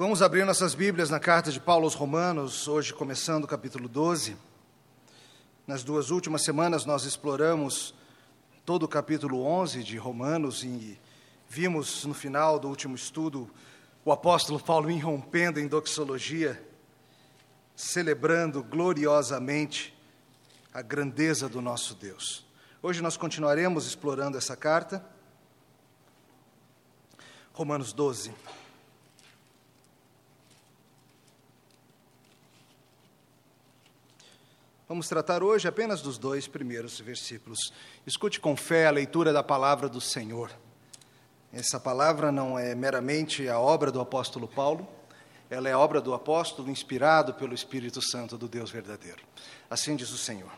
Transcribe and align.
Vamos 0.00 0.22
abrir 0.22 0.46
nossas 0.46 0.74
Bíblias 0.74 1.10
na 1.10 1.20
carta 1.20 1.52
de 1.52 1.60
Paulo 1.60 1.84
aos 1.84 1.92
Romanos, 1.92 2.66
hoje 2.66 2.90
começando 2.90 3.44
o 3.44 3.46
capítulo 3.46 3.86
12. 3.86 4.34
Nas 5.66 5.84
duas 5.84 6.10
últimas 6.10 6.42
semanas 6.42 6.86
nós 6.86 7.04
exploramos 7.04 7.94
todo 8.64 8.84
o 8.84 8.88
capítulo 8.88 9.42
11 9.42 9.84
de 9.84 9.98
Romanos 9.98 10.64
e 10.64 10.98
vimos 11.46 12.06
no 12.06 12.14
final 12.14 12.58
do 12.58 12.66
último 12.66 12.96
estudo 12.96 13.50
o 14.02 14.10
apóstolo 14.10 14.58
Paulo 14.58 14.90
irrompendo 14.90 15.60
em 15.60 15.68
doxologia, 15.68 16.66
celebrando 17.76 18.62
gloriosamente 18.64 19.94
a 20.72 20.80
grandeza 20.80 21.46
do 21.46 21.60
nosso 21.60 21.94
Deus. 21.94 22.46
Hoje 22.82 23.02
nós 23.02 23.18
continuaremos 23.18 23.86
explorando 23.86 24.38
essa 24.38 24.56
carta. 24.56 25.04
Romanos 27.52 27.92
12. 27.92 28.32
Vamos 34.90 35.06
tratar 35.06 35.40
hoje 35.40 35.68
apenas 35.68 36.02
dos 36.02 36.18
dois 36.18 36.48
primeiros 36.48 36.98
versículos. 36.98 37.72
Escute 38.04 38.40
com 38.40 38.56
fé 38.56 38.88
a 38.88 38.90
leitura 38.90 39.32
da 39.32 39.40
palavra 39.40 39.88
do 39.88 40.00
Senhor. 40.00 40.50
Essa 41.52 41.78
palavra 41.78 42.32
não 42.32 42.58
é 42.58 42.74
meramente 42.74 43.48
a 43.48 43.60
obra 43.60 43.92
do 43.92 44.00
apóstolo 44.00 44.48
Paulo, 44.48 44.88
ela 45.48 45.68
é 45.68 45.72
a 45.72 45.78
obra 45.78 46.00
do 46.00 46.12
apóstolo 46.12 46.68
inspirado 46.68 47.34
pelo 47.34 47.54
Espírito 47.54 48.02
Santo 48.02 48.36
do 48.36 48.48
Deus 48.48 48.68
verdadeiro. 48.72 49.22
Assim 49.70 49.94
diz 49.94 50.10
o 50.10 50.18
Senhor. 50.18 50.50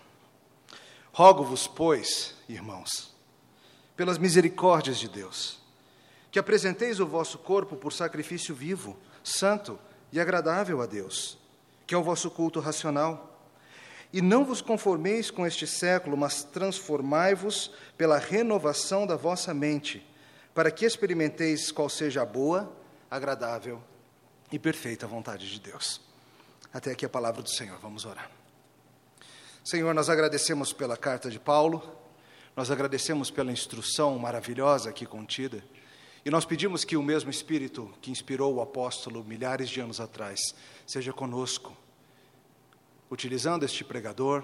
Rogo-vos, 1.12 1.66
pois, 1.66 2.34
irmãos, 2.48 3.14
pelas 3.94 4.16
misericórdias 4.16 4.98
de 4.98 5.10
Deus, 5.10 5.60
que 6.30 6.38
apresenteis 6.38 7.00
o 7.00 7.06
vosso 7.06 7.36
corpo 7.36 7.76
por 7.76 7.92
sacrifício 7.92 8.54
vivo, 8.54 8.96
santo 9.22 9.78
e 10.10 10.18
agradável 10.18 10.80
a 10.80 10.86
Deus, 10.86 11.36
que 11.86 11.94
é 11.94 11.98
o 11.98 12.02
vosso 12.02 12.30
culto 12.30 12.60
racional 12.60 13.28
e 14.12 14.20
não 14.20 14.44
vos 14.44 14.60
conformeis 14.60 15.30
com 15.30 15.46
este 15.46 15.66
século, 15.66 16.16
mas 16.16 16.44
transformai-vos 16.44 17.70
pela 17.96 18.18
renovação 18.18 19.06
da 19.06 19.16
vossa 19.16 19.54
mente, 19.54 20.06
para 20.54 20.70
que 20.70 20.84
experimenteis 20.84 21.72
qual 21.72 21.88
seja 21.88 22.22
a 22.22 22.26
boa, 22.26 22.70
agradável 23.10 23.82
e 24.50 24.58
perfeita 24.58 25.06
vontade 25.06 25.50
de 25.50 25.58
Deus. 25.58 26.00
Até 26.72 26.90
aqui 26.90 27.06
a 27.06 27.08
palavra 27.08 27.42
do 27.42 27.48
Senhor, 27.48 27.78
vamos 27.78 28.04
orar. 28.04 28.30
Senhor, 29.64 29.94
nós 29.94 30.10
agradecemos 30.10 30.72
pela 30.72 30.96
carta 30.96 31.30
de 31.30 31.38
Paulo, 31.38 31.82
nós 32.54 32.70
agradecemos 32.70 33.30
pela 33.30 33.50
instrução 33.50 34.18
maravilhosa 34.18 34.90
aqui 34.90 35.06
contida, 35.06 35.64
e 36.24 36.30
nós 36.30 36.44
pedimos 36.44 36.84
que 36.84 36.96
o 36.96 37.02
mesmo 37.02 37.30
Espírito 37.30 37.90
que 38.02 38.10
inspirou 38.10 38.54
o 38.54 38.60
apóstolo 38.60 39.24
milhares 39.24 39.70
de 39.70 39.80
anos 39.80 40.00
atrás 40.00 40.54
seja 40.86 41.12
conosco 41.12 41.76
utilizando 43.12 43.62
este 43.62 43.84
pregador, 43.84 44.42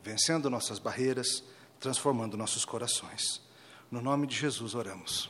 vencendo 0.00 0.48
nossas 0.48 0.78
barreiras, 0.78 1.42
transformando 1.80 2.36
nossos 2.36 2.64
corações. 2.64 3.42
No 3.90 4.00
nome 4.00 4.28
de 4.28 4.36
Jesus 4.36 4.76
oramos. 4.76 5.28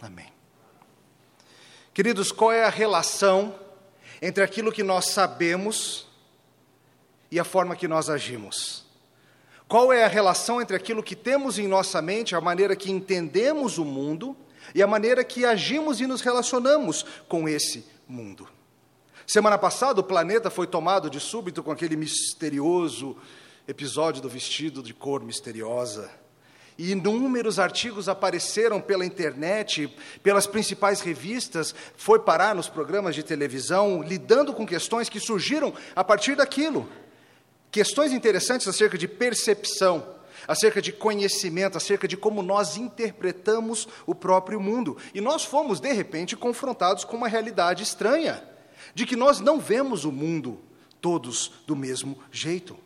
Amém. 0.00 0.32
Queridos, 1.92 2.30
qual 2.30 2.52
é 2.52 2.64
a 2.64 2.70
relação 2.70 3.58
entre 4.22 4.44
aquilo 4.44 4.70
que 4.70 4.84
nós 4.84 5.06
sabemos 5.06 6.06
e 7.32 7.40
a 7.40 7.42
forma 7.42 7.74
que 7.74 7.88
nós 7.88 8.08
agimos? 8.08 8.84
Qual 9.66 9.92
é 9.92 10.04
a 10.04 10.08
relação 10.08 10.62
entre 10.62 10.76
aquilo 10.76 11.02
que 11.02 11.16
temos 11.16 11.58
em 11.58 11.66
nossa 11.66 12.00
mente, 12.00 12.36
a 12.36 12.40
maneira 12.40 12.76
que 12.76 12.92
entendemos 12.92 13.76
o 13.76 13.84
mundo 13.84 14.36
e 14.72 14.80
a 14.80 14.86
maneira 14.86 15.24
que 15.24 15.44
agimos 15.44 16.00
e 16.00 16.06
nos 16.06 16.20
relacionamos 16.20 17.04
com 17.28 17.48
esse 17.48 17.84
mundo? 18.06 18.59
Semana 19.32 19.56
passada, 19.56 20.00
o 20.00 20.02
planeta 20.02 20.50
foi 20.50 20.66
tomado 20.66 21.08
de 21.08 21.20
súbito 21.20 21.62
com 21.62 21.70
aquele 21.70 21.94
misterioso 21.94 23.16
episódio 23.68 24.20
do 24.20 24.28
vestido 24.28 24.82
de 24.82 24.92
cor 24.92 25.22
misteriosa. 25.22 26.10
E 26.76 26.90
inúmeros 26.90 27.60
artigos 27.60 28.08
apareceram 28.08 28.80
pela 28.80 29.06
internet, 29.06 29.86
pelas 30.20 30.48
principais 30.48 31.00
revistas, 31.00 31.72
foi 31.96 32.18
parar 32.18 32.56
nos 32.56 32.68
programas 32.68 33.14
de 33.14 33.22
televisão, 33.22 34.02
lidando 34.02 34.52
com 34.52 34.66
questões 34.66 35.08
que 35.08 35.20
surgiram 35.20 35.72
a 35.94 36.02
partir 36.02 36.34
daquilo. 36.34 36.88
Questões 37.70 38.12
interessantes 38.12 38.66
acerca 38.66 38.98
de 38.98 39.06
percepção, 39.06 40.12
acerca 40.48 40.82
de 40.82 40.90
conhecimento, 40.90 41.78
acerca 41.78 42.08
de 42.08 42.16
como 42.16 42.42
nós 42.42 42.76
interpretamos 42.76 43.86
o 44.06 44.12
próprio 44.12 44.58
mundo. 44.58 44.96
E 45.14 45.20
nós 45.20 45.44
fomos, 45.44 45.78
de 45.78 45.92
repente, 45.92 46.36
confrontados 46.36 47.04
com 47.04 47.16
uma 47.16 47.28
realidade 47.28 47.84
estranha 47.84 48.49
de 48.94 49.06
que 49.06 49.16
nós 49.16 49.40
não 49.40 49.60
vemos 49.60 50.04
o 50.04 50.12
mundo 50.12 50.60
todos 51.00 51.52
do 51.66 51.74
mesmo 51.74 52.18
jeito. 52.30 52.76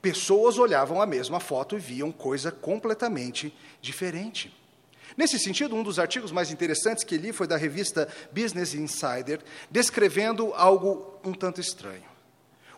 Pessoas 0.00 0.58
olhavam 0.58 1.00
a 1.00 1.06
mesma 1.06 1.40
foto 1.40 1.76
e 1.76 1.80
viam 1.80 2.10
coisa 2.10 2.50
completamente 2.50 3.54
diferente. 3.80 4.52
Nesse 5.16 5.38
sentido, 5.38 5.76
um 5.76 5.82
dos 5.82 5.98
artigos 5.98 6.32
mais 6.32 6.50
interessantes 6.50 7.04
que 7.04 7.16
li 7.16 7.32
foi 7.32 7.46
da 7.46 7.56
revista 7.56 8.08
Business 8.32 8.74
Insider, 8.74 9.40
descrevendo 9.70 10.52
algo 10.54 11.18
um 11.22 11.32
tanto 11.32 11.60
estranho. 11.60 12.10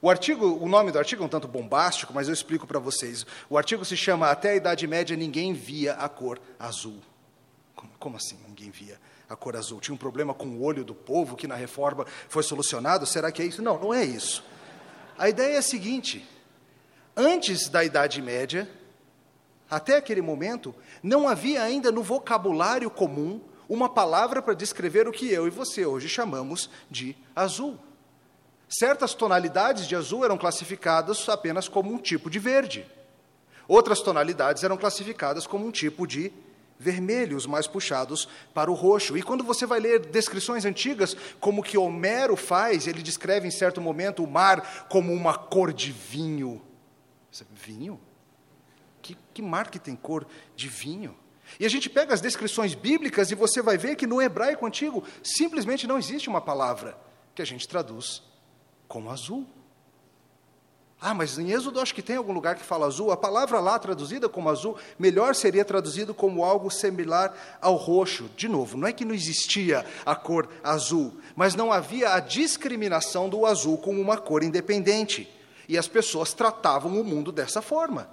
O 0.02 0.10
artigo, 0.10 0.46
o 0.62 0.68
nome 0.68 0.92
do 0.92 0.98
artigo 0.98 1.22
é 1.22 1.26
um 1.26 1.30
tanto 1.30 1.48
bombástico, 1.48 2.12
mas 2.12 2.28
eu 2.28 2.34
explico 2.34 2.66
para 2.66 2.78
vocês. 2.78 3.24
O 3.48 3.56
artigo 3.56 3.84
se 3.84 3.96
chama 3.96 4.28
Até 4.28 4.50
a 4.50 4.56
Idade 4.56 4.86
Média 4.86 5.16
ninguém 5.16 5.54
via 5.54 5.94
a 5.94 6.08
cor 6.08 6.38
azul. 6.58 7.00
Como, 7.74 7.90
como 7.98 8.16
assim 8.16 8.36
ninguém 8.46 8.70
via 8.70 9.00
a 9.34 9.36
cor 9.36 9.56
azul. 9.56 9.80
Tinha 9.80 9.94
um 9.94 9.98
problema 9.98 10.32
com 10.32 10.46
o 10.46 10.62
olho 10.62 10.84
do 10.84 10.94
povo 10.94 11.36
que 11.36 11.46
na 11.46 11.54
reforma 11.54 12.06
foi 12.28 12.42
solucionado. 12.42 13.06
Será 13.06 13.30
que 13.30 13.42
é 13.42 13.44
isso? 13.44 13.62
Não, 13.62 13.78
não 13.78 13.92
é 13.92 14.04
isso. 14.04 14.42
A 15.18 15.28
ideia 15.28 15.54
é 15.54 15.58
a 15.58 15.62
seguinte: 15.62 16.26
antes 17.16 17.68
da 17.68 17.84
Idade 17.84 18.22
Média, 18.22 18.68
até 19.70 19.96
aquele 19.96 20.22
momento, 20.22 20.74
não 21.02 21.28
havia 21.28 21.62
ainda 21.62 21.90
no 21.90 22.02
vocabulário 22.02 22.90
comum 22.90 23.40
uma 23.68 23.88
palavra 23.88 24.42
para 24.42 24.54
descrever 24.54 25.08
o 25.08 25.12
que 25.12 25.30
eu 25.30 25.46
e 25.46 25.50
você 25.50 25.86
hoje 25.86 26.08
chamamos 26.08 26.70
de 26.90 27.16
azul. 27.34 27.78
Certas 28.68 29.14
tonalidades 29.14 29.86
de 29.86 29.94
azul 29.94 30.24
eram 30.24 30.36
classificadas 30.36 31.28
apenas 31.28 31.68
como 31.68 31.92
um 31.92 31.98
tipo 31.98 32.28
de 32.28 32.38
verde. 32.38 32.86
Outras 33.66 34.00
tonalidades 34.00 34.62
eram 34.62 34.76
classificadas 34.76 35.46
como 35.46 35.66
um 35.66 35.70
tipo 35.70 36.06
de 36.06 36.32
vermelhos 36.78 37.46
mais 37.46 37.66
puxados 37.66 38.28
para 38.52 38.70
o 38.70 38.74
roxo. 38.74 39.16
E 39.16 39.22
quando 39.22 39.44
você 39.44 39.66
vai 39.66 39.80
ler 39.80 40.06
descrições 40.06 40.64
antigas, 40.64 41.16
como 41.40 41.62
que 41.62 41.78
Homero 41.78 42.36
faz, 42.36 42.86
ele 42.86 43.02
descreve 43.02 43.46
em 43.46 43.50
certo 43.50 43.80
momento 43.80 44.22
o 44.22 44.30
mar 44.30 44.86
como 44.88 45.12
uma 45.12 45.36
cor 45.36 45.72
de 45.72 45.92
vinho. 45.92 46.62
Vinho? 47.52 48.00
Que, 49.02 49.16
que 49.32 49.42
mar 49.42 49.70
que 49.70 49.78
tem 49.78 49.96
cor 49.96 50.26
de 50.54 50.68
vinho? 50.68 51.16
E 51.58 51.66
a 51.66 51.68
gente 51.68 51.90
pega 51.90 52.14
as 52.14 52.20
descrições 52.20 52.74
bíblicas 52.74 53.30
e 53.30 53.34
você 53.34 53.60
vai 53.60 53.76
ver 53.76 53.96
que 53.96 54.06
no 54.06 54.20
hebraico 54.20 54.66
antigo 54.66 55.04
simplesmente 55.22 55.86
não 55.86 55.98
existe 55.98 56.28
uma 56.28 56.40
palavra 56.40 56.98
que 57.34 57.42
a 57.42 57.44
gente 57.44 57.68
traduz 57.68 58.22
como 58.88 59.10
azul. 59.10 59.46
Ah, 61.06 61.12
mas 61.12 61.38
em 61.38 61.52
Êxodo 61.52 61.80
acho 61.80 61.94
que 61.94 62.00
tem 62.00 62.16
algum 62.16 62.32
lugar 62.32 62.54
que 62.54 62.64
fala 62.64 62.86
azul. 62.86 63.12
A 63.12 63.16
palavra 63.16 63.60
lá 63.60 63.78
traduzida 63.78 64.26
como 64.26 64.48
azul, 64.48 64.74
melhor 64.98 65.34
seria 65.34 65.62
traduzido 65.62 66.14
como 66.14 66.42
algo 66.42 66.70
similar 66.70 67.58
ao 67.60 67.74
roxo. 67.76 68.30
De 68.34 68.48
novo, 68.48 68.78
não 68.78 68.88
é 68.88 68.92
que 68.92 69.04
não 69.04 69.14
existia 69.14 69.84
a 70.06 70.16
cor 70.16 70.48
azul, 70.62 71.14
mas 71.36 71.54
não 71.54 71.70
havia 71.70 72.14
a 72.14 72.20
discriminação 72.20 73.28
do 73.28 73.44
azul 73.44 73.76
como 73.76 74.00
uma 74.00 74.16
cor 74.16 74.42
independente. 74.42 75.28
E 75.68 75.76
as 75.76 75.86
pessoas 75.86 76.32
tratavam 76.32 76.98
o 76.98 77.04
mundo 77.04 77.30
dessa 77.30 77.60
forma, 77.60 78.08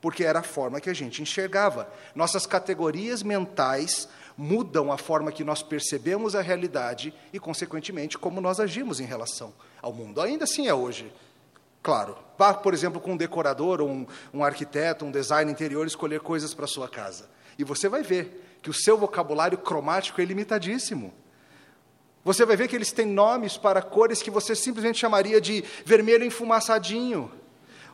porque 0.00 0.24
era 0.24 0.40
a 0.40 0.42
forma 0.42 0.80
que 0.80 0.90
a 0.90 0.94
gente 0.94 1.22
enxergava. 1.22 1.88
Nossas 2.12 2.44
categorias 2.44 3.22
mentais 3.22 4.08
mudam 4.36 4.90
a 4.90 4.98
forma 4.98 5.30
que 5.30 5.44
nós 5.44 5.62
percebemos 5.62 6.34
a 6.34 6.42
realidade 6.42 7.14
e, 7.32 7.38
consequentemente, 7.38 8.18
como 8.18 8.40
nós 8.40 8.58
agimos 8.58 8.98
em 8.98 9.04
relação 9.04 9.54
ao 9.80 9.92
mundo. 9.92 10.20
Ainda 10.20 10.42
assim 10.42 10.66
é 10.66 10.74
hoje. 10.74 11.12
Claro, 11.82 12.16
vá, 12.38 12.54
por 12.54 12.72
exemplo, 12.72 13.00
com 13.00 13.12
um 13.12 13.16
decorador, 13.16 13.80
ou 13.80 13.88
um, 13.88 14.06
um 14.32 14.44
arquiteto, 14.44 15.04
um 15.04 15.10
design 15.10 15.50
interior, 15.50 15.86
escolher 15.86 16.20
coisas 16.20 16.54
para 16.54 16.66
sua 16.66 16.88
casa. 16.88 17.28
E 17.58 17.64
você 17.64 17.88
vai 17.88 18.02
ver 18.02 18.58
que 18.62 18.70
o 18.70 18.74
seu 18.74 18.96
vocabulário 18.96 19.58
cromático 19.58 20.20
é 20.20 20.24
limitadíssimo. 20.24 21.12
Você 22.24 22.46
vai 22.46 22.56
ver 22.56 22.68
que 22.68 22.76
eles 22.76 22.92
têm 22.92 23.06
nomes 23.06 23.56
para 23.56 23.82
cores 23.82 24.22
que 24.22 24.30
você 24.30 24.54
simplesmente 24.54 24.98
chamaria 24.98 25.40
de 25.40 25.64
vermelho 25.84 26.24
enfumaçadinho, 26.24 27.32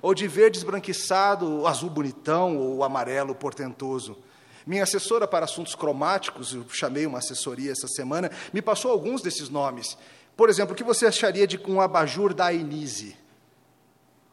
ou 0.02 0.14
de 0.14 0.28
verde 0.28 0.58
esbranquiçado, 0.58 1.66
azul 1.66 1.88
bonitão, 1.88 2.58
ou 2.58 2.84
amarelo 2.84 3.34
portentoso. 3.34 4.18
Minha 4.66 4.82
assessora 4.82 5.26
para 5.26 5.46
assuntos 5.46 5.74
cromáticos, 5.74 6.52
eu 6.52 6.66
chamei 6.68 7.06
uma 7.06 7.18
assessoria 7.18 7.72
essa 7.72 7.88
semana, 7.88 8.30
me 8.52 8.60
passou 8.60 8.90
alguns 8.90 9.22
desses 9.22 9.48
nomes. 9.48 9.96
Por 10.36 10.50
exemplo, 10.50 10.74
o 10.74 10.76
que 10.76 10.84
você 10.84 11.06
acharia 11.06 11.46
de 11.46 11.58
um 11.66 11.80
abajur 11.80 12.34
da 12.34 12.52
Inise? 12.52 13.16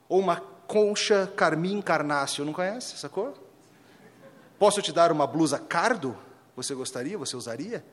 Ou 0.08 0.20
uma 0.20 0.38
concha 0.68 1.32
carmim 1.36 1.82
carnáceo, 1.82 2.46
não 2.46 2.54
conhece 2.54 2.94
essa 2.96 3.10
cor? 3.10 3.34
Posso 4.58 4.82
te 4.82 4.92
dar 4.92 5.12
uma 5.12 5.28
blusa 5.28 5.60
cardo? 5.60 6.18
Você 6.56 6.74
gostaria? 6.74 7.18
Você 7.18 7.36
usaria? 7.36 7.86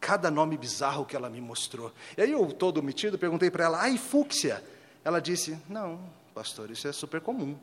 Cada 0.00 0.30
nome 0.30 0.56
bizarro 0.56 1.06
que 1.06 1.16
ela 1.16 1.30
me 1.30 1.40
mostrou. 1.40 1.92
E 2.16 2.22
aí 2.22 2.32
eu, 2.32 2.52
todo 2.52 2.82
metido, 2.82 3.18
perguntei 3.18 3.50
para 3.50 3.64
ela, 3.64 3.80
ai, 3.80 3.96
fúcsia. 3.96 4.62
Ela 5.04 5.20
disse, 5.20 5.58
não, 5.68 6.00
pastor, 6.34 6.70
isso 6.70 6.86
é 6.86 6.92
super 6.92 7.20
comum. 7.20 7.56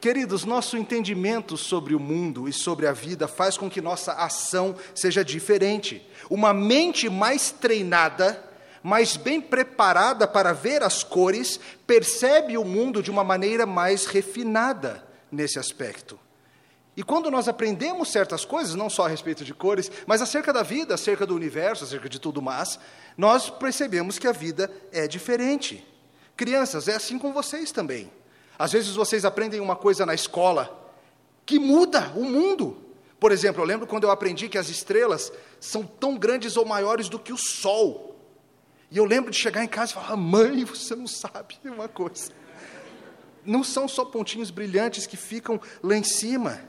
Queridos, 0.00 0.44
nosso 0.44 0.76
entendimento 0.76 1.56
sobre 1.56 1.92
o 1.92 1.98
mundo 1.98 2.48
e 2.48 2.52
sobre 2.52 2.86
a 2.86 2.92
vida 2.92 3.26
faz 3.26 3.56
com 3.56 3.68
que 3.68 3.80
nossa 3.80 4.12
ação 4.12 4.76
seja 4.94 5.24
diferente. 5.24 6.06
Uma 6.30 6.54
mente 6.54 7.08
mais 7.08 7.50
treinada, 7.50 8.47
mais 8.88 9.18
bem 9.18 9.38
preparada 9.38 10.26
para 10.26 10.54
ver 10.54 10.82
as 10.82 11.02
cores, 11.02 11.60
percebe 11.86 12.56
o 12.56 12.64
mundo 12.64 13.02
de 13.02 13.10
uma 13.10 13.22
maneira 13.22 13.66
mais 13.66 14.06
refinada 14.06 15.06
nesse 15.30 15.58
aspecto. 15.58 16.18
E 16.96 17.02
quando 17.02 17.30
nós 17.30 17.48
aprendemos 17.48 18.10
certas 18.10 18.46
coisas, 18.46 18.74
não 18.74 18.88
só 18.88 19.04
a 19.04 19.08
respeito 19.08 19.44
de 19.44 19.52
cores, 19.52 19.92
mas 20.06 20.22
acerca 20.22 20.54
da 20.54 20.62
vida, 20.62 20.94
acerca 20.94 21.26
do 21.26 21.34
universo, 21.34 21.84
acerca 21.84 22.08
de 22.08 22.18
tudo 22.18 22.40
mais, 22.40 22.80
nós 23.14 23.50
percebemos 23.50 24.18
que 24.18 24.26
a 24.26 24.32
vida 24.32 24.70
é 24.90 25.06
diferente. 25.06 25.86
Crianças, 26.34 26.88
é 26.88 26.94
assim 26.94 27.18
com 27.18 27.30
vocês 27.30 27.70
também. 27.70 28.10
Às 28.58 28.72
vezes 28.72 28.96
vocês 28.96 29.26
aprendem 29.26 29.60
uma 29.60 29.76
coisa 29.76 30.06
na 30.06 30.14
escola 30.14 30.90
que 31.44 31.58
muda 31.58 32.10
o 32.16 32.24
mundo. 32.24 32.78
Por 33.20 33.32
exemplo, 33.32 33.60
eu 33.60 33.66
lembro 33.66 33.86
quando 33.86 34.04
eu 34.04 34.10
aprendi 34.10 34.48
que 34.48 34.56
as 34.56 34.70
estrelas 34.70 35.30
são 35.60 35.84
tão 35.84 36.16
grandes 36.16 36.56
ou 36.56 36.64
maiores 36.64 37.10
do 37.10 37.18
que 37.18 37.34
o 37.34 37.36
Sol. 37.36 38.07
E 38.90 38.96
eu 38.96 39.04
lembro 39.04 39.30
de 39.30 39.36
chegar 39.36 39.62
em 39.62 39.68
casa 39.68 39.92
e 39.92 39.94
falar: 39.94 40.16
mãe, 40.16 40.64
você 40.64 40.94
não 40.94 41.06
sabe 41.06 41.58
uma 41.64 41.88
coisa. 41.88 42.32
Não 43.44 43.62
são 43.64 43.88
só 43.88 44.04
pontinhos 44.04 44.50
brilhantes 44.50 45.06
que 45.06 45.16
ficam 45.16 45.60
lá 45.82 45.96
em 45.96 46.04
cima. 46.04 46.60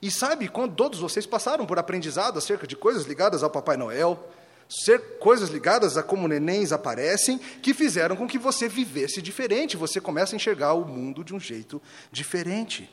E 0.00 0.10
sabe, 0.10 0.48
quando 0.48 0.74
todos 0.74 1.00
vocês 1.00 1.26
passaram 1.26 1.66
por 1.66 1.78
aprendizado 1.78 2.38
acerca 2.38 2.66
de 2.66 2.76
coisas 2.76 3.04
ligadas 3.04 3.42
ao 3.42 3.50
Papai 3.50 3.76
Noel, 3.76 4.28
ser 4.68 5.18
coisas 5.18 5.48
ligadas 5.48 5.96
a 5.96 6.02
como 6.02 6.28
nenéns 6.28 6.72
aparecem, 6.72 7.38
que 7.38 7.74
fizeram 7.74 8.14
com 8.14 8.28
que 8.28 8.38
você 8.38 8.68
vivesse 8.68 9.20
diferente, 9.20 9.76
você 9.76 10.00
começa 10.00 10.34
a 10.34 10.36
enxergar 10.36 10.74
o 10.74 10.84
mundo 10.84 11.24
de 11.24 11.34
um 11.34 11.40
jeito 11.40 11.82
diferente. 12.12 12.88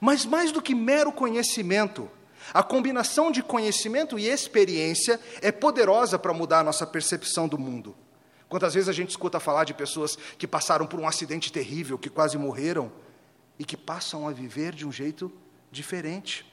Mas 0.00 0.24
mais 0.24 0.50
do 0.50 0.62
que 0.62 0.74
mero 0.74 1.12
conhecimento, 1.12 2.10
a 2.52 2.62
combinação 2.62 3.30
de 3.30 3.42
conhecimento 3.42 4.18
e 4.18 4.26
experiência 4.26 5.20
é 5.40 5.50
poderosa 5.50 6.18
para 6.18 6.32
mudar 6.32 6.60
a 6.60 6.64
nossa 6.64 6.86
percepção 6.86 7.48
do 7.48 7.58
mundo. 7.58 7.94
Quantas 8.48 8.74
vezes 8.74 8.88
a 8.88 8.92
gente 8.92 9.10
escuta 9.10 9.40
falar 9.40 9.64
de 9.64 9.74
pessoas 9.74 10.16
que 10.38 10.46
passaram 10.46 10.86
por 10.86 11.00
um 11.00 11.08
acidente 11.08 11.52
terrível, 11.52 11.98
que 11.98 12.08
quase 12.08 12.38
morreram, 12.38 12.92
e 13.58 13.64
que 13.64 13.76
passam 13.76 14.28
a 14.28 14.32
viver 14.32 14.72
de 14.72 14.86
um 14.86 14.92
jeito 14.92 15.32
diferente 15.70 16.44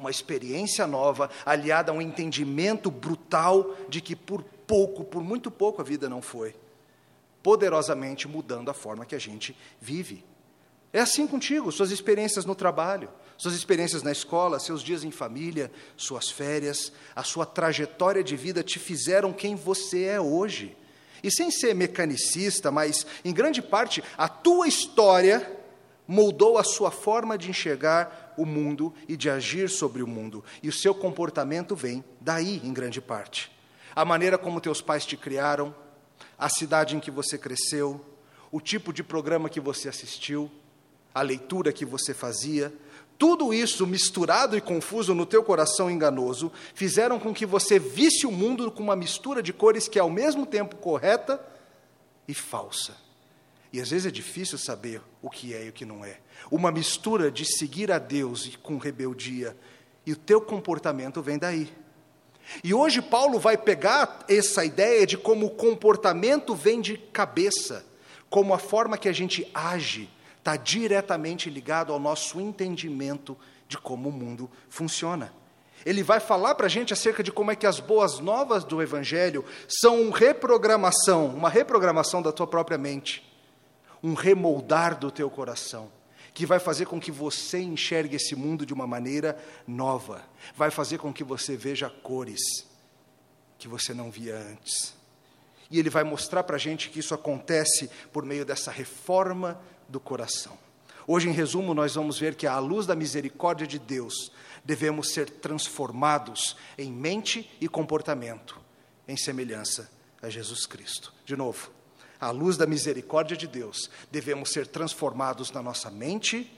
uma 0.00 0.10
experiência 0.10 0.86
nova, 0.86 1.30
aliada 1.44 1.92
a 1.92 1.94
um 1.94 2.00
entendimento 2.00 2.90
brutal 2.90 3.76
de 3.88 4.00
que 4.00 4.16
por 4.16 4.42
pouco, 4.42 5.04
por 5.04 5.22
muito 5.22 5.50
pouco, 5.50 5.82
a 5.82 5.84
vida 5.84 6.08
não 6.08 6.22
foi, 6.22 6.56
poderosamente 7.42 8.26
mudando 8.26 8.70
a 8.70 8.74
forma 8.74 9.04
que 9.04 9.14
a 9.14 9.18
gente 9.18 9.54
vive. 9.78 10.24
É 10.92 11.00
assim 11.00 11.26
contigo, 11.26 11.70
suas 11.70 11.90
experiências 11.90 12.46
no 12.46 12.54
trabalho, 12.54 13.10
suas 13.40 13.54
experiências 13.54 14.02
na 14.02 14.12
escola, 14.12 14.60
seus 14.60 14.82
dias 14.82 15.02
em 15.02 15.10
família, 15.10 15.72
suas 15.96 16.28
férias, 16.28 16.92
a 17.16 17.22
sua 17.22 17.46
trajetória 17.46 18.22
de 18.22 18.36
vida 18.36 18.62
te 18.62 18.78
fizeram 18.78 19.32
quem 19.32 19.54
você 19.54 20.04
é 20.04 20.20
hoje. 20.20 20.76
E 21.24 21.30
sem 21.30 21.50
ser 21.50 21.74
mecanicista, 21.74 22.70
mas 22.70 23.06
em 23.24 23.32
grande 23.32 23.62
parte, 23.62 24.04
a 24.18 24.28
tua 24.28 24.68
história 24.68 25.58
moldou 26.06 26.58
a 26.58 26.62
sua 26.62 26.90
forma 26.90 27.38
de 27.38 27.48
enxergar 27.48 28.34
o 28.36 28.44
mundo 28.44 28.92
e 29.08 29.16
de 29.16 29.30
agir 29.30 29.70
sobre 29.70 30.02
o 30.02 30.06
mundo. 30.06 30.44
E 30.62 30.68
o 30.68 30.72
seu 30.72 30.94
comportamento 30.94 31.74
vem 31.74 32.04
daí, 32.20 32.60
em 32.62 32.74
grande 32.74 33.00
parte. 33.00 33.50
A 33.96 34.04
maneira 34.04 34.36
como 34.36 34.60
teus 34.60 34.82
pais 34.82 35.06
te 35.06 35.16
criaram, 35.16 35.74
a 36.36 36.50
cidade 36.50 36.94
em 36.94 37.00
que 37.00 37.10
você 37.10 37.38
cresceu, 37.38 38.04
o 38.52 38.60
tipo 38.60 38.92
de 38.92 39.02
programa 39.02 39.48
que 39.48 39.60
você 39.60 39.88
assistiu, 39.88 40.50
a 41.14 41.22
leitura 41.22 41.72
que 41.72 41.86
você 41.86 42.12
fazia, 42.12 42.70
tudo 43.20 43.52
isso 43.52 43.86
misturado 43.86 44.56
e 44.56 44.62
confuso 44.62 45.14
no 45.14 45.26
teu 45.26 45.44
coração 45.44 45.90
enganoso, 45.90 46.50
fizeram 46.72 47.20
com 47.20 47.34
que 47.34 47.44
você 47.44 47.78
visse 47.78 48.26
o 48.26 48.32
mundo 48.32 48.70
com 48.70 48.82
uma 48.82 48.96
mistura 48.96 49.42
de 49.42 49.52
cores 49.52 49.86
que 49.86 49.98
é 49.98 50.02
ao 50.02 50.08
mesmo 50.08 50.46
tempo 50.46 50.76
correta 50.76 51.38
e 52.26 52.32
falsa. 52.32 52.96
E 53.70 53.78
às 53.78 53.90
vezes 53.90 54.06
é 54.06 54.10
difícil 54.10 54.56
saber 54.56 55.02
o 55.20 55.28
que 55.28 55.52
é 55.52 55.66
e 55.66 55.68
o 55.68 55.72
que 55.72 55.84
não 55.84 56.02
é. 56.02 56.16
Uma 56.50 56.72
mistura 56.72 57.30
de 57.30 57.44
seguir 57.44 57.92
a 57.92 57.98
Deus 57.98 58.56
com 58.62 58.78
rebeldia, 58.78 59.54
e 60.06 60.12
o 60.12 60.16
teu 60.16 60.40
comportamento 60.40 61.20
vem 61.20 61.36
daí. 61.36 61.70
E 62.64 62.72
hoje 62.72 63.02
Paulo 63.02 63.38
vai 63.38 63.58
pegar 63.58 64.24
essa 64.30 64.64
ideia 64.64 65.06
de 65.06 65.18
como 65.18 65.44
o 65.44 65.50
comportamento 65.50 66.54
vem 66.54 66.80
de 66.80 66.96
cabeça, 66.96 67.84
como 68.30 68.54
a 68.54 68.58
forma 68.58 68.96
que 68.96 69.10
a 69.10 69.12
gente 69.12 69.46
age 69.52 70.08
está 70.40 70.56
diretamente 70.56 71.48
ligado 71.48 71.92
ao 71.92 72.00
nosso 72.00 72.40
entendimento 72.40 73.38
de 73.68 73.78
como 73.78 74.08
o 74.08 74.12
mundo 74.12 74.50
funciona. 74.68 75.32
Ele 75.86 76.02
vai 76.02 76.20
falar 76.20 76.56
para 76.56 76.66
a 76.66 76.68
gente 76.68 76.92
acerca 76.92 77.22
de 77.22 77.32
como 77.32 77.52
é 77.52 77.56
que 77.56 77.66
as 77.66 77.80
boas 77.80 78.18
novas 78.18 78.64
do 78.64 78.82
Evangelho 78.82 79.44
são 79.68 80.02
uma 80.02 80.18
reprogramação, 80.18 81.26
uma 81.28 81.48
reprogramação 81.48 82.20
da 82.20 82.32
tua 82.32 82.46
própria 82.46 82.76
mente 82.76 83.30
um 84.02 84.14
remoldar 84.14 84.98
do 84.98 85.10
teu 85.10 85.30
coração, 85.30 85.90
que 86.32 86.46
vai 86.46 86.58
fazer 86.58 86.86
com 86.86 87.00
que 87.00 87.10
você 87.10 87.60
enxergue 87.60 88.16
esse 88.16 88.34
mundo 88.34 88.64
de 88.64 88.72
uma 88.72 88.86
maneira 88.86 89.36
nova, 89.66 90.22
vai 90.54 90.70
fazer 90.70 90.98
com 90.98 91.12
que 91.12 91.24
você 91.24 91.56
veja 91.56 91.90
cores 91.90 92.40
que 93.58 93.68
você 93.68 93.92
não 93.92 94.10
via 94.10 94.36
antes. 94.36 94.94
E 95.70 95.78
ele 95.78 95.90
vai 95.90 96.02
mostrar 96.02 96.42
para 96.42 96.56
a 96.56 96.58
gente 96.58 96.88
que 96.88 96.98
isso 96.98 97.14
acontece 97.14 97.90
por 98.12 98.24
meio 98.24 98.44
dessa 98.44 98.70
reforma 98.70 99.60
do 99.90 100.00
coração. 100.00 100.56
Hoje, 101.06 101.28
em 101.28 101.32
resumo, 101.32 101.74
nós 101.74 101.94
vamos 101.94 102.18
ver 102.18 102.34
que, 102.34 102.46
à 102.46 102.58
luz 102.58 102.86
da 102.86 102.94
misericórdia 102.94 103.66
de 103.66 103.78
Deus, 103.78 104.30
devemos 104.64 105.12
ser 105.12 105.28
transformados 105.28 106.56
em 106.78 106.92
mente 106.92 107.50
e 107.60 107.68
comportamento, 107.68 108.58
em 109.08 109.16
semelhança 109.16 109.90
a 110.22 110.28
Jesus 110.28 110.66
Cristo. 110.66 111.12
De 111.24 111.36
novo, 111.36 111.70
à 112.20 112.30
luz 112.30 112.56
da 112.56 112.66
misericórdia 112.66 113.36
de 113.36 113.48
Deus, 113.48 113.90
devemos 114.10 114.50
ser 114.50 114.66
transformados 114.66 115.50
na 115.50 115.62
nossa 115.62 115.90
mente 115.90 116.50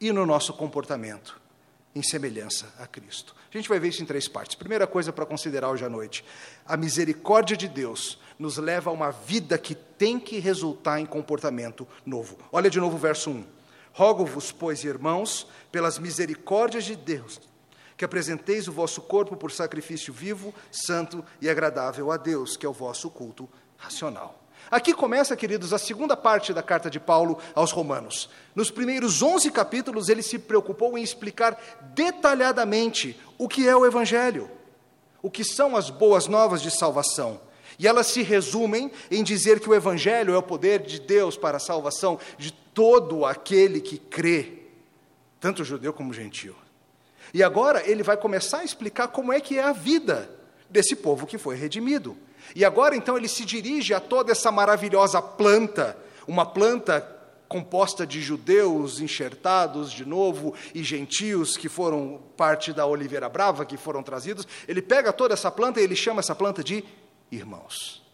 e 0.00 0.12
no 0.12 0.24
nosso 0.24 0.52
comportamento, 0.52 1.40
em 1.96 2.02
semelhança 2.02 2.66
a 2.78 2.86
Cristo. 2.86 3.34
A 3.50 3.56
gente 3.56 3.70
vai 3.70 3.80
ver 3.80 3.88
isso 3.88 4.02
em 4.02 4.06
três 4.06 4.28
partes. 4.28 4.54
Primeira 4.54 4.86
coisa 4.86 5.14
para 5.14 5.24
considerar 5.24 5.70
hoje 5.70 5.82
à 5.82 5.88
noite: 5.88 6.22
a 6.66 6.76
misericórdia 6.76 7.56
de 7.56 7.66
Deus 7.66 8.18
nos 8.38 8.58
leva 8.58 8.90
a 8.90 8.92
uma 8.92 9.10
vida 9.10 9.56
que 9.56 9.74
tem 9.74 10.20
que 10.20 10.38
resultar 10.38 11.00
em 11.00 11.06
comportamento 11.06 11.88
novo. 12.04 12.36
Olha 12.52 12.68
de 12.68 12.78
novo 12.78 12.96
o 12.96 12.98
verso 12.98 13.30
1. 13.30 13.44
Rogo-vos, 13.94 14.52
pois, 14.52 14.84
irmãos, 14.84 15.48
pelas 15.72 15.98
misericórdias 15.98 16.84
de 16.84 16.94
Deus, 16.94 17.40
que 17.96 18.04
apresenteis 18.04 18.68
o 18.68 18.72
vosso 18.72 19.00
corpo 19.00 19.34
por 19.34 19.50
sacrifício 19.50 20.12
vivo, 20.12 20.54
santo 20.70 21.24
e 21.40 21.48
agradável 21.48 22.12
a 22.12 22.18
Deus, 22.18 22.58
que 22.58 22.66
é 22.66 22.68
o 22.68 22.74
vosso 22.74 23.08
culto 23.08 23.48
racional. 23.78 24.45
Aqui 24.70 24.92
começa, 24.92 25.36
queridos, 25.36 25.72
a 25.72 25.78
segunda 25.78 26.16
parte 26.16 26.52
da 26.52 26.62
carta 26.62 26.90
de 26.90 26.98
Paulo 26.98 27.38
aos 27.54 27.70
Romanos. 27.70 28.28
Nos 28.54 28.70
primeiros 28.70 29.22
11 29.22 29.50
capítulos, 29.50 30.08
ele 30.08 30.22
se 30.22 30.38
preocupou 30.38 30.98
em 30.98 31.02
explicar 31.02 31.60
detalhadamente 31.94 33.18
o 33.38 33.48
que 33.48 33.68
é 33.68 33.76
o 33.76 33.86
Evangelho, 33.86 34.50
o 35.22 35.30
que 35.30 35.44
são 35.44 35.76
as 35.76 35.88
boas 35.88 36.26
novas 36.26 36.60
de 36.60 36.70
salvação. 36.70 37.40
E 37.78 37.86
elas 37.86 38.08
se 38.08 38.22
resumem 38.22 38.90
em 39.10 39.22
dizer 39.22 39.60
que 39.60 39.68
o 39.68 39.74
Evangelho 39.74 40.34
é 40.34 40.38
o 40.38 40.42
poder 40.42 40.80
de 40.80 40.98
Deus 40.98 41.36
para 41.36 41.58
a 41.58 41.60
salvação 41.60 42.18
de 42.36 42.50
todo 42.50 43.24
aquele 43.24 43.80
que 43.80 43.98
crê, 43.98 44.62
tanto 45.38 45.64
judeu 45.64 45.92
como 45.92 46.12
gentio. 46.12 46.56
E 47.32 47.42
agora 47.42 47.88
ele 47.88 48.02
vai 48.02 48.16
começar 48.16 48.60
a 48.60 48.64
explicar 48.64 49.08
como 49.08 49.32
é 49.32 49.40
que 49.40 49.58
é 49.58 49.62
a 49.62 49.72
vida 49.72 50.30
desse 50.68 50.96
povo 50.96 51.26
que 51.26 51.38
foi 51.38 51.54
redimido. 51.54 52.16
E 52.54 52.64
agora 52.64 52.96
então 52.96 53.16
ele 53.16 53.28
se 53.28 53.44
dirige 53.44 53.94
a 53.94 54.00
toda 54.00 54.32
essa 54.32 54.50
maravilhosa 54.52 55.20
planta, 55.20 55.96
uma 56.26 56.44
planta 56.44 57.16
composta 57.48 58.06
de 58.06 58.20
judeus 58.20 59.00
enxertados 59.00 59.92
de 59.92 60.04
novo 60.04 60.54
e 60.74 60.82
gentios 60.82 61.56
que 61.56 61.68
foram 61.68 62.20
parte 62.36 62.72
da 62.72 62.86
oliveira 62.86 63.28
brava, 63.28 63.64
que 63.64 63.76
foram 63.76 64.02
trazidos. 64.02 64.46
Ele 64.66 64.82
pega 64.82 65.12
toda 65.12 65.34
essa 65.34 65.50
planta 65.50 65.80
e 65.80 65.84
ele 65.84 65.96
chama 65.96 66.20
essa 66.20 66.34
planta 66.34 66.62
de 66.62 66.84
irmãos. 67.30 68.04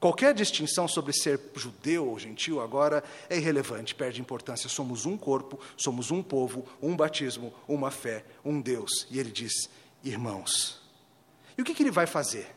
Qualquer 0.00 0.34
distinção 0.34 0.86
sobre 0.86 1.14
ser 1.14 1.40
judeu 1.54 2.06
ou 2.06 2.18
gentil 2.18 2.60
agora 2.60 3.02
é 3.30 3.38
irrelevante, 3.38 3.94
perde 3.94 4.20
importância. 4.20 4.68
Somos 4.68 5.06
um 5.06 5.16
corpo, 5.16 5.58
somos 5.78 6.10
um 6.10 6.22
povo, 6.22 6.66
um 6.82 6.94
batismo, 6.94 7.54
uma 7.66 7.90
fé, 7.90 8.22
um 8.44 8.60
Deus. 8.60 9.06
E 9.10 9.18
ele 9.18 9.30
diz: 9.30 9.70
irmãos. 10.02 10.82
E 11.56 11.62
o 11.62 11.64
que, 11.64 11.72
que 11.72 11.82
ele 11.82 11.90
vai 11.90 12.06
fazer? 12.06 12.54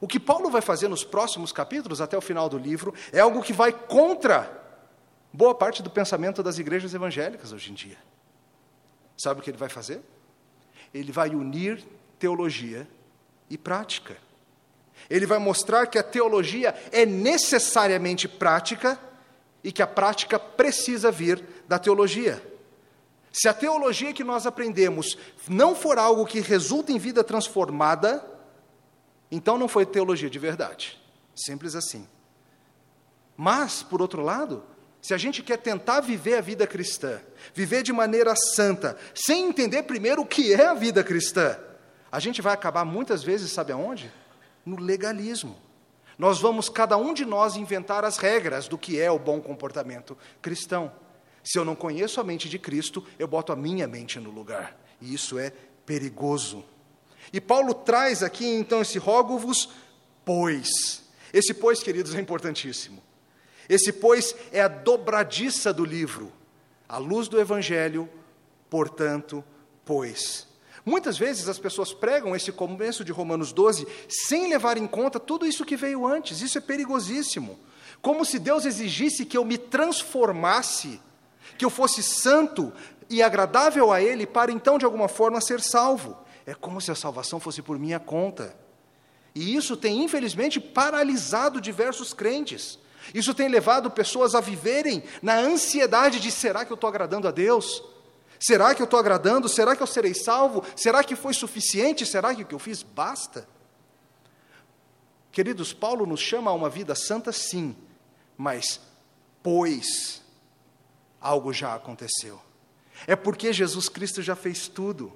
O 0.00 0.06
que 0.06 0.20
Paulo 0.20 0.50
vai 0.50 0.60
fazer 0.60 0.88
nos 0.88 1.04
próximos 1.04 1.52
capítulos, 1.52 2.00
até 2.00 2.16
o 2.16 2.20
final 2.20 2.48
do 2.48 2.58
livro, 2.58 2.94
é 3.12 3.20
algo 3.20 3.42
que 3.42 3.52
vai 3.52 3.72
contra 3.72 4.64
boa 5.32 5.54
parte 5.54 5.82
do 5.82 5.90
pensamento 5.90 6.42
das 6.42 6.58
igrejas 6.58 6.94
evangélicas 6.94 7.52
hoje 7.52 7.70
em 7.70 7.74
dia. 7.74 7.98
Sabe 9.16 9.40
o 9.40 9.42
que 9.42 9.50
ele 9.50 9.58
vai 9.58 9.68
fazer? 9.68 10.02
ele 10.92 11.12
vai 11.12 11.30
unir 11.30 11.84
teologia 12.18 12.88
e 13.48 13.56
prática. 13.58 14.16
Ele 15.10 15.26
vai 15.26 15.38
mostrar 15.38 15.86
que 15.86 15.98
a 15.98 16.02
teologia 16.02 16.74
é 16.90 17.04
necessariamente 17.04 18.26
prática 18.26 18.98
e 19.62 19.70
que 19.70 19.82
a 19.82 19.86
prática 19.86 20.38
precisa 20.38 21.10
vir 21.10 21.44
da 21.68 21.78
teologia. 21.78 22.42
Se 23.32 23.48
a 23.48 23.54
teologia 23.54 24.14
que 24.14 24.24
nós 24.24 24.46
aprendemos 24.46 25.18
não 25.48 25.74
for 25.74 25.98
algo 25.98 26.24
que 26.24 26.40
resulta 26.40 26.92
em 26.92 26.98
vida 26.98 27.22
transformada, 27.22 28.24
então 29.30 29.58
não 29.58 29.68
foi 29.68 29.84
teologia 29.84 30.30
de 30.30 30.38
verdade. 30.38 31.00
Simples 31.34 31.74
assim. 31.74 32.06
Mas, 33.36 33.82
por 33.82 34.00
outro 34.00 34.22
lado, 34.22 34.64
se 35.02 35.12
a 35.12 35.18
gente 35.18 35.42
quer 35.42 35.58
tentar 35.58 36.00
viver 36.00 36.34
a 36.34 36.40
vida 36.40 36.66
cristã, 36.66 37.20
viver 37.54 37.82
de 37.82 37.92
maneira 37.92 38.34
santa, 38.34 38.96
sem 39.14 39.48
entender 39.48 39.82
primeiro 39.84 40.22
o 40.22 40.26
que 40.26 40.54
é 40.54 40.66
a 40.66 40.74
vida 40.74 41.04
cristã, 41.04 41.58
a 42.10 42.18
gente 42.18 42.40
vai 42.40 42.54
acabar 42.54 42.84
muitas 42.84 43.22
vezes, 43.22 43.52
sabe 43.52 43.72
aonde? 43.72 44.12
No 44.64 44.80
legalismo. 44.80 45.56
Nós 46.18 46.40
vamos, 46.40 46.68
cada 46.68 46.96
um 46.96 47.12
de 47.12 47.24
nós, 47.24 47.56
inventar 47.56 48.04
as 48.04 48.16
regras 48.16 48.68
do 48.68 48.78
que 48.78 48.98
é 48.98 49.10
o 49.10 49.18
bom 49.18 49.40
comportamento 49.40 50.16
cristão. 50.40 50.90
Se 51.44 51.58
eu 51.58 51.64
não 51.64 51.76
conheço 51.76 52.20
a 52.20 52.24
mente 52.24 52.48
de 52.48 52.58
Cristo, 52.58 53.04
eu 53.18 53.28
boto 53.28 53.52
a 53.52 53.56
minha 53.56 53.86
mente 53.86 54.18
no 54.18 54.30
lugar. 54.30 54.76
E 55.00 55.12
isso 55.12 55.38
é 55.38 55.52
perigoso. 55.84 56.64
E 57.32 57.40
Paulo 57.40 57.74
traz 57.74 58.22
aqui 58.22 58.46
então 58.46 58.82
esse 58.82 58.98
rogo-vos, 58.98 59.70
pois. 60.24 61.02
Esse 61.32 61.52
pois, 61.52 61.82
queridos, 61.82 62.14
é 62.14 62.20
importantíssimo. 62.20 63.02
Esse 63.68 63.92
pois 63.92 64.34
é 64.52 64.60
a 64.60 64.68
dobradiça 64.68 65.72
do 65.72 65.84
livro. 65.84 66.32
A 66.88 66.98
luz 66.98 67.26
do 67.28 67.40
evangelho, 67.40 68.08
portanto, 68.70 69.44
pois. 69.84 70.46
Muitas 70.84 71.18
vezes 71.18 71.48
as 71.48 71.58
pessoas 71.58 71.92
pregam 71.92 72.36
esse 72.36 72.52
começo 72.52 73.04
de 73.04 73.10
Romanos 73.10 73.52
12 73.52 73.88
sem 74.08 74.48
levar 74.48 74.78
em 74.78 74.86
conta 74.86 75.18
tudo 75.18 75.44
isso 75.44 75.64
que 75.64 75.76
veio 75.76 76.06
antes. 76.06 76.40
Isso 76.40 76.58
é 76.58 76.60
perigosíssimo. 76.60 77.58
Como 78.00 78.24
se 78.24 78.38
Deus 78.38 78.64
exigisse 78.64 79.26
que 79.26 79.36
eu 79.36 79.44
me 79.44 79.58
transformasse, 79.58 81.00
que 81.58 81.64
eu 81.64 81.70
fosse 81.70 82.04
santo 82.04 82.72
e 83.10 83.20
agradável 83.20 83.90
a 83.90 84.00
Ele, 84.00 84.26
para 84.26 84.52
então 84.52 84.78
de 84.78 84.84
alguma 84.84 85.08
forma 85.08 85.40
ser 85.40 85.60
salvo. 85.60 86.16
É 86.46 86.54
como 86.54 86.80
se 86.80 86.92
a 86.92 86.94
salvação 86.94 87.40
fosse 87.40 87.60
por 87.60 87.78
minha 87.78 87.98
conta. 87.98 88.56
E 89.34 89.54
isso 89.54 89.76
tem, 89.76 90.02
infelizmente, 90.02 90.60
paralisado 90.60 91.60
diversos 91.60 92.14
crentes. 92.14 92.78
Isso 93.12 93.34
tem 93.34 93.48
levado 93.48 93.90
pessoas 93.90 94.34
a 94.34 94.40
viverem 94.40 95.02
na 95.20 95.34
ansiedade 95.34 96.20
de: 96.20 96.30
será 96.30 96.64
que 96.64 96.72
eu 96.72 96.76
estou 96.76 96.88
agradando 96.88 97.28
a 97.28 97.30
Deus? 97.30 97.82
Será 98.38 98.74
que 98.74 98.82
eu 98.82 98.84
estou 98.84 98.98
agradando? 98.98 99.48
Será 99.48 99.74
que 99.74 99.82
eu 99.82 99.86
serei 99.86 100.14
salvo? 100.14 100.64
Será 100.76 101.02
que 101.02 101.16
foi 101.16 101.34
suficiente? 101.34 102.06
Será 102.06 102.34
que 102.34 102.42
o 102.42 102.46
que 102.46 102.54
eu 102.54 102.58
fiz 102.58 102.82
basta? 102.82 103.48
Queridos, 105.32 105.72
Paulo 105.72 106.06
nos 106.06 106.20
chama 106.20 106.50
a 106.50 106.54
uma 106.54 106.70
vida 106.70 106.94
santa, 106.94 107.30
sim, 107.32 107.76
mas 108.36 108.80
pois 109.42 110.22
algo 111.20 111.52
já 111.52 111.74
aconteceu. 111.74 112.40
É 113.06 113.14
porque 113.14 113.52
Jesus 113.52 113.88
Cristo 113.88 114.22
já 114.22 114.34
fez 114.34 114.68
tudo. 114.68 115.12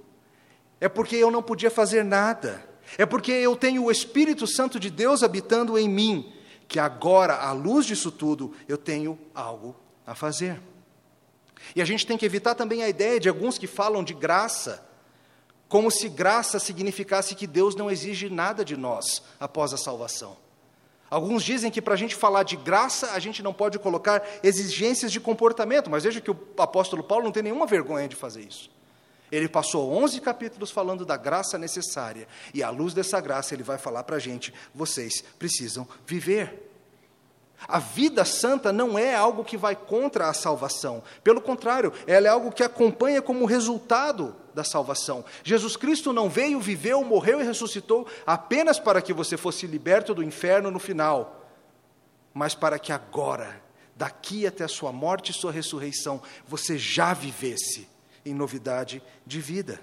É 0.80 0.88
porque 0.88 1.16
eu 1.16 1.30
não 1.30 1.42
podia 1.42 1.70
fazer 1.70 2.04
nada. 2.04 2.64
É 2.96 3.04
porque 3.04 3.30
eu 3.30 3.54
tenho 3.54 3.84
o 3.84 3.90
Espírito 3.90 4.46
Santo 4.46 4.80
de 4.80 4.90
Deus 4.90 5.22
habitando 5.22 5.78
em 5.78 5.88
mim, 5.88 6.32
que 6.66 6.78
agora, 6.78 7.36
à 7.36 7.52
luz 7.52 7.86
disso 7.86 8.10
tudo, 8.10 8.54
eu 8.66 8.78
tenho 8.78 9.18
algo 9.34 9.76
a 10.06 10.14
fazer. 10.14 10.60
E 11.76 11.82
a 11.82 11.84
gente 11.84 12.06
tem 12.06 12.16
que 12.16 12.26
evitar 12.26 12.54
também 12.54 12.82
a 12.82 12.88
ideia 12.88 13.20
de 13.20 13.28
alguns 13.28 13.58
que 13.58 13.66
falam 13.66 14.02
de 14.02 14.14
graça, 14.14 14.84
como 15.68 15.90
se 15.90 16.08
graça 16.08 16.58
significasse 16.58 17.34
que 17.34 17.46
Deus 17.46 17.76
não 17.76 17.90
exige 17.90 18.28
nada 18.28 18.64
de 18.64 18.76
nós 18.76 19.22
após 19.38 19.72
a 19.72 19.76
salvação. 19.76 20.36
Alguns 21.08 21.42
dizem 21.42 21.70
que 21.70 21.82
para 21.82 21.94
a 21.94 21.96
gente 21.96 22.14
falar 22.14 22.44
de 22.44 22.56
graça, 22.56 23.12
a 23.12 23.18
gente 23.18 23.42
não 23.42 23.52
pode 23.52 23.78
colocar 23.78 24.22
exigências 24.42 25.12
de 25.12 25.20
comportamento, 25.20 25.90
mas 25.90 26.04
veja 26.04 26.20
que 26.20 26.30
o 26.30 26.38
apóstolo 26.56 27.02
Paulo 27.02 27.24
não 27.24 27.32
tem 27.32 27.42
nenhuma 27.42 27.66
vergonha 27.66 28.08
de 28.08 28.16
fazer 28.16 28.42
isso. 28.42 28.70
Ele 29.30 29.48
passou 29.48 29.92
11 29.92 30.20
capítulos 30.20 30.70
falando 30.70 31.04
da 31.04 31.16
graça 31.16 31.56
necessária, 31.56 32.26
e 32.52 32.62
à 32.62 32.70
luz 32.70 32.92
dessa 32.92 33.20
graça, 33.20 33.54
ele 33.54 33.62
vai 33.62 33.78
falar 33.78 34.02
para 34.02 34.16
a 34.16 34.20
gente: 34.20 34.52
vocês 34.74 35.22
precisam 35.38 35.86
viver. 36.06 36.68
A 37.68 37.78
vida 37.78 38.24
santa 38.24 38.72
não 38.72 38.98
é 38.98 39.14
algo 39.14 39.44
que 39.44 39.56
vai 39.56 39.76
contra 39.76 40.28
a 40.28 40.32
salvação. 40.32 41.02
Pelo 41.22 41.42
contrário, 41.42 41.92
ela 42.06 42.26
é 42.26 42.30
algo 42.30 42.50
que 42.50 42.62
acompanha 42.62 43.20
como 43.20 43.44
resultado 43.44 44.34
da 44.54 44.64
salvação. 44.64 45.24
Jesus 45.44 45.76
Cristo 45.76 46.12
não 46.12 46.28
veio, 46.28 46.58
viveu, 46.58 47.04
morreu 47.04 47.40
e 47.40 47.44
ressuscitou 47.44 48.06
apenas 48.26 48.78
para 48.78 49.02
que 49.02 49.12
você 49.12 49.36
fosse 49.36 49.66
liberto 49.66 50.14
do 50.14 50.22
inferno 50.22 50.70
no 50.70 50.78
final, 50.78 51.46
mas 52.32 52.54
para 52.54 52.78
que 52.78 52.92
agora, 52.92 53.62
daqui 53.94 54.46
até 54.46 54.64
a 54.64 54.68
sua 54.68 54.90
morte 54.90 55.30
e 55.30 55.34
sua 55.34 55.52
ressurreição, 55.52 56.22
você 56.48 56.78
já 56.78 57.12
vivesse 57.12 57.86
em 58.24 58.34
novidade 58.34 59.02
de 59.26 59.40
vida. 59.40 59.80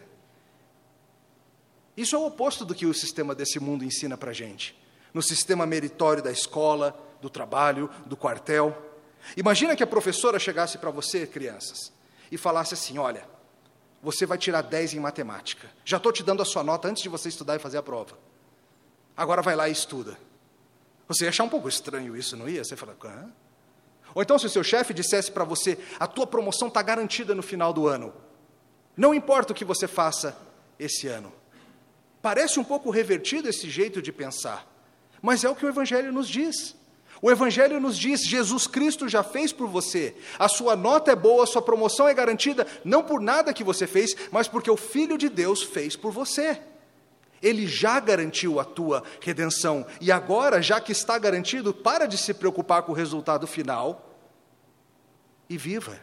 Isso 1.96 2.15
é 2.15 2.20
o 2.20 2.27
oposto 2.27 2.63
do 2.63 2.75
que 2.75 2.86
o 2.86 2.94
sistema 2.94 3.34
desse 3.34 3.60
mundo 3.60 3.84
ensina 3.84 4.15
para 4.15 4.29
a 4.29 4.34
gente. 4.34 4.77
No 5.13 5.22
sistema 5.22 5.65
meritório 5.65 6.22
da 6.22 6.32
escola, 6.32 6.98
do 7.20 7.29
trabalho, 7.29 7.89
do 8.06 8.15
quartel. 8.15 8.75
Imagina 9.36 9.75
que 9.75 9.84
a 9.84 9.88
professora 9.88 10.38
chegasse 10.38 10.77
para 10.77 10.91
você, 10.91 11.25
crianças, 11.25 11.91
e 12.32 12.38
falasse 12.38 12.75
assim: 12.75 12.98
Olha, 13.00 13.27
você 14.01 14.25
vai 14.25 14.38
tirar 14.38 14.62
10 14.62 14.94
em 14.94 15.00
matemática. 15.00 15.70
Já 15.84 15.98
estou 15.98 16.12
te 16.12 16.24
dando 16.24 16.41
a 16.41 16.46
sua 16.46 16.63
nota 16.63 16.88
antes 16.88 17.01
de 17.01 17.10
você 17.10 17.29
estudar 17.29 17.56
e 17.56 17.60
fazer 17.60 17.77
a 17.77 17.84
prova. 17.84 18.17
Agora 19.15 19.41
vai 19.41 19.56
lá 19.56 19.67
e 19.67 19.72
estuda. 19.72 20.17
Você 21.08 21.24
ia 21.24 21.29
achar 21.29 21.44
um 21.44 21.50
pouco 21.50 21.67
estranho 21.67 22.15
isso, 22.15 22.38
não 22.38 22.48
ia? 22.48 22.63
Você 22.63 22.75
fala, 22.75 22.96
Hã? 23.03 23.32
Ou 24.13 24.22
então, 24.22 24.38
se 24.38 24.46
o 24.46 24.50
seu 24.50 24.63
chefe 24.63 24.94
dissesse 24.94 25.32
para 25.32 25.44
você: 25.44 25.79
A 26.00 26.06
tua 26.06 26.27
promoção 26.27 26.67
está 26.67 26.82
garantida 26.82 27.34
no 27.34 27.41
final 27.41 27.74
do 27.74 27.88
ano. 27.88 28.13
Não 28.97 29.13
importa 29.13 29.53
o 29.53 29.55
que 29.55 29.63
você 29.63 29.87
faça 29.87 30.35
esse 30.79 31.07
ano. 31.07 31.31
Parece 32.21 32.59
um 32.59 32.63
pouco 32.63 32.89
revertido 32.89 33.47
esse 33.47 33.69
jeito 33.69 34.01
de 34.01 34.11
pensar, 34.11 34.67
mas 35.21 35.43
é 35.43 35.49
o 35.49 35.55
que 35.55 35.65
o 35.65 35.69
Evangelho 35.69 36.11
nos 36.11 36.27
diz. 36.27 36.75
O 37.21 37.31
Evangelho 37.31 37.79
nos 37.79 37.97
diz: 37.97 38.21
Jesus 38.25 38.65
Cristo 38.65 39.07
já 39.07 39.23
fez 39.23 39.51
por 39.51 39.67
você. 39.67 40.15
A 40.37 40.47
sua 40.47 40.75
nota 40.75 41.11
é 41.11 41.15
boa, 41.15 41.43
a 41.43 41.47
sua 41.47 41.61
promoção 41.61 42.07
é 42.07 42.13
garantida, 42.13 42.65
não 42.83 43.03
por 43.03 43.21
nada 43.21 43.53
que 43.53 43.63
você 43.63 43.85
fez, 43.85 44.15
mas 44.31 44.47
porque 44.47 44.69
o 44.69 44.77
Filho 44.77 45.17
de 45.17 45.29
Deus 45.29 45.61
fez 45.63 45.95
por 45.95 46.11
você. 46.11 46.59
Ele 47.41 47.67
já 47.67 47.99
garantiu 47.99 48.59
a 48.59 48.65
tua 48.65 49.03
redenção. 49.21 49.85
E 50.01 50.11
agora, 50.11 50.59
já 50.59 50.81
que 50.81 50.91
está 50.91 51.19
garantido, 51.19 51.71
para 51.71 52.07
de 52.07 52.17
se 52.17 52.33
preocupar 52.33 52.81
com 52.81 52.91
o 52.91 52.95
resultado 52.95 53.45
final 53.45 54.15
e 55.47 55.55
viva, 55.55 55.99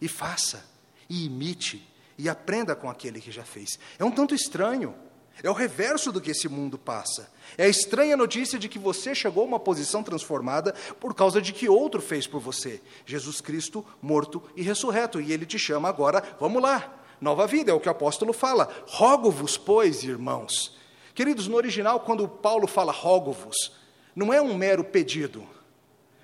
e 0.00 0.08
faça, 0.08 0.64
e 1.08 1.26
imite, 1.26 1.86
e 2.18 2.28
aprenda 2.28 2.74
com 2.74 2.88
aquele 2.88 3.20
que 3.20 3.30
já 3.30 3.42
fez. 3.42 3.78
É 3.98 4.04
um 4.04 4.10
tanto 4.10 4.34
estranho. 4.34 4.94
É 5.42 5.50
o 5.50 5.54
reverso 5.54 6.12
do 6.12 6.20
que 6.20 6.30
esse 6.30 6.48
mundo 6.48 6.78
passa. 6.78 7.28
É 7.58 7.64
a 7.64 7.68
estranha 7.68 8.16
notícia 8.16 8.58
de 8.58 8.68
que 8.68 8.78
você 8.78 9.14
chegou 9.14 9.42
a 9.42 9.46
uma 9.46 9.58
posição 9.58 10.02
transformada 10.02 10.72
por 11.00 11.14
causa 11.14 11.42
de 11.42 11.52
que 11.52 11.68
outro 11.68 12.00
fez 12.00 12.26
por 12.26 12.40
você. 12.40 12.80
Jesus 13.04 13.40
Cristo 13.40 13.84
morto 14.00 14.42
e 14.54 14.62
ressurreto. 14.62 15.20
E 15.20 15.32
ele 15.32 15.44
te 15.44 15.58
chama 15.58 15.88
agora, 15.88 16.22
vamos 16.38 16.62
lá, 16.62 17.04
nova 17.20 17.46
vida, 17.46 17.72
é 17.72 17.74
o 17.74 17.80
que 17.80 17.88
o 17.88 17.92
apóstolo 17.92 18.32
fala. 18.32 18.68
Rogo-vos, 18.86 19.56
pois, 19.56 20.04
irmãos. 20.04 20.76
Queridos, 21.14 21.48
no 21.48 21.56
original, 21.56 22.00
quando 22.00 22.28
Paulo 22.28 22.66
fala 22.66 22.92
rogo-vos, 22.92 23.72
não 24.14 24.32
é 24.32 24.40
um 24.40 24.56
mero 24.56 24.84
pedido. 24.84 25.46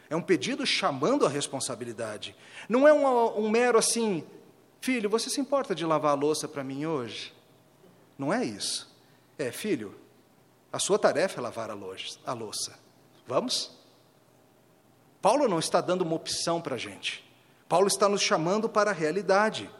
É 0.08 0.16
um 0.16 0.22
pedido 0.22 0.66
chamando 0.66 1.24
a 1.24 1.28
responsabilidade. 1.28 2.34
Não 2.68 2.86
é 2.86 2.92
um, 2.92 3.44
um 3.44 3.48
mero 3.48 3.78
assim, 3.78 4.24
filho, 4.80 5.10
você 5.10 5.30
se 5.30 5.40
importa 5.40 5.74
de 5.74 5.84
lavar 5.84 6.12
a 6.12 6.14
louça 6.14 6.48
para 6.48 6.64
mim 6.64 6.86
hoje? 6.86 7.32
Não 8.18 8.32
é 8.32 8.44
isso. 8.44 8.90
É, 9.38 9.50
filho, 9.50 9.94
a 10.72 10.78
sua 10.78 10.98
tarefa 10.98 11.40
é 11.40 11.42
lavar 11.42 11.70
a 11.70 12.32
louça. 12.32 12.78
Vamos? 13.26 13.70
Paulo 15.22 15.48
não 15.48 15.58
está 15.58 15.80
dando 15.80 16.02
uma 16.02 16.14
opção 16.14 16.60
para 16.60 16.76
a 16.76 16.78
gente. 16.78 17.24
Paulo 17.68 17.86
está 17.86 18.08
nos 18.08 18.22
chamando 18.22 18.68
para 18.68 18.90
a 18.90 18.94
realidade. 18.94 19.70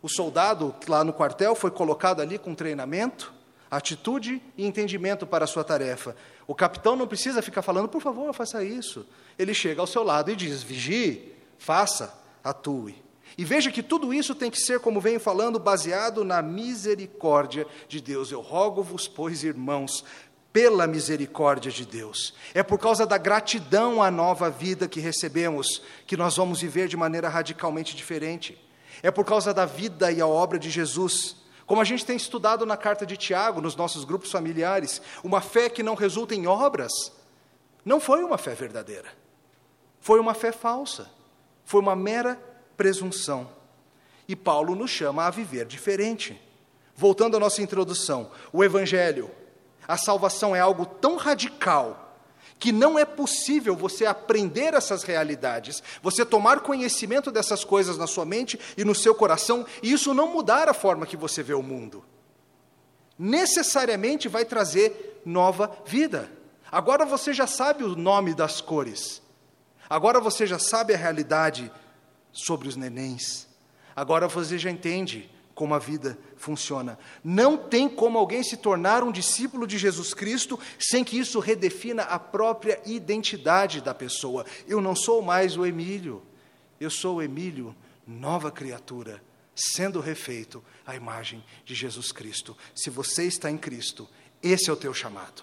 O 0.00 0.08
soldado 0.08 0.74
lá 0.86 1.04
no 1.04 1.12
quartel 1.12 1.54
foi 1.54 1.70
colocado 1.70 2.20
ali 2.20 2.38
com 2.38 2.54
treinamento, 2.54 3.32
atitude 3.70 4.42
e 4.56 4.66
entendimento 4.66 5.26
para 5.26 5.44
a 5.44 5.48
sua 5.48 5.64
tarefa. 5.64 6.16
O 6.46 6.54
capitão 6.54 6.96
não 6.96 7.06
precisa 7.06 7.42
ficar 7.42 7.62
falando, 7.62 7.88
por 7.88 8.00
favor, 8.00 8.32
faça 8.32 8.64
isso. 8.64 9.06
Ele 9.38 9.52
chega 9.52 9.80
ao 9.80 9.86
seu 9.86 10.02
lado 10.02 10.30
e 10.30 10.36
diz: 10.36 10.62
vigie, 10.62 11.34
faça, 11.58 12.14
atue. 12.42 13.07
E 13.36 13.44
veja 13.44 13.70
que 13.70 13.82
tudo 13.82 14.12
isso 14.12 14.34
tem 14.34 14.50
que 14.50 14.60
ser, 14.60 14.80
como 14.80 15.00
venho 15.00 15.20
falando, 15.20 15.58
baseado 15.58 16.24
na 16.24 16.40
misericórdia 16.42 17.66
de 17.88 18.00
Deus. 18.00 18.32
Eu 18.32 18.40
rogo-vos, 18.40 19.06
pois, 19.06 19.44
irmãos, 19.44 20.04
pela 20.52 20.86
misericórdia 20.86 21.70
de 21.70 21.84
Deus. 21.84 22.34
É 22.54 22.62
por 22.62 22.78
causa 22.78 23.06
da 23.06 23.18
gratidão 23.18 24.02
à 24.02 24.10
nova 24.10 24.50
vida 24.50 24.88
que 24.88 25.00
recebemos 25.00 25.82
que 26.06 26.16
nós 26.16 26.36
vamos 26.36 26.60
viver 26.60 26.88
de 26.88 26.96
maneira 26.96 27.28
radicalmente 27.28 27.94
diferente. 27.94 28.58
É 29.02 29.10
por 29.10 29.24
causa 29.24 29.52
da 29.52 29.66
vida 29.66 30.10
e 30.10 30.20
a 30.20 30.26
obra 30.26 30.58
de 30.58 30.70
Jesus, 30.70 31.36
Como 31.68 31.82
a 31.82 31.84
gente 31.84 32.06
tem 32.06 32.16
estudado 32.16 32.64
na 32.64 32.78
carta 32.78 33.04
de 33.04 33.14
Tiago, 33.14 33.60
nos 33.60 33.76
nossos 33.76 34.02
grupos 34.02 34.30
familiares, 34.30 35.02
uma 35.22 35.42
fé 35.42 35.68
que 35.68 35.82
não 35.82 35.94
resulta 35.94 36.34
em 36.34 36.46
obras 36.46 37.12
não 37.84 38.00
foi 38.00 38.24
uma 38.24 38.38
fé 38.38 38.54
verdadeira. 38.54 39.08
Foi 40.00 40.18
uma 40.18 40.32
fé 40.32 40.50
falsa. 40.50 41.10
Foi 41.66 41.80
uma 41.80 41.94
mera 41.94 42.40
presunção. 42.78 43.50
E 44.26 44.34
Paulo 44.34 44.74
nos 44.74 44.90
chama 44.90 45.26
a 45.26 45.30
viver 45.30 45.66
diferente. 45.66 46.40
Voltando 46.96 47.36
à 47.36 47.40
nossa 47.40 47.60
introdução, 47.60 48.30
o 48.52 48.64
Evangelho, 48.64 49.30
a 49.86 49.96
salvação 49.96 50.54
é 50.54 50.60
algo 50.60 50.86
tão 50.86 51.16
radical 51.16 52.06
que 52.58 52.72
não 52.72 52.98
é 52.98 53.04
possível 53.04 53.76
você 53.76 54.04
aprender 54.04 54.74
essas 54.74 55.04
realidades, 55.04 55.82
você 56.02 56.24
tomar 56.24 56.60
conhecimento 56.60 57.30
dessas 57.30 57.64
coisas 57.64 57.96
na 57.96 58.06
sua 58.06 58.24
mente 58.24 58.58
e 58.76 58.84
no 58.84 58.94
seu 58.94 59.14
coração, 59.14 59.64
e 59.82 59.92
isso 59.92 60.12
não 60.12 60.32
mudar 60.32 60.68
a 60.68 60.74
forma 60.74 61.06
que 61.06 61.16
você 61.16 61.42
vê 61.42 61.54
o 61.54 61.62
mundo. 61.62 62.04
Necessariamente 63.16 64.28
vai 64.28 64.44
trazer 64.44 65.20
nova 65.24 65.70
vida. 65.86 66.30
Agora 66.70 67.04
você 67.04 67.32
já 67.32 67.46
sabe 67.46 67.84
o 67.84 67.94
nome 67.96 68.34
das 68.34 68.60
cores. 68.60 69.22
Agora 69.88 70.20
você 70.20 70.46
já 70.46 70.58
sabe 70.58 70.94
a 70.94 70.96
realidade 70.96 71.70
sobre 72.46 72.68
os 72.68 72.76
nenéns. 72.76 73.46
Agora 73.94 74.28
você 74.28 74.56
já 74.56 74.70
entende 74.70 75.28
como 75.54 75.74
a 75.74 75.78
vida 75.78 76.16
funciona. 76.36 76.96
Não 77.24 77.56
tem 77.56 77.88
como 77.88 78.16
alguém 78.16 78.44
se 78.44 78.56
tornar 78.56 79.02
um 79.02 79.10
discípulo 79.10 79.66
de 79.66 79.76
Jesus 79.76 80.14
Cristo 80.14 80.56
sem 80.78 81.02
que 81.02 81.18
isso 81.18 81.40
redefina 81.40 82.04
a 82.04 82.16
própria 82.16 82.80
identidade 82.86 83.80
da 83.80 83.92
pessoa. 83.92 84.46
Eu 84.68 84.80
não 84.80 84.94
sou 84.94 85.20
mais 85.20 85.56
o 85.56 85.66
Emílio, 85.66 86.22
eu 86.80 86.88
sou 86.88 87.16
o 87.16 87.22
Emílio, 87.22 87.74
nova 88.06 88.52
criatura, 88.52 89.20
sendo 89.52 89.98
refeito 89.98 90.62
à 90.86 90.94
imagem 90.94 91.44
de 91.64 91.74
Jesus 91.74 92.12
Cristo. 92.12 92.56
Se 92.72 92.88
você 92.88 93.24
está 93.24 93.50
em 93.50 93.58
Cristo, 93.58 94.08
esse 94.40 94.70
é 94.70 94.72
o 94.72 94.76
teu 94.76 94.94
chamado. 94.94 95.42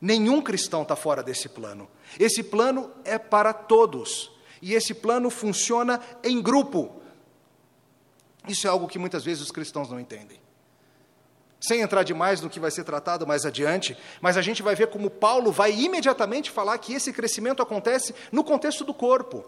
Nenhum 0.00 0.40
cristão 0.40 0.82
está 0.82 0.94
fora 0.94 1.24
desse 1.24 1.48
plano. 1.48 1.88
Esse 2.20 2.44
plano 2.44 2.88
é 3.04 3.18
para 3.18 3.52
todos. 3.52 4.30
E 4.60 4.74
esse 4.74 4.94
plano 4.94 5.30
funciona 5.30 6.00
em 6.22 6.40
grupo. 6.42 7.00
Isso 8.48 8.66
é 8.66 8.70
algo 8.70 8.88
que 8.88 8.98
muitas 8.98 9.24
vezes 9.24 9.42
os 9.42 9.50
cristãos 9.50 9.90
não 9.90 10.00
entendem. 10.00 10.40
Sem 11.60 11.80
entrar 11.80 12.02
demais 12.02 12.40
no 12.40 12.48
que 12.48 12.60
vai 12.60 12.70
ser 12.70 12.84
tratado 12.84 13.26
mais 13.26 13.44
adiante, 13.44 13.96
mas 14.20 14.36
a 14.36 14.42
gente 14.42 14.62
vai 14.62 14.74
ver 14.74 14.88
como 14.88 15.10
Paulo 15.10 15.50
vai 15.50 15.72
imediatamente 15.72 16.50
falar 16.50 16.78
que 16.78 16.94
esse 16.94 17.12
crescimento 17.12 17.60
acontece 17.60 18.14
no 18.30 18.44
contexto 18.44 18.84
do 18.84 18.94
corpo, 18.94 19.44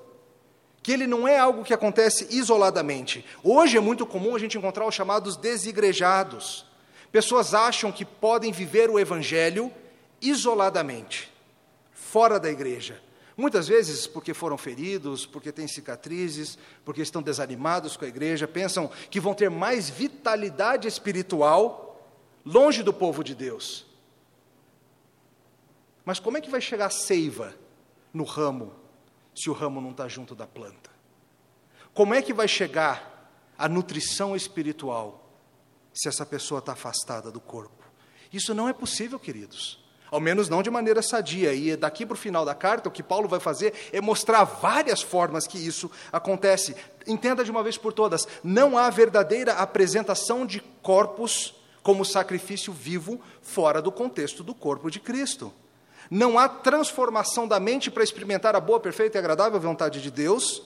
que 0.83 0.93
ele 0.93 1.07
não 1.07 1.29
é 1.29 1.39
algo 1.39 1.63
que 1.63 1.73
acontece 1.73 2.27
isoladamente. 2.31 3.25
Hoje 3.45 3.77
é 3.77 3.81
muito 3.81 4.05
comum 4.05 4.35
a 4.35 4.39
gente 4.39 4.59
encontrar 4.59 4.87
os 4.87 4.95
chamados 4.95 5.37
desigrejados. 5.37 6.67
Pessoas 7.13 7.55
acham 7.55 7.93
que 7.93 8.05
podem 8.05 8.51
viver 8.51 8.91
o 8.91 8.99
evangelho 8.99 9.73
isoladamente, 10.21 11.33
fora 11.93 12.41
da 12.41 12.51
igreja, 12.51 13.01
Muitas 13.41 13.67
vezes 13.67 14.07
porque 14.07 14.35
foram 14.35 14.59
feridos, 14.59 15.25
porque 15.25 15.51
têm 15.51 15.67
cicatrizes, 15.67 16.59
porque 16.85 17.01
estão 17.01 17.23
desanimados 17.23 17.97
com 17.97 18.05
a 18.05 18.09
igreja, 18.09 18.47
pensam 18.47 18.91
que 19.11 19.19
vão 19.19 19.33
ter 19.33 19.49
mais 19.49 19.89
vitalidade 19.89 20.87
espiritual 20.87 22.07
longe 22.45 22.83
do 22.83 22.93
povo 22.93 23.25
de 23.25 23.35
Deus. 23.35 23.87
Mas 26.05 26.21
como 26.21 26.37
é 26.37 26.41
que 26.43 26.51
vai 26.51 26.61
chegar 26.61 26.85
a 26.85 26.91
seiva 26.91 27.55
no 28.13 28.25
ramo 28.25 28.75
se 29.35 29.49
o 29.49 29.55
ramo 29.55 29.81
não 29.81 29.93
está 29.93 30.07
junto 30.07 30.35
da 30.35 30.47
planta? 30.47 30.91
Como 31.95 32.13
é 32.13 32.21
que 32.21 32.35
vai 32.35 32.47
chegar 32.47 33.33
a 33.57 33.71
nutrição 33.71 34.37
espiritual 34.37 35.33
se 35.95 36.11
essa 36.11 36.27
pessoa 36.27 36.59
está 36.59 36.73
afastada 36.73 37.31
do 37.31 37.41
corpo? 37.41 37.87
Isso 38.31 38.53
não 38.53 38.69
é 38.69 38.75
possível, 38.75 39.19
queridos. 39.19 39.80
Ao 40.11 40.21
menos 40.21 40.49
não 40.49 40.63
de 40.63 40.71
maneira 40.71 41.03
sadia. 41.03 41.55
E 41.55 41.77
daqui 41.77 42.05
para 42.05 42.15
o 42.15 42.19
final 42.19 42.45
da 42.45 42.55
carta, 42.55 42.89
o 42.89 42.93
que 42.93 43.03
Paulo 43.03 43.29
vai 43.29 43.39
fazer 43.39 43.73
é 43.93 44.01
mostrar 44.01 44.45
várias 44.45 45.01
formas 45.01 45.47
que 45.47 45.59
isso 45.59 45.91
acontece. 46.13 46.75
Entenda 47.07 47.45
de 47.45 47.51
uma 47.51 47.63
vez 47.63 47.79
por 47.79 47.93
todas: 47.93 48.27
não 48.43 48.77
há 48.77 48.91
verdadeira 48.91 49.53
apresentação 49.55 50.45
de 50.45 50.61
corpos 50.83 51.55
como 51.83 52.05
sacrifício 52.05 52.73
vivo 52.73 53.21
fora 53.41 53.81
do 53.81 53.93
contexto 53.93 54.43
do 54.43 54.55
corpo 54.55 54.91
de 54.91 55.01
Cristo. 55.01 55.53
Não 56.11 56.39
há 56.39 56.49
transformação 56.49 57.47
da 57.47 57.61
mente 57.61 57.91
para 57.91 58.03
experimentar 58.03 58.57
a 58.57 58.61
boa, 58.61 58.81
perfeita 58.81 59.17
e 59.17 59.21
agradável 59.21 59.61
vontade 59.61 60.03
de 60.03 60.11
Deus 60.11 60.63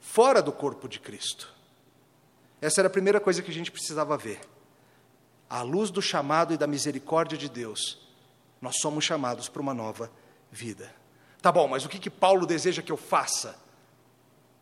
fora 0.00 0.40
do 0.40 0.52
corpo 0.52 0.88
de 0.88 1.00
Cristo. 1.00 1.52
Essa 2.60 2.80
era 2.80 2.88
a 2.88 2.90
primeira 2.90 3.18
coisa 3.18 3.42
que 3.42 3.50
a 3.50 3.54
gente 3.54 3.72
precisava 3.72 4.16
ver. 4.16 4.40
À 5.50 5.62
luz 5.62 5.90
do 5.90 6.00
chamado 6.00 6.54
e 6.54 6.56
da 6.56 6.66
misericórdia 6.66 7.36
de 7.36 7.48
Deus, 7.48 8.05
nós 8.60 8.76
somos 8.80 9.04
chamados 9.04 9.48
para 9.48 9.62
uma 9.62 9.74
nova 9.74 10.10
vida. 10.50 10.94
Tá 11.42 11.52
bom, 11.52 11.68
mas 11.68 11.84
o 11.84 11.88
que, 11.88 11.98
que 11.98 12.10
Paulo 12.10 12.46
deseja 12.46 12.82
que 12.82 12.92
eu 12.92 12.96
faça? 12.96 13.50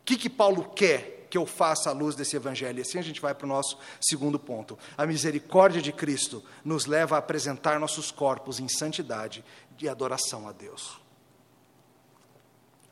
O 0.01 0.05
que, 0.05 0.17
que 0.17 0.29
Paulo 0.29 0.69
quer 0.75 1.27
que 1.29 1.37
eu 1.37 1.45
faça 1.45 1.89
à 1.89 1.93
luz 1.93 2.15
desse 2.15 2.35
evangelho? 2.35 2.79
E 2.79 2.81
assim 2.81 2.99
a 2.99 3.01
gente 3.01 3.19
vai 3.19 3.33
para 3.33 3.45
o 3.45 3.49
nosso 3.49 3.77
segundo 3.99 4.37
ponto. 4.37 4.77
A 4.97 5.05
misericórdia 5.05 5.81
de 5.81 5.91
Cristo 5.91 6.43
nos 6.63 6.85
leva 6.85 7.15
a 7.15 7.19
apresentar 7.19 7.79
nossos 7.79 8.11
corpos 8.11 8.59
em 8.59 8.67
santidade 8.67 9.43
de 9.75 9.89
adoração 9.89 10.47
a 10.47 10.51
Deus. 10.51 10.99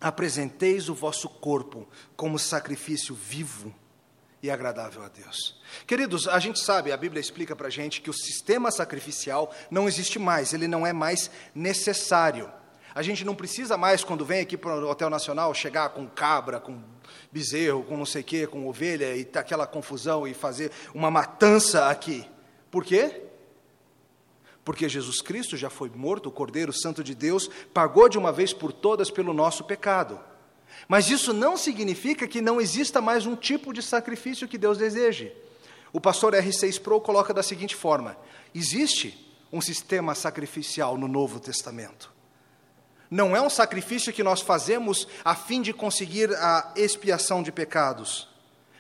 Apresenteis 0.02 0.90
o 0.90 0.96
vosso 0.96 1.30
corpo 1.30 1.88
como 2.16 2.40
sacrifício 2.40 3.14
vivo 3.14 3.74
e 4.44 4.52
agradável 4.52 5.02
a 5.02 5.08
Deus. 5.08 5.56
Queridos, 5.88 6.28
a 6.28 6.38
gente 6.38 6.60
sabe, 6.60 6.92
a 6.92 6.98
Bíblia 6.98 7.22
explica 7.22 7.56
para 7.56 7.68
a 7.68 7.72
gente 7.72 8.02
que 8.02 8.10
o 8.10 8.14
sistema 8.14 8.70
sacrificial 8.72 9.56
não 9.72 9.88
existe 9.88 10.20
mais, 10.20 10.54
ele 10.54 10.68
não 10.68 10.86
é 10.86 10.92
mais 10.92 11.32
necessário. 11.56 12.52
A 12.94 13.02
gente 13.02 13.24
não 13.24 13.34
precisa 13.34 13.78
mais, 13.78 14.04
quando 14.04 14.26
vem 14.26 14.42
aqui 14.42 14.58
para 14.58 14.76
o 14.76 14.90
Hotel 14.90 15.10
Nacional, 15.10 15.54
chegar 15.54 15.90
com 15.90 16.06
cabra, 16.06 16.60
com 16.60 16.84
bezerro, 17.32 17.84
com 17.84 17.96
não 17.96 18.06
sei 18.06 18.22
o 18.22 18.26
quê, 18.26 18.46
com 18.46 18.68
ovelha, 18.68 19.16
e 19.16 19.24
ter 19.24 19.40
aquela 19.40 19.66
confusão 19.66 20.28
e 20.28 20.34
fazer 20.34 20.72
uma 20.94 21.10
matança 21.10 21.88
aqui. 21.88 22.30
Por 22.70 22.84
quê? 22.84 23.22
Porque 24.66 24.90
Jesus 24.90 25.22
Cristo 25.22 25.56
já 25.56 25.70
foi 25.70 25.90
morto, 25.90 26.28
o 26.28 26.32
Cordeiro 26.32 26.74
Santo 26.74 27.02
de 27.02 27.16
Deus, 27.16 27.50
pagou 27.74 28.10
de 28.10 28.18
uma 28.18 28.32
vez 28.34 28.52
por 28.52 28.74
todas 28.74 29.10
pelo 29.10 29.34
nosso 29.34 29.64
pecado. 29.64 30.20
Mas 30.88 31.10
isso 31.10 31.34
não 31.34 31.56
significa 31.56 32.28
que 32.28 32.42
não 32.42 32.60
exista 32.60 33.02
mais 33.02 33.26
um 33.26 33.36
tipo 33.36 33.74
de 33.74 33.82
sacrifício 33.82 34.48
que 34.48 34.58
Deus 34.58 34.78
deseje. 34.78 35.32
O 35.92 36.02
pastor 36.02 36.34
R6 36.34 36.82
Pro 36.82 37.00
coloca 37.00 37.34
da 37.34 37.44
seguinte 37.44 37.76
forma: 37.76 38.18
existe 38.54 39.32
um 39.52 39.62
sistema 39.62 40.16
sacrificial 40.16 40.98
no 40.98 41.08
Novo 41.08 41.40
Testamento. 41.40 42.12
Não 43.10 43.36
é 43.36 43.42
um 43.42 43.50
sacrifício 43.50 44.12
que 44.12 44.24
nós 44.24 44.42
fazemos 44.42 45.08
a 45.24 45.36
fim 45.36 45.62
de 45.62 45.72
conseguir 45.72 46.34
a 46.36 46.74
expiação 46.76 47.44
de 47.44 47.52
pecados, 47.52 48.28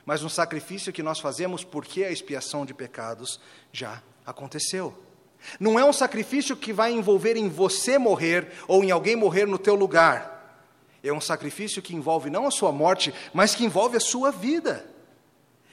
mas 0.03 0.23
um 0.23 0.29
sacrifício 0.29 0.91
que 0.91 1.03
nós 1.03 1.19
fazemos 1.19 1.63
porque 1.63 2.03
a 2.03 2.11
expiação 2.11 2.65
de 2.65 2.73
pecados 2.73 3.39
já 3.71 4.01
aconteceu. 4.25 4.97
Não 5.59 5.77
é 5.77 5.85
um 5.85 5.93
sacrifício 5.93 6.55
que 6.55 6.73
vai 6.73 6.91
envolver 6.91 7.35
em 7.35 7.47
você 7.47 7.99
morrer 7.99 8.51
ou 8.67 8.83
em 8.83 8.89
alguém 8.89 9.15
morrer 9.15 9.45
no 9.45 9.59
teu 9.59 9.75
lugar 9.75 10.32
é 11.03 11.13
um 11.13 11.21
sacrifício 11.21 11.81
que 11.81 11.95
envolve 11.95 12.29
não 12.29 12.47
a 12.47 12.51
sua 12.51 12.71
morte, 12.71 13.13
mas 13.33 13.53
que 13.53 13.65
envolve 13.65 13.97
a 13.97 13.99
sua 13.99 14.31
vida. 14.31 14.85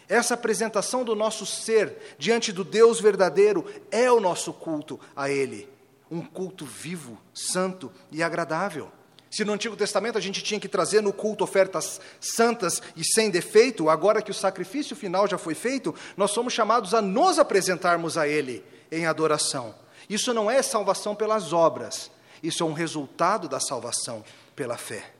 Essa 0.08 0.34
apresentação 0.34 1.04
do 1.04 1.14
nosso 1.14 1.46
ser 1.46 2.16
diante 2.18 2.50
do 2.50 2.64
Deus 2.64 3.00
verdadeiro 3.00 3.64
é 3.92 4.10
o 4.10 4.18
nosso 4.18 4.52
culto 4.52 4.98
a 5.14 5.30
Ele. 5.30 5.68
Um 6.10 6.20
culto 6.20 6.66
vivo, 6.66 7.16
santo 7.32 7.92
e 8.10 8.20
agradável. 8.20 8.90
Se 9.30 9.44
no 9.44 9.52
Antigo 9.52 9.76
Testamento 9.76 10.18
a 10.18 10.20
gente 10.20 10.42
tinha 10.42 10.58
que 10.58 10.68
trazer 10.68 11.00
no 11.00 11.12
culto 11.12 11.44
ofertas 11.44 12.00
santas 12.20 12.82
e 12.96 13.04
sem 13.04 13.30
defeito, 13.30 13.88
agora 13.88 14.20
que 14.20 14.32
o 14.32 14.34
sacrifício 14.34 14.96
final 14.96 15.28
já 15.28 15.38
foi 15.38 15.54
feito, 15.54 15.94
nós 16.16 16.32
somos 16.32 16.52
chamados 16.52 16.92
a 16.92 17.00
nos 17.00 17.38
apresentarmos 17.38 18.18
a 18.18 18.26
Ele 18.26 18.64
em 18.90 19.06
adoração. 19.06 19.72
Isso 20.08 20.34
não 20.34 20.50
é 20.50 20.60
salvação 20.60 21.14
pelas 21.14 21.52
obras, 21.52 22.10
isso 22.42 22.64
é 22.64 22.66
um 22.66 22.72
resultado 22.72 23.48
da 23.48 23.60
salvação 23.60 24.24
pela 24.56 24.76
fé. 24.76 25.19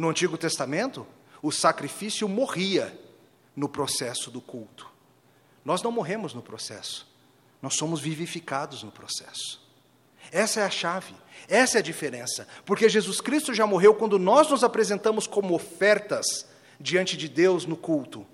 No 0.00 0.08
Antigo 0.08 0.38
Testamento, 0.38 1.06
o 1.42 1.52
sacrifício 1.52 2.26
morria 2.26 2.98
no 3.54 3.68
processo 3.68 4.30
do 4.30 4.40
culto. 4.40 4.90
Nós 5.62 5.82
não 5.82 5.92
morremos 5.92 6.32
no 6.32 6.40
processo, 6.40 7.06
nós 7.60 7.74
somos 7.76 8.00
vivificados 8.00 8.82
no 8.82 8.90
processo. 8.90 9.60
Essa 10.32 10.60
é 10.60 10.62
a 10.62 10.70
chave, 10.70 11.14
essa 11.46 11.76
é 11.76 11.80
a 11.80 11.82
diferença, 11.82 12.48
porque 12.64 12.88
Jesus 12.88 13.20
Cristo 13.20 13.52
já 13.52 13.66
morreu 13.66 13.94
quando 13.94 14.18
nós 14.18 14.48
nos 14.48 14.64
apresentamos 14.64 15.26
como 15.26 15.52
ofertas 15.52 16.46
diante 16.80 17.14
de 17.14 17.28
Deus 17.28 17.66
no 17.66 17.76
culto. 17.76 18.26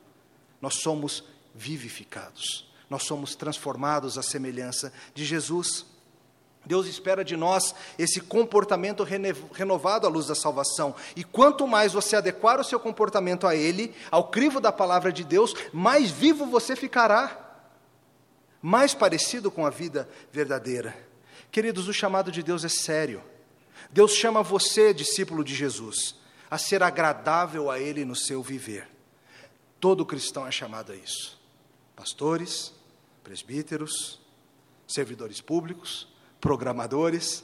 Nós 0.63 0.75
somos 0.75 1.25
vivificados, 1.53 2.73
nós 2.89 3.03
somos 3.03 3.35
transformados 3.35 4.17
à 4.17 4.23
semelhança 4.23 4.93
de 5.13 5.25
Jesus. 5.25 5.85
Deus 6.67 6.87
espera 6.87 7.25
de 7.25 7.37
nós 7.37 7.75
esse 7.97 8.21
comportamento 8.21 9.05
renovado 9.53 10.07
à 10.07 10.11
luz 10.11 10.27
da 10.27 10.35
salvação. 10.35 10.95
E 11.15 11.23
quanto 11.23 11.67
mais 11.67 11.93
você 11.93 12.17
adequar 12.17 12.61
o 12.61 12.65
seu 12.65 12.81
comportamento 12.81 13.47
a 13.47 13.55
Ele, 13.55 13.95
ao 14.11 14.29
crivo 14.29 14.61
da 14.61 14.73
palavra 14.73 15.13
de 15.13 15.23
Deus, 15.23 15.55
mais 15.73 16.11
vivo 16.11 16.45
você 16.45 16.75
ficará. 16.75 17.45
mais 18.61 18.95
parecido 18.95 19.49
com 19.49 19.65
a 19.65 19.71
vida 19.71 20.09
verdadeira. 20.33 20.97
Queridos, 21.53 21.87
o 21.87 21.93
chamado 21.93 22.33
de 22.33 22.43
Deus 22.43 22.65
é 22.65 22.69
sério. 22.69 23.23
Deus 23.91 24.13
chama 24.13 24.43
você, 24.43 24.93
discípulo 24.93 25.45
de 25.45 25.55
Jesus, 25.55 26.17
a 26.51 26.59
ser 26.59 26.83
agradável 26.83 27.71
a 27.71 27.79
Ele 27.79 28.05
no 28.05 28.17
seu 28.17 28.43
viver. 28.43 28.89
Todo 29.79 30.05
cristão 30.05 30.47
é 30.47 30.51
chamado 30.51 30.91
a 30.91 30.97
isso. 30.97 31.41
Pastores, 31.95 32.73
presbíteros, 33.23 34.21
servidores 34.87 35.41
públicos, 35.41 36.09
programadores, 36.47 37.43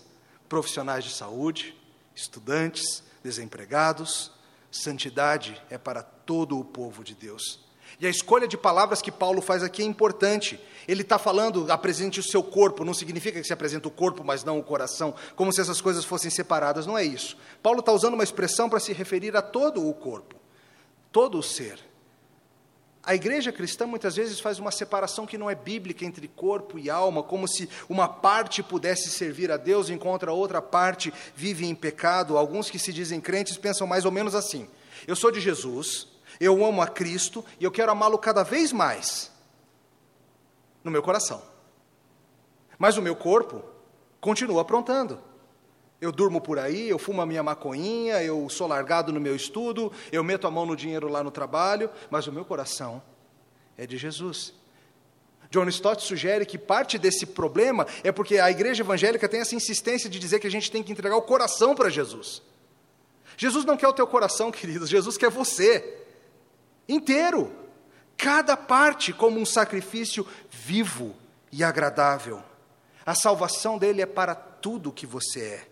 profissionais 0.49 1.03
de 1.03 1.11
saúde, 1.11 1.75
estudantes, 2.15 3.03
desempregados. 3.21 4.31
Santidade 4.71 5.61
é 5.69 5.77
para 5.77 6.05
todo 6.05 6.57
o 6.57 6.65
povo 6.65 7.03
de 7.03 7.13
Deus. 7.13 7.59
E 7.99 8.07
a 8.07 8.09
escolha 8.09 8.47
de 8.47 8.57
palavras 8.57 9.03
que 9.03 9.11
Paulo 9.11 9.43
faz 9.43 9.65
aqui 9.65 9.83
é 9.83 9.85
importante. 9.85 10.61
Ele 10.87 11.03
está 11.03 11.19
falando, 11.19 11.67
apresente 11.73 12.21
o 12.21 12.23
seu 12.23 12.45
corpo, 12.45 12.85
não 12.85 12.95
significa 12.95 13.41
que 13.41 13.47
se 13.47 13.53
apresenta 13.53 13.89
o 13.89 13.91
corpo, 13.91 14.23
mas 14.23 14.45
não 14.45 14.61
o 14.61 14.63
coração, 14.63 15.13
como 15.35 15.53
se 15.53 15.61
essas 15.61 15.81
coisas 15.81 16.05
fossem 16.05 16.31
separadas, 16.31 16.87
não 16.87 16.97
é 16.97 17.03
isso. 17.05 17.37
Paulo 17.61 17.81
está 17.81 17.91
usando 17.91 18.15
uma 18.15 18.23
expressão 18.23 18.71
para 18.71 18.79
se 18.79 18.93
referir 18.93 19.37
a 19.37 19.43
todo 19.43 19.85
o 19.85 19.93
corpo, 19.93 20.37
todo 21.11 21.39
o 21.39 21.43
ser. 21.43 21.81
A 23.05 23.17
igreja 23.17 23.51
cristã 23.51 23.85
muitas 23.85 24.15
vezes 24.15 24.39
faz 24.39 24.61
uma 24.61 24.71
separação 24.71 25.27
que 25.27 25.37
não 25.37 25.51
é 25.51 25.57
bíblica 25.57 26.05
entre 26.05 26.29
corpo 26.29 26.79
e 26.79 26.89
alma, 26.89 27.21
como 27.23 27.49
se 27.49 27.69
uma 27.89 28.09
parte 28.09 28.63
pudesse 28.63 29.11
servir 29.11 29.51
a 29.51 29.57
Deus 29.57 29.91
enquanto 29.91 30.29
a 30.29 30.33
outra 30.33 30.63
parte 30.63 31.13
vive 31.35 31.67
em 31.67 31.75
pecado. 31.75 32.39
Alguns 32.39 32.71
que 32.71 32.79
se 32.79 32.93
dizem 32.93 33.21
crentes 33.21 33.57
pensam 33.57 33.89
mais 33.89 34.05
ou 34.05 34.13
menos 34.13 34.37
assim: 34.37 34.69
eu 35.07 35.17
sou 35.17 35.33
de 35.33 35.41
Jesus, 35.41 36.07
eu 36.39 36.65
amo 36.65 36.81
a 36.81 36.87
Cristo 36.87 37.45
e 37.59 37.65
eu 37.65 37.73
quero 37.73 37.91
amá-lo 37.91 38.19
cada 38.19 38.45
vez 38.45 38.73
mais 38.73 39.33
no 40.85 40.91
meu 40.91 41.03
coração. 41.03 41.43
Mas 42.79 42.97
o 42.97 43.03
meu 43.03 43.17
corpo 43.17 43.65
continua 44.21 44.63
aprontando. 44.63 45.32
Eu 46.03 46.11
durmo 46.11 46.41
por 46.41 46.59
aí, 46.59 46.89
eu 46.89 46.99
fumo 46.99 47.23
a 47.23 47.27
minha 47.27 47.45
maconhinha, 47.45 48.21
eu 48.25 48.49
sou 48.49 48.67
largado 48.67 49.13
no 49.13 49.21
meu 49.21 49.37
estudo, 49.37 49.93
eu 50.11 50.25
meto 50.25 50.49
a 50.49 50.51
mão 50.51 50.67
no 50.67 50.75
dinheiro 50.75 51.07
lá 51.07 51.23
no 51.23 51.31
trabalho, 51.31 51.89
mas 52.11 52.27
o 52.27 52.33
meu 52.33 52.45
coração 52.45 53.01
é 53.79 53.87
de 53.87 53.97
Jesus. 53.97 54.53
John 55.49 55.69
Stott 55.69 56.03
sugere 56.03 56.45
que 56.45 56.59
parte 56.59 56.99
desse 56.99 57.25
problema 57.25 57.87
é 58.03 58.11
porque 58.11 58.41
a 58.41 58.51
igreja 58.51 58.83
evangélica 58.83 59.29
tem 59.29 59.43
essa 59.43 59.55
insistência 59.55 60.11
de 60.11 60.19
dizer 60.19 60.41
que 60.41 60.47
a 60.49 60.51
gente 60.51 60.73
tem 60.73 60.83
que 60.83 60.91
entregar 60.91 61.15
o 61.15 61.23
coração 61.23 61.73
para 61.73 61.89
Jesus. 61.89 62.43
Jesus 63.37 63.65
não 63.65 63.77
quer 63.77 63.87
o 63.87 63.93
teu 63.93 64.07
coração, 64.09 64.51
queridos, 64.53 64.91
Jesus 64.91 65.17
quer 65.17 65.31
você 65.31 65.99
inteiro, 66.89 67.53
cada 68.17 68.57
parte 68.57 69.13
como 69.13 69.39
um 69.39 69.47
sacrifício 69.47 70.27
vivo 70.51 71.15
e 71.53 71.63
agradável. 71.63 72.43
A 73.07 73.15
salvação 73.15 73.79
dele 73.79 74.03
é 74.03 74.07
para 74.07 74.35
tudo 74.35 74.91
o 74.91 74.93
que 74.93 75.07
você 75.07 75.41
é. 75.41 75.72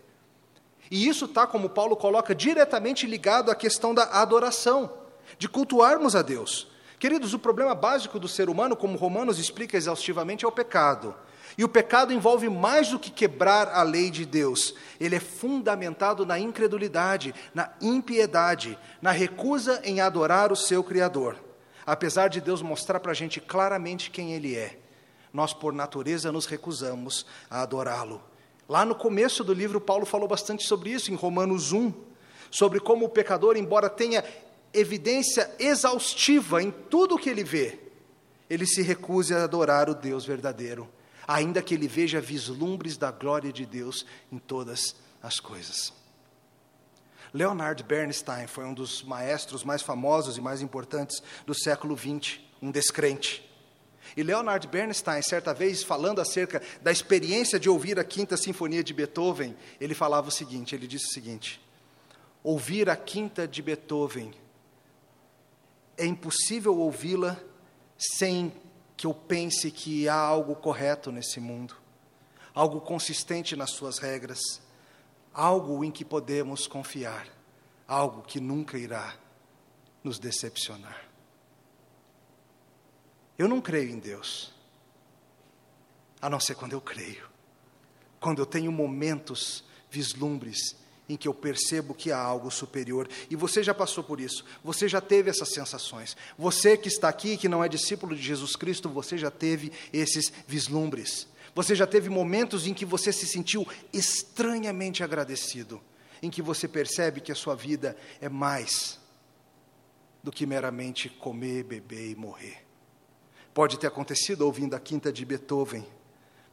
E 0.91 1.07
isso 1.07 1.23
está, 1.23 1.47
como 1.47 1.69
Paulo 1.69 1.95
coloca, 1.95 2.35
diretamente 2.35 3.07
ligado 3.07 3.49
à 3.49 3.55
questão 3.55 3.93
da 3.93 4.03
adoração, 4.03 4.91
de 5.37 5.47
cultuarmos 5.47 6.17
a 6.17 6.21
Deus. 6.21 6.67
Queridos, 6.99 7.33
o 7.33 7.39
problema 7.39 7.73
básico 7.73 8.19
do 8.19 8.27
ser 8.27 8.49
humano, 8.49 8.75
como 8.75 8.97
Romanos 8.97 9.39
explica 9.39 9.77
exaustivamente, 9.77 10.43
é 10.43 10.47
o 10.47 10.51
pecado. 10.51 11.15
E 11.57 11.63
o 11.63 11.69
pecado 11.69 12.13
envolve 12.13 12.49
mais 12.49 12.89
do 12.89 12.99
que 12.99 13.09
quebrar 13.09 13.69
a 13.69 13.83
lei 13.83 14.11
de 14.11 14.25
Deus. 14.25 14.75
Ele 14.99 15.15
é 15.15 15.19
fundamentado 15.19 16.25
na 16.25 16.37
incredulidade, 16.37 17.33
na 17.53 17.71
impiedade, 17.81 18.77
na 19.01 19.11
recusa 19.11 19.81
em 19.85 20.01
adorar 20.01 20.51
o 20.51 20.57
seu 20.57 20.83
Criador. 20.83 21.37
Apesar 21.85 22.27
de 22.27 22.41
Deus 22.41 22.61
mostrar 22.61 22.99
para 22.99 23.11
a 23.11 23.15
gente 23.15 23.39
claramente 23.39 24.11
quem 24.11 24.33
Ele 24.33 24.55
é, 24.55 24.77
nós, 25.33 25.53
por 25.53 25.73
natureza, 25.73 26.31
nos 26.31 26.45
recusamos 26.45 27.25
a 27.49 27.61
adorá-lo. 27.61 28.30
Lá 28.71 28.85
no 28.85 28.95
começo 28.95 29.43
do 29.43 29.53
livro, 29.53 29.81
Paulo 29.81 30.05
falou 30.05 30.29
bastante 30.29 30.65
sobre 30.65 30.91
isso, 30.91 31.11
em 31.11 31.13
Romanos 31.13 31.73
1, 31.73 31.91
sobre 32.49 32.79
como 32.79 33.05
o 33.05 33.09
pecador, 33.09 33.57
embora 33.57 33.89
tenha 33.89 34.23
evidência 34.73 35.53
exaustiva 35.59 36.63
em 36.63 36.71
tudo 36.71 37.15
o 37.15 37.17
que 37.17 37.29
ele 37.29 37.43
vê, 37.43 37.77
ele 38.49 38.65
se 38.65 38.81
recusa 38.81 39.39
a 39.39 39.43
adorar 39.43 39.89
o 39.89 39.93
Deus 39.93 40.23
verdadeiro, 40.23 40.87
ainda 41.27 41.61
que 41.61 41.73
ele 41.73 41.85
veja 41.85 42.21
vislumbres 42.21 42.95
da 42.95 43.11
glória 43.11 43.51
de 43.51 43.65
Deus 43.65 44.05
em 44.31 44.37
todas 44.37 44.95
as 45.21 45.37
coisas. 45.37 45.91
Leonard 47.33 47.83
Bernstein 47.83 48.47
foi 48.47 48.63
um 48.63 48.73
dos 48.73 49.03
maestros 49.03 49.65
mais 49.65 49.81
famosos 49.81 50.37
e 50.37 50.41
mais 50.41 50.61
importantes 50.61 51.21
do 51.45 51.53
século 51.53 51.97
XX, 51.97 52.39
um 52.61 52.71
descrente. 52.71 53.50
E 54.15 54.23
Leonard 54.23 54.67
Bernstein, 54.67 55.21
certa 55.21 55.53
vez, 55.53 55.83
falando 55.83 56.19
acerca 56.19 56.61
da 56.81 56.91
experiência 56.91 57.59
de 57.59 57.69
ouvir 57.69 57.99
a 57.99 58.03
Quinta 58.03 58.35
Sinfonia 58.35 58.83
de 58.83 58.93
Beethoven, 58.93 59.55
ele 59.79 59.93
falava 59.93 60.27
o 60.27 60.31
seguinte: 60.31 60.75
ele 60.75 60.87
disse 60.87 61.05
o 61.05 61.13
seguinte: 61.13 61.61
ouvir 62.43 62.89
a 62.89 62.95
Quinta 62.95 63.47
de 63.47 63.61
Beethoven 63.61 64.33
é 65.97 66.05
impossível 66.05 66.77
ouvi-la 66.77 67.39
sem 67.97 68.51
que 68.97 69.05
eu 69.05 69.13
pense 69.13 69.71
que 69.71 70.07
há 70.07 70.15
algo 70.15 70.55
correto 70.55 71.11
nesse 71.11 71.39
mundo, 71.39 71.75
algo 72.53 72.81
consistente 72.81 73.55
nas 73.55 73.71
suas 73.71 73.97
regras, 73.97 74.39
algo 75.33 75.83
em 75.83 75.91
que 75.91 76.03
podemos 76.03 76.67
confiar, 76.67 77.27
algo 77.87 78.21
que 78.21 78.39
nunca 78.39 78.77
irá 78.77 79.15
nos 80.03 80.19
decepcionar. 80.19 81.10
Eu 83.41 83.47
não 83.47 83.59
creio 83.59 83.89
em 83.89 83.97
Deus, 83.97 84.51
a 86.21 86.29
não 86.29 86.39
ser 86.39 86.53
quando 86.53 86.73
eu 86.73 86.79
creio. 86.79 87.27
Quando 88.19 88.39
eu 88.39 88.45
tenho 88.45 88.71
momentos, 88.71 89.63
vislumbres, 89.89 90.75
em 91.09 91.17
que 91.17 91.27
eu 91.27 91.33
percebo 91.33 91.95
que 91.95 92.11
há 92.11 92.19
algo 92.19 92.51
superior. 92.51 93.09
E 93.31 93.35
você 93.35 93.63
já 93.63 93.73
passou 93.73 94.03
por 94.03 94.21
isso, 94.21 94.45
você 94.63 94.87
já 94.87 95.01
teve 95.01 95.31
essas 95.31 95.49
sensações. 95.49 96.15
Você 96.37 96.77
que 96.77 96.87
está 96.87 97.09
aqui, 97.09 97.35
que 97.35 97.49
não 97.49 97.63
é 97.63 97.67
discípulo 97.67 98.15
de 98.15 98.21
Jesus 98.21 98.55
Cristo, 98.55 98.87
você 98.87 99.17
já 99.17 99.31
teve 99.31 99.71
esses 99.91 100.31
vislumbres. 100.45 101.27
Você 101.55 101.73
já 101.73 101.87
teve 101.87 102.09
momentos 102.09 102.67
em 102.67 102.75
que 102.75 102.85
você 102.85 103.11
se 103.11 103.25
sentiu 103.25 103.67
estranhamente 103.91 105.03
agradecido, 105.03 105.81
em 106.21 106.29
que 106.29 106.43
você 106.43 106.67
percebe 106.67 107.19
que 107.19 107.31
a 107.31 107.35
sua 107.35 107.55
vida 107.55 107.97
é 108.21 108.29
mais 108.29 108.99
do 110.23 110.31
que 110.31 110.45
meramente 110.45 111.09
comer, 111.09 111.63
beber 111.63 112.11
e 112.11 112.15
morrer. 112.15 112.70
Pode 113.53 113.77
ter 113.77 113.87
acontecido 113.87 114.43
ouvindo 114.43 114.75
a 114.75 114.79
quinta 114.79 115.11
de 115.11 115.25
Beethoven, 115.25 115.85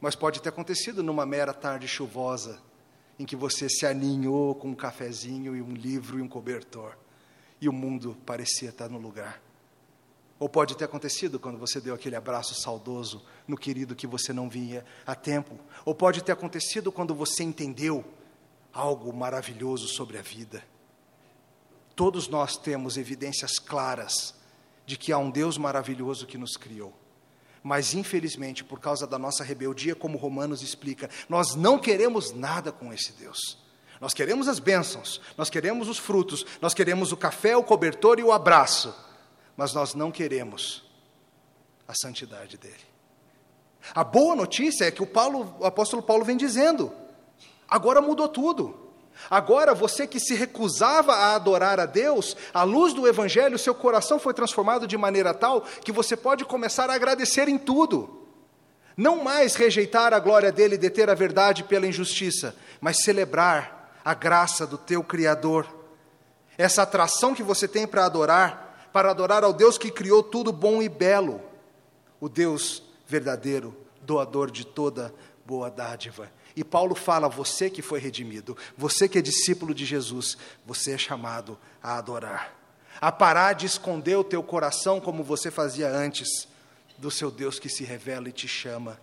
mas 0.01 0.15
pode 0.15 0.41
ter 0.41 0.49
acontecido 0.49 1.01
numa 1.01 1.25
mera 1.25 1.53
tarde 1.53 1.87
chuvosa, 1.87 2.61
em 3.17 3.25
que 3.25 3.35
você 3.35 3.69
se 3.69 3.85
aninhou 3.85 4.53
com 4.55 4.69
um 4.69 4.75
cafezinho 4.75 5.55
e 5.55 5.61
um 5.61 5.73
livro 5.73 6.19
e 6.19 6.21
um 6.21 6.27
cobertor, 6.27 6.97
e 7.61 7.69
o 7.69 7.73
mundo 7.73 8.17
parecia 8.25 8.69
estar 8.69 8.89
no 8.89 8.97
lugar. 8.97 9.41
Ou 10.37 10.47
pode 10.47 10.75
ter 10.77 10.85
acontecido 10.85 11.37
quando 11.37 11.57
você 11.57 11.81
deu 11.81 11.93
aquele 11.93 12.15
abraço 12.15 12.55
saudoso 12.55 13.21
no 13.45 13.57
querido 13.57 13.95
que 13.95 14.07
você 14.07 14.31
não 14.31 14.49
via 14.49 14.85
há 15.05 15.13
tempo. 15.13 15.59
Ou 15.83 15.93
pode 15.93 16.23
ter 16.23 16.31
acontecido 16.31 16.93
quando 16.93 17.13
você 17.13 17.43
entendeu 17.43 18.05
algo 18.71 19.11
maravilhoso 19.13 19.87
sobre 19.89 20.17
a 20.17 20.21
vida. 20.21 20.63
Todos 21.93 22.29
nós 22.29 22.55
temos 22.55 22.95
evidências 22.95 23.59
claras 23.59 24.38
de 24.89 24.97
que 24.97 25.13
há 25.13 25.19
um 25.19 25.29
Deus 25.29 25.55
maravilhoso 25.55 26.25
que 26.25 26.35
nos 26.35 26.57
criou. 26.57 26.91
Mas, 27.61 27.93
infelizmente, 27.93 28.63
por 28.63 28.79
causa 28.79 29.05
da 29.05 29.19
nossa 29.19 29.43
rebeldia, 29.43 29.95
como 29.95 30.17
Romanos 30.17 30.63
explica, 30.63 31.07
nós 31.29 31.53
não 31.53 31.77
queremos 31.77 32.33
nada 32.33 32.71
com 32.71 32.91
esse 32.91 33.11
Deus. 33.11 33.59
Nós 34.01 34.15
queremos 34.15 34.47
as 34.47 34.57
bênçãos, 34.57 35.21
nós 35.37 35.47
queremos 35.47 35.87
os 35.87 35.99
frutos, 35.99 36.43
nós 36.59 36.73
queremos 36.73 37.11
o 37.11 37.17
café, 37.17 37.55
o 37.55 37.63
cobertor 37.63 38.17
e 38.17 38.23
o 38.23 38.31
abraço, 38.31 38.95
mas 39.55 39.73
nós 39.73 39.93
não 39.93 40.09
queremos 40.09 40.83
a 41.87 41.93
santidade 41.93 42.57
dele. 42.57 42.89
A 43.93 44.03
boa 44.03 44.35
notícia 44.35 44.85
é 44.85 44.91
que 44.91 45.03
o, 45.03 45.07
Paulo, 45.07 45.55
o 45.59 45.65
apóstolo 45.65 46.01
Paulo 46.01 46.25
vem 46.25 46.35
dizendo: 46.35 46.91
agora 47.67 48.01
mudou 48.01 48.27
tudo. 48.27 48.88
Agora, 49.29 49.73
você 49.73 50.05
que 50.05 50.19
se 50.19 50.35
recusava 50.35 51.13
a 51.13 51.35
adorar 51.35 51.79
a 51.79 51.85
Deus, 51.85 52.37
à 52.53 52.63
luz 52.63 52.93
do 52.93 53.07
Evangelho, 53.07 53.57
seu 53.57 53.73
coração 53.73 54.19
foi 54.19 54.33
transformado 54.33 54.85
de 54.85 54.97
maneira 54.97 55.33
tal 55.33 55.61
que 55.61 55.91
você 55.91 56.15
pode 56.15 56.45
começar 56.45 56.89
a 56.89 56.93
agradecer 56.93 57.47
em 57.47 57.57
tudo. 57.57 58.27
Não 58.95 59.23
mais 59.23 59.55
rejeitar 59.55 60.13
a 60.13 60.19
glória 60.19 60.51
dele 60.51 60.75
e 60.75 60.77
deter 60.77 61.09
a 61.09 61.13
verdade 61.13 61.63
pela 61.63 61.87
injustiça, 61.87 62.55
mas 62.81 63.03
celebrar 63.03 63.99
a 64.03 64.13
graça 64.13 64.67
do 64.67 64.77
teu 64.77 65.03
Criador. 65.03 65.65
Essa 66.57 66.81
atração 66.81 67.33
que 67.33 67.43
você 67.43 67.67
tem 67.67 67.87
para 67.87 68.05
adorar, 68.05 68.89
para 68.91 69.11
adorar 69.11 69.43
ao 69.43 69.53
Deus 69.53 69.77
que 69.77 69.91
criou 69.91 70.21
tudo 70.21 70.51
bom 70.51 70.81
e 70.81 70.89
belo, 70.89 71.41
o 72.19 72.27
Deus 72.27 72.83
verdadeiro, 73.07 73.75
doador 74.01 74.51
de 74.51 74.65
toda 74.65 75.13
boa 75.45 75.69
dádiva. 75.69 76.29
E 76.55 76.63
Paulo 76.63 76.95
fala: 76.95 77.27
você 77.27 77.69
que 77.69 77.81
foi 77.81 77.99
redimido, 77.99 78.57
você 78.77 79.07
que 79.07 79.17
é 79.17 79.21
discípulo 79.21 79.73
de 79.73 79.85
Jesus, 79.85 80.37
você 80.65 80.93
é 80.93 80.97
chamado 80.97 81.57
a 81.81 81.97
adorar, 81.97 82.53
a 82.99 83.11
parar 83.11 83.53
de 83.53 83.65
esconder 83.65 84.17
o 84.17 84.23
teu 84.23 84.43
coração 84.43 84.99
como 84.99 85.23
você 85.23 85.49
fazia 85.51 85.89
antes, 85.89 86.47
do 86.97 87.09
seu 87.09 87.31
Deus 87.31 87.59
que 87.59 87.69
se 87.69 87.83
revela 87.83 88.29
e 88.29 88.33
te 88.33 88.47
chama. 88.47 88.99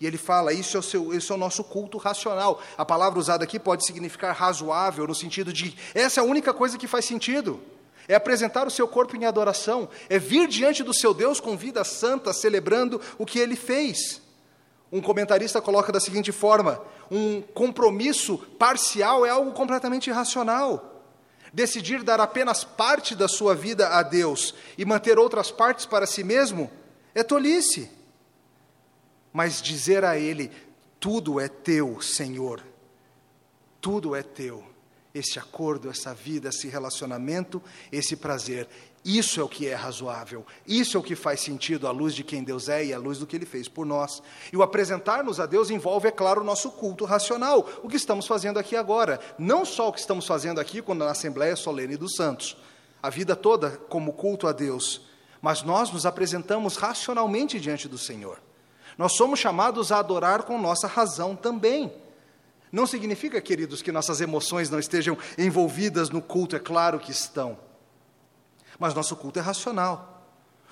E 0.00 0.06
ele 0.06 0.18
fala: 0.18 0.52
isso 0.52 0.76
é, 0.76 0.80
o 0.80 0.82
seu, 0.82 1.12
é 1.12 1.32
o 1.32 1.36
nosso 1.36 1.64
culto 1.64 1.98
racional. 1.98 2.60
A 2.76 2.84
palavra 2.84 3.18
usada 3.18 3.44
aqui 3.44 3.58
pode 3.58 3.86
significar 3.86 4.34
razoável, 4.34 5.06
no 5.06 5.14
sentido 5.14 5.52
de 5.52 5.76
essa 5.94 6.20
é 6.20 6.22
a 6.22 6.26
única 6.26 6.52
coisa 6.52 6.78
que 6.78 6.86
faz 6.86 7.04
sentido. 7.04 7.60
É 8.06 8.14
apresentar 8.14 8.66
o 8.66 8.70
seu 8.70 8.86
corpo 8.86 9.16
em 9.16 9.24
adoração, 9.24 9.88
é 10.10 10.18
vir 10.18 10.46
diante 10.46 10.82
do 10.82 10.92
seu 10.92 11.14
Deus 11.14 11.40
com 11.40 11.56
vida 11.56 11.82
santa, 11.84 12.34
celebrando 12.34 13.00
o 13.16 13.24
que 13.24 13.38
ele 13.38 13.56
fez. 13.56 14.20
Um 14.92 15.00
comentarista 15.00 15.60
coloca 15.60 15.92
da 15.92 16.00
seguinte 16.00 16.32
forma: 16.32 16.80
um 17.10 17.42
compromisso 17.42 18.38
parcial 18.58 19.26
é 19.26 19.30
algo 19.30 19.52
completamente 19.52 20.08
irracional. 20.08 20.92
Decidir 21.52 22.02
dar 22.02 22.20
apenas 22.20 22.64
parte 22.64 23.14
da 23.14 23.28
sua 23.28 23.54
vida 23.54 23.88
a 23.88 24.02
Deus 24.02 24.54
e 24.76 24.84
manter 24.84 25.18
outras 25.18 25.50
partes 25.50 25.86
para 25.86 26.06
si 26.06 26.24
mesmo 26.24 26.70
é 27.14 27.22
tolice. 27.22 27.90
Mas 29.32 29.62
dizer 29.62 30.04
a 30.04 30.18
Ele: 30.18 30.50
tudo 30.98 31.38
é 31.38 31.48
teu, 31.48 32.00
Senhor, 32.00 32.62
tudo 33.80 34.16
é 34.16 34.22
teu, 34.22 34.64
esse 35.14 35.38
acordo, 35.38 35.90
essa 35.90 36.14
vida, 36.14 36.48
esse 36.48 36.66
relacionamento, 36.66 37.62
esse 37.92 38.16
prazer, 38.16 38.68
isso 39.04 39.38
é 39.38 39.44
o 39.44 39.48
que 39.48 39.68
é 39.68 39.74
razoável, 39.74 40.46
isso 40.66 40.96
é 40.96 41.00
o 41.00 41.02
que 41.02 41.14
faz 41.14 41.40
sentido 41.40 41.86
à 41.86 41.90
luz 41.90 42.14
de 42.14 42.24
quem 42.24 42.42
Deus 42.42 42.70
é 42.70 42.86
e 42.86 42.94
à 42.94 42.98
luz 42.98 43.18
do 43.18 43.26
que 43.26 43.36
Ele 43.36 43.44
fez 43.44 43.68
por 43.68 43.84
nós. 43.84 44.22
E 44.50 44.56
o 44.56 44.62
apresentar-nos 44.62 45.38
a 45.38 45.44
Deus 45.44 45.68
envolve, 45.68 46.08
é 46.08 46.10
claro, 46.10 46.40
o 46.40 46.44
nosso 46.44 46.70
culto 46.70 47.04
racional, 47.04 47.68
o 47.82 47.88
que 47.88 47.96
estamos 47.96 48.26
fazendo 48.26 48.58
aqui 48.58 48.74
agora. 48.74 49.20
Não 49.38 49.64
só 49.64 49.88
o 49.88 49.92
que 49.92 50.00
estamos 50.00 50.26
fazendo 50.26 50.58
aqui 50.58 50.80
quando 50.80 51.04
na 51.04 51.10
Assembleia 51.10 51.54
Solene 51.54 51.98
dos 51.98 52.14
Santos, 52.16 52.56
a 53.02 53.10
vida 53.10 53.36
toda 53.36 53.72
como 53.90 54.14
culto 54.14 54.46
a 54.46 54.52
Deus, 54.52 55.02
mas 55.42 55.62
nós 55.62 55.92
nos 55.92 56.06
apresentamos 56.06 56.76
racionalmente 56.76 57.60
diante 57.60 57.86
do 57.86 57.98
Senhor. 57.98 58.40
Nós 58.96 59.12
somos 59.12 59.38
chamados 59.38 59.92
a 59.92 59.98
adorar 59.98 60.44
com 60.44 60.58
nossa 60.58 60.86
razão 60.86 61.36
também. 61.36 61.92
Não 62.72 62.86
significa, 62.86 63.40
queridos, 63.40 63.82
que 63.82 63.92
nossas 63.92 64.22
emoções 64.22 64.70
não 64.70 64.78
estejam 64.78 65.18
envolvidas 65.36 66.08
no 66.08 66.22
culto, 66.22 66.56
é 66.56 66.58
claro 66.58 66.98
que 66.98 67.10
estão. 67.10 67.58
Mas 68.78 68.94
nosso 68.94 69.16
culto 69.16 69.38
é 69.38 69.42
racional. 69.42 70.14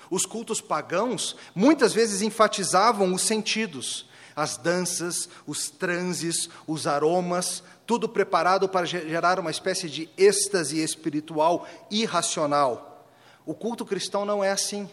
Os 0.09 0.25
cultos 0.25 0.61
pagãos 0.61 1.35
muitas 1.55 1.93
vezes 1.93 2.21
enfatizavam 2.21 3.13
os 3.13 3.21
sentidos, 3.21 4.05
as 4.35 4.57
danças, 4.57 5.29
os 5.47 5.69
transes, 5.69 6.49
os 6.67 6.87
aromas, 6.87 7.63
tudo 7.85 8.07
preparado 8.09 8.67
para 8.67 8.85
gerar 8.85 9.39
uma 9.39 9.51
espécie 9.51 9.89
de 9.89 10.09
êxtase 10.17 10.81
espiritual 10.81 11.67
irracional. 11.89 13.07
O 13.45 13.53
culto 13.53 13.85
cristão 13.85 14.25
não 14.25 14.43
é 14.43 14.51
assim. 14.51 14.89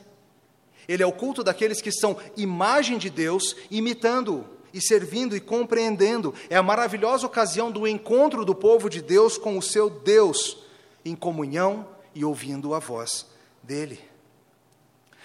Ele 0.88 1.02
é 1.02 1.06
o 1.06 1.12
culto 1.12 1.44
daqueles 1.44 1.80
que 1.80 1.92
são 1.92 2.16
imagem 2.36 2.98
de 2.98 3.08
Deus, 3.08 3.54
imitando-o 3.70 4.44
e 4.72 4.80
servindo 4.80 5.36
e 5.36 5.40
compreendendo. 5.40 6.34
É 6.48 6.56
a 6.56 6.62
maravilhosa 6.62 7.26
ocasião 7.26 7.70
do 7.70 7.86
encontro 7.86 8.44
do 8.44 8.54
povo 8.54 8.88
de 8.88 9.00
Deus 9.00 9.38
com 9.38 9.56
o 9.56 9.62
seu 9.62 9.88
Deus, 9.88 10.58
em 11.04 11.14
comunhão 11.14 11.86
e 12.14 12.24
ouvindo 12.24 12.74
a 12.74 12.78
voz 12.78 13.26
dele. 13.62 14.00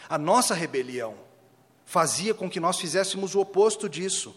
A 0.07 0.17
nossa 0.17 0.53
rebelião 0.53 1.15
fazia 1.85 2.33
com 2.33 2.49
que 2.49 2.59
nós 2.59 2.79
fizéssemos 2.79 3.35
o 3.35 3.39
oposto 3.39 3.87
disso. 3.89 4.35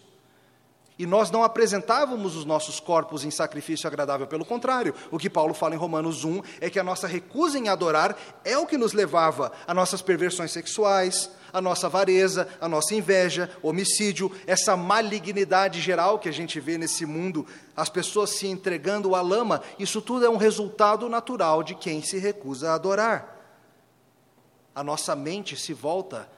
E 0.99 1.05
nós 1.05 1.31
não 1.31 1.45
apresentávamos 1.45 2.35
os 2.35 2.43
nossos 2.43 2.77
corpos 2.77 3.23
em 3.23 3.31
sacrifício 3.31 3.87
agradável, 3.87 4.27
pelo 4.27 4.43
contrário, 4.43 4.93
o 5.09 5.17
que 5.17 5.29
Paulo 5.29 5.53
fala 5.53 5.73
em 5.73 5.77
Romanos 5.77 6.25
1 6.25 6.41
é 6.59 6.69
que 6.69 6.77
a 6.77 6.83
nossa 6.83 7.07
recusa 7.07 7.57
em 7.57 7.69
adorar 7.69 8.17
é 8.43 8.57
o 8.57 8.67
que 8.67 8.77
nos 8.77 8.91
levava 8.91 9.49
a 9.65 9.73
nossas 9.73 10.01
perversões 10.01 10.51
sexuais, 10.51 11.31
a 11.53 11.61
nossa 11.61 11.87
avareza, 11.87 12.49
a 12.59 12.67
nossa 12.67 12.93
inveja, 12.93 13.49
homicídio, 13.63 14.29
essa 14.45 14.75
malignidade 14.75 15.79
geral 15.79 16.19
que 16.19 16.27
a 16.27 16.33
gente 16.33 16.59
vê 16.59 16.77
nesse 16.77 17.05
mundo, 17.05 17.47
as 17.77 17.87
pessoas 17.87 18.31
se 18.31 18.47
entregando 18.47 19.15
à 19.15 19.21
lama, 19.21 19.61
isso 19.79 20.01
tudo 20.01 20.25
é 20.25 20.29
um 20.29 20.35
resultado 20.35 21.07
natural 21.07 21.63
de 21.63 21.75
quem 21.75 22.01
se 22.01 22.17
recusa 22.17 22.71
a 22.71 22.75
adorar. 22.75 23.37
A 24.75 24.83
nossa 24.83 25.15
mente 25.15 25.55
se 25.55 25.73
volta 25.73 26.29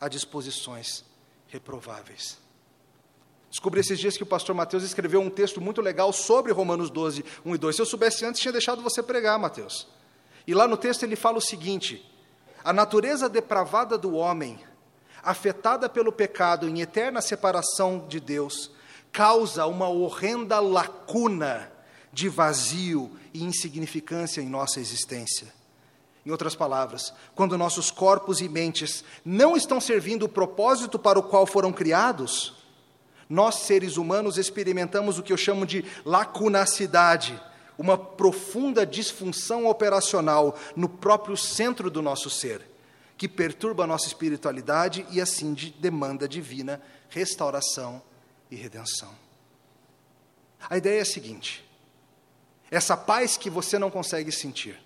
a 0.00 0.08
disposições 0.08 1.04
reprováveis. 1.46 2.49
Descobri 3.50 3.80
esses 3.80 3.98
dias 3.98 4.16
que 4.16 4.22
o 4.22 4.26
pastor 4.26 4.54
Mateus 4.54 4.84
escreveu 4.84 5.20
um 5.20 5.28
texto 5.28 5.60
muito 5.60 5.80
legal 5.80 6.12
sobre 6.12 6.52
Romanos 6.52 6.88
12, 6.88 7.24
1 7.44 7.54
e 7.54 7.58
2. 7.58 7.76
Se 7.76 7.82
eu 7.82 7.86
soubesse 7.86 8.24
antes, 8.24 8.40
tinha 8.40 8.52
deixado 8.52 8.80
você 8.80 9.02
pregar, 9.02 9.38
Mateus. 9.38 9.88
E 10.46 10.54
lá 10.54 10.68
no 10.68 10.76
texto 10.76 11.02
ele 11.02 11.16
fala 11.16 11.38
o 11.38 11.42
seguinte: 11.42 12.08
a 12.62 12.72
natureza 12.72 13.28
depravada 13.28 13.98
do 13.98 14.14
homem, 14.14 14.60
afetada 15.20 15.88
pelo 15.88 16.12
pecado 16.12 16.68
em 16.68 16.80
eterna 16.80 17.20
separação 17.20 18.06
de 18.08 18.20
Deus, 18.20 18.70
causa 19.10 19.66
uma 19.66 19.88
horrenda 19.88 20.60
lacuna 20.60 21.72
de 22.12 22.28
vazio 22.28 23.10
e 23.34 23.42
insignificância 23.42 24.40
em 24.40 24.48
nossa 24.48 24.78
existência. 24.78 25.52
Em 26.24 26.30
outras 26.30 26.54
palavras, 26.54 27.12
quando 27.34 27.58
nossos 27.58 27.90
corpos 27.90 28.40
e 28.40 28.48
mentes 28.48 29.02
não 29.24 29.56
estão 29.56 29.80
servindo 29.80 30.24
o 30.24 30.28
propósito 30.28 30.98
para 30.98 31.18
o 31.18 31.22
qual 31.22 31.46
foram 31.46 31.72
criados, 31.72 32.59
nós 33.30 33.60
seres 33.60 33.96
humanos 33.96 34.36
experimentamos 34.36 35.16
o 35.16 35.22
que 35.22 35.32
eu 35.32 35.36
chamo 35.36 35.64
de 35.64 35.84
lacunacidade, 36.04 37.40
uma 37.78 37.96
profunda 37.96 38.84
disfunção 38.84 39.66
operacional 39.66 40.58
no 40.74 40.88
próprio 40.88 41.36
centro 41.36 41.88
do 41.88 42.02
nosso 42.02 42.28
ser, 42.28 42.60
que 43.16 43.28
perturba 43.28 43.84
a 43.84 43.86
nossa 43.86 44.08
espiritualidade 44.08 45.06
e 45.10 45.20
assim 45.20 45.54
de 45.54 45.70
demanda 45.70 46.28
divina 46.28 46.82
restauração 47.08 48.02
e 48.50 48.56
redenção. 48.56 49.14
A 50.68 50.76
ideia 50.76 50.98
é 50.98 51.02
a 51.02 51.06
seguinte: 51.06 51.64
essa 52.68 52.96
paz 52.96 53.36
que 53.36 53.48
você 53.48 53.78
não 53.78 53.90
consegue 53.90 54.32
sentir, 54.32 54.76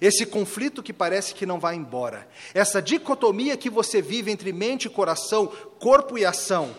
esse 0.00 0.26
conflito 0.26 0.82
que 0.82 0.92
parece 0.92 1.34
que 1.34 1.46
não 1.46 1.60
vai 1.60 1.76
embora, 1.76 2.28
essa 2.52 2.82
dicotomia 2.82 3.56
que 3.56 3.70
você 3.70 4.02
vive 4.02 4.32
entre 4.32 4.52
mente 4.52 4.86
e 4.86 4.90
coração, 4.90 5.46
corpo 5.78 6.18
e 6.18 6.24
ação, 6.24 6.74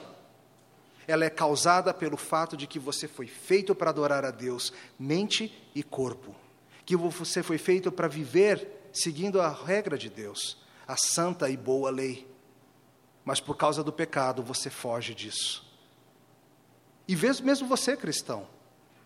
ela 1.08 1.24
é 1.24 1.30
causada 1.30 1.94
pelo 1.94 2.18
fato 2.18 2.58
de 2.58 2.68
que 2.68 2.78
você 2.78 3.08
foi 3.08 3.28
feito 3.28 3.74
para 3.74 3.90
adorar 3.90 4.26
a 4.26 4.32
Deus, 4.32 4.74
mente 5.00 5.52
e 5.74 5.82
corpo. 5.82 6.36
Que 6.86 6.96
você 6.96 7.42
foi 7.42 7.58
feito 7.58 7.92
para 7.92 8.08
viver 8.08 8.90
seguindo 8.92 9.40
a 9.40 9.50
regra 9.50 9.98
de 9.98 10.10
Deus, 10.10 10.58
a 10.88 10.98
santa 10.98 11.50
e 11.50 11.56
boa 11.56 11.90
lei. 11.90 12.28
Mas 13.24 13.40
por 13.40 13.56
causa 13.56 13.84
do 13.84 13.94
pecado 13.94 14.44
você 14.44 14.70
foge 14.70 15.14
disso. 15.14 15.66
E 17.08 17.16
mesmo 17.16 17.68
você, 17.68 17.96
cristão, 17.96 18.48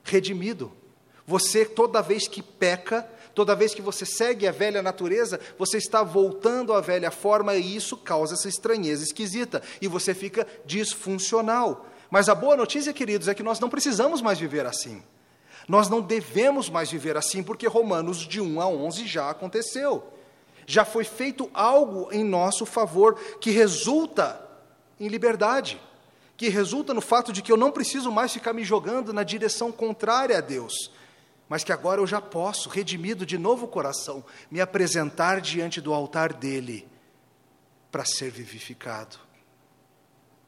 redimido, 0.04 0.72
você 1.26 1.66
toda 1.66 2.02
vez 2.02 2.28
que 2.28 2.42
peca, 2.42 3.08
toda 3.36 3.56
vez 3.56 3.76
que 3.76 3.82
você 3.82 4.06
segue 4.06 4.48
a 4.48 4.52
velha 4.52 4.82
natureza, 4.82 5.40
você 5.58 5.78
está 5.78 6.02
voltando 6.02 6.74
à 6.74 6.82
velha 6.82 7.12
forma 7.12 7.56
e 7.56 7.76
isso 7.76 7.96
causa 7.96 8.34
essa 8.34 8.50
estranheza 8.50 9.04
esquisita 9.04 9.62
e 9.80 9.88
você 9.88 10.16
fica 10.16 10.48
disfuncional. 10.66 11.91
Mas 12.12 12.28
a 12.28 12.36
boa 12.36 12.58
notícia, 12.58 12.92
queridos, 12.92 13.30
é 13.30 13.34
que 13.34 13.42
nós 13.42 13.58
não 13.62 13.70
precisamos 13.70 14.22
mais 14.22 14.38
viver 14.38 14.66
assim. 14.66 15.02
Nós 15.66 15.88
não 15.88 16.02
devemos 16.02 16.70
mais 16.70 16.92
viver 16.92 17.16
assim, 17.16 17.42
porque 17.42 17.66
Romanos 17.66 18.18
de 18.18 18.42
1 18.42 18.60
a 18.60 18.68
11 18.68 19.08
já 19.08 19.30
aconteceu. 19.30 20.12
Já 20.68 20.84
foi 20.84 21.06
feito 21.06 21.50
algo 21.54 22.10
em 22.12 22.26
nosso 22.26 22.66
favor 22.66 23.16
que 23.40 23.50
resulta 23.50 24.46
em 25.00 25.08
liberdade, 25.08 25.82
que 26.36 26.50
resulta 26.50 26.94
no 26.94 27.00
fato 27.00 27.32
de 27.32 27.42
que 27.42 27.52
eu 27.52 27.56
não 27.56 27.72
preciso 27.72 28.12
mais 28.12 28.34
ficar 28.34 28.52
me 28.52 28.66
jogando 28.66 29.14
na 29.14 29.24
direção 29.24 29.72
contrária 29.72 30.38
a 30.38 30.42
Deus, 30.42 30.92
mas 31.48 31.64
que 31.64 31.72
agora 31.72 32.02
eu 32.02 32.08
já 32.08 32.20
posso, 32.20 32.68
redimido 32.68 33.26
de 33.26 33.38
novo 33.38 33.70
coração, 33.70 34.22
me 34.50 34.60
apresentar 34.60 35.40
diante 35.40 35.80
do 35.80 35.94
altar 35.94 36.34
dele 36.34 36.88
para 37.90 38.04
ser 38.04 38.32
vivificado, 38.32 39.18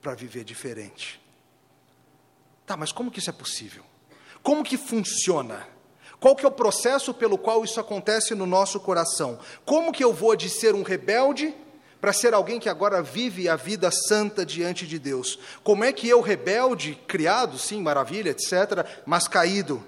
para 0.02 0.13
viver 0.13 0.43
diferente. 0.43 1.22
Tá, 2.65 2.78
mas 2.78 2.91
como 2.91 3.12
que 3.12 3.19
isso 3.19 3.30
é 3.30 3.34
possível? 3.34 3.84
Como 4.41 4.63
que 4.63 4.78
funciona? 4.78 5.67
Qual 6.19 6.36
que 6.36 6.45
é 6.45 6.47
o 6.47 6.52
processo 6.52 7.13
pelo 7.13 7.38
qual 7.38 7.65
isso 7.65 7.80
acontece 7.80 8.34
no 8.34 8.45
nosso 8.45 8.80
coração? 8.80 9.38
Como 9.65 9.91
que 9.91 10.04
eu 10.04 10.13
vou 10.13 10.36
de 10.36 10.49
ser 10.49 10.73
um 10.73 10.82
rebelde 10.82 11.54
para 11.99 12.13
ser 12.13 12.34
alguém 12.34 12.60
que 12.60 12.69
agora 12.69 13.02
vive 13.02 13.49
a 13.49 13.58
vida 13.58 13.91
santa 13.91 14.45
diante 14.45 14.88
de 14.88 14.97
Deus? 14.97 15.38
Como 15.63 15.84
é 15.84 15.91
que 15.91 16.08
eu, 16.08 16.21
rebelde, 16.21 16.95
criado, 17.08 17.58
sim, 17.58 17.82
maravilha, 17.82 18.30
etc., 18.30 18.86
mas 19.06 19.28
caído, 19.28 19.84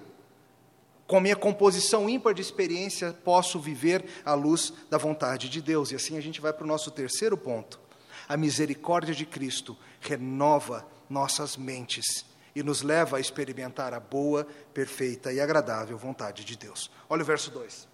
com 1.08 1.22
minha 1.22 1.36
composição 1.38 2.10
ímpar 2.10 2.34
de 2.34 2.42
experiência, 2.42 3.14
posso 3.24 3.58
viver 3.58 4.04
à 4.26 4.34
luz 4.34 4.74
da 4.90 4.98
vontade 4.98 5.48
de 5.48 5.62
Deus? 5.62 5.92
E 5.92 5.96
assim 5.96 6.18
a 6.18 6.22
gente 6.22 6.42
vai 6.42 6.52
para 6.52 6.66
o 6.66 6.68
nosso 6.68 6.92
terceiro 6.92 7.38
ponto. 7.38 7.80
A 8.28 8.36
misericórdia 8.36 9.16
de 9.16 9.26
Cristo 9.26 9.78
renova 10.02 10.86
nossas 11.10 11.56
mentes 11.56 12.26
e 12.56 12.64
nos 12.64 12.82
leva 12.82 13.18
a 13.18 13.20
experimentar 13.20 13.94
a 13.94 14.00
boa, 14.00 14.48
perfeita 14.74 15.34
e 15.34 15.42
agradável 15.42 15.98
vontade 15.98 16.46
de 16.46 16.56
Deus. 16.56 16.90
Olha 17.10 17.22
o 17.22 17.26
verso 17.26 17.52
2. 17.52 17.88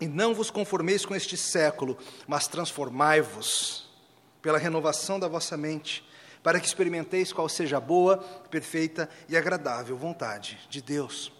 E 0.00 0.06
não 0.06 0.34
vos 0.34 0.50
conformeis 0.50 1.06
com 1.06 1.14
este 1.14 1.36
século, 1.36 1.96
mas 2.26 2.48
transformai-vos 2.48 3.88
pela 4.42 4.58
renovação 4.58 5.18
da 5.18 5.28
vossa 5.28 5.56
mente, 5.56 6.04
para 6.42 6.58
que 6.58 6.66
experimenteis 6.66 7.32
qual 7.32 7.48
seja 7.48 7.76
a 7.76 7.80
boa, 7.80 8.18
perfeita 8.50 9.08
e 9.28 9.36
agradável 9.36 9.96
vontade 9.96 10.58
de 10.68 10.82
Deus. 10.82 11.32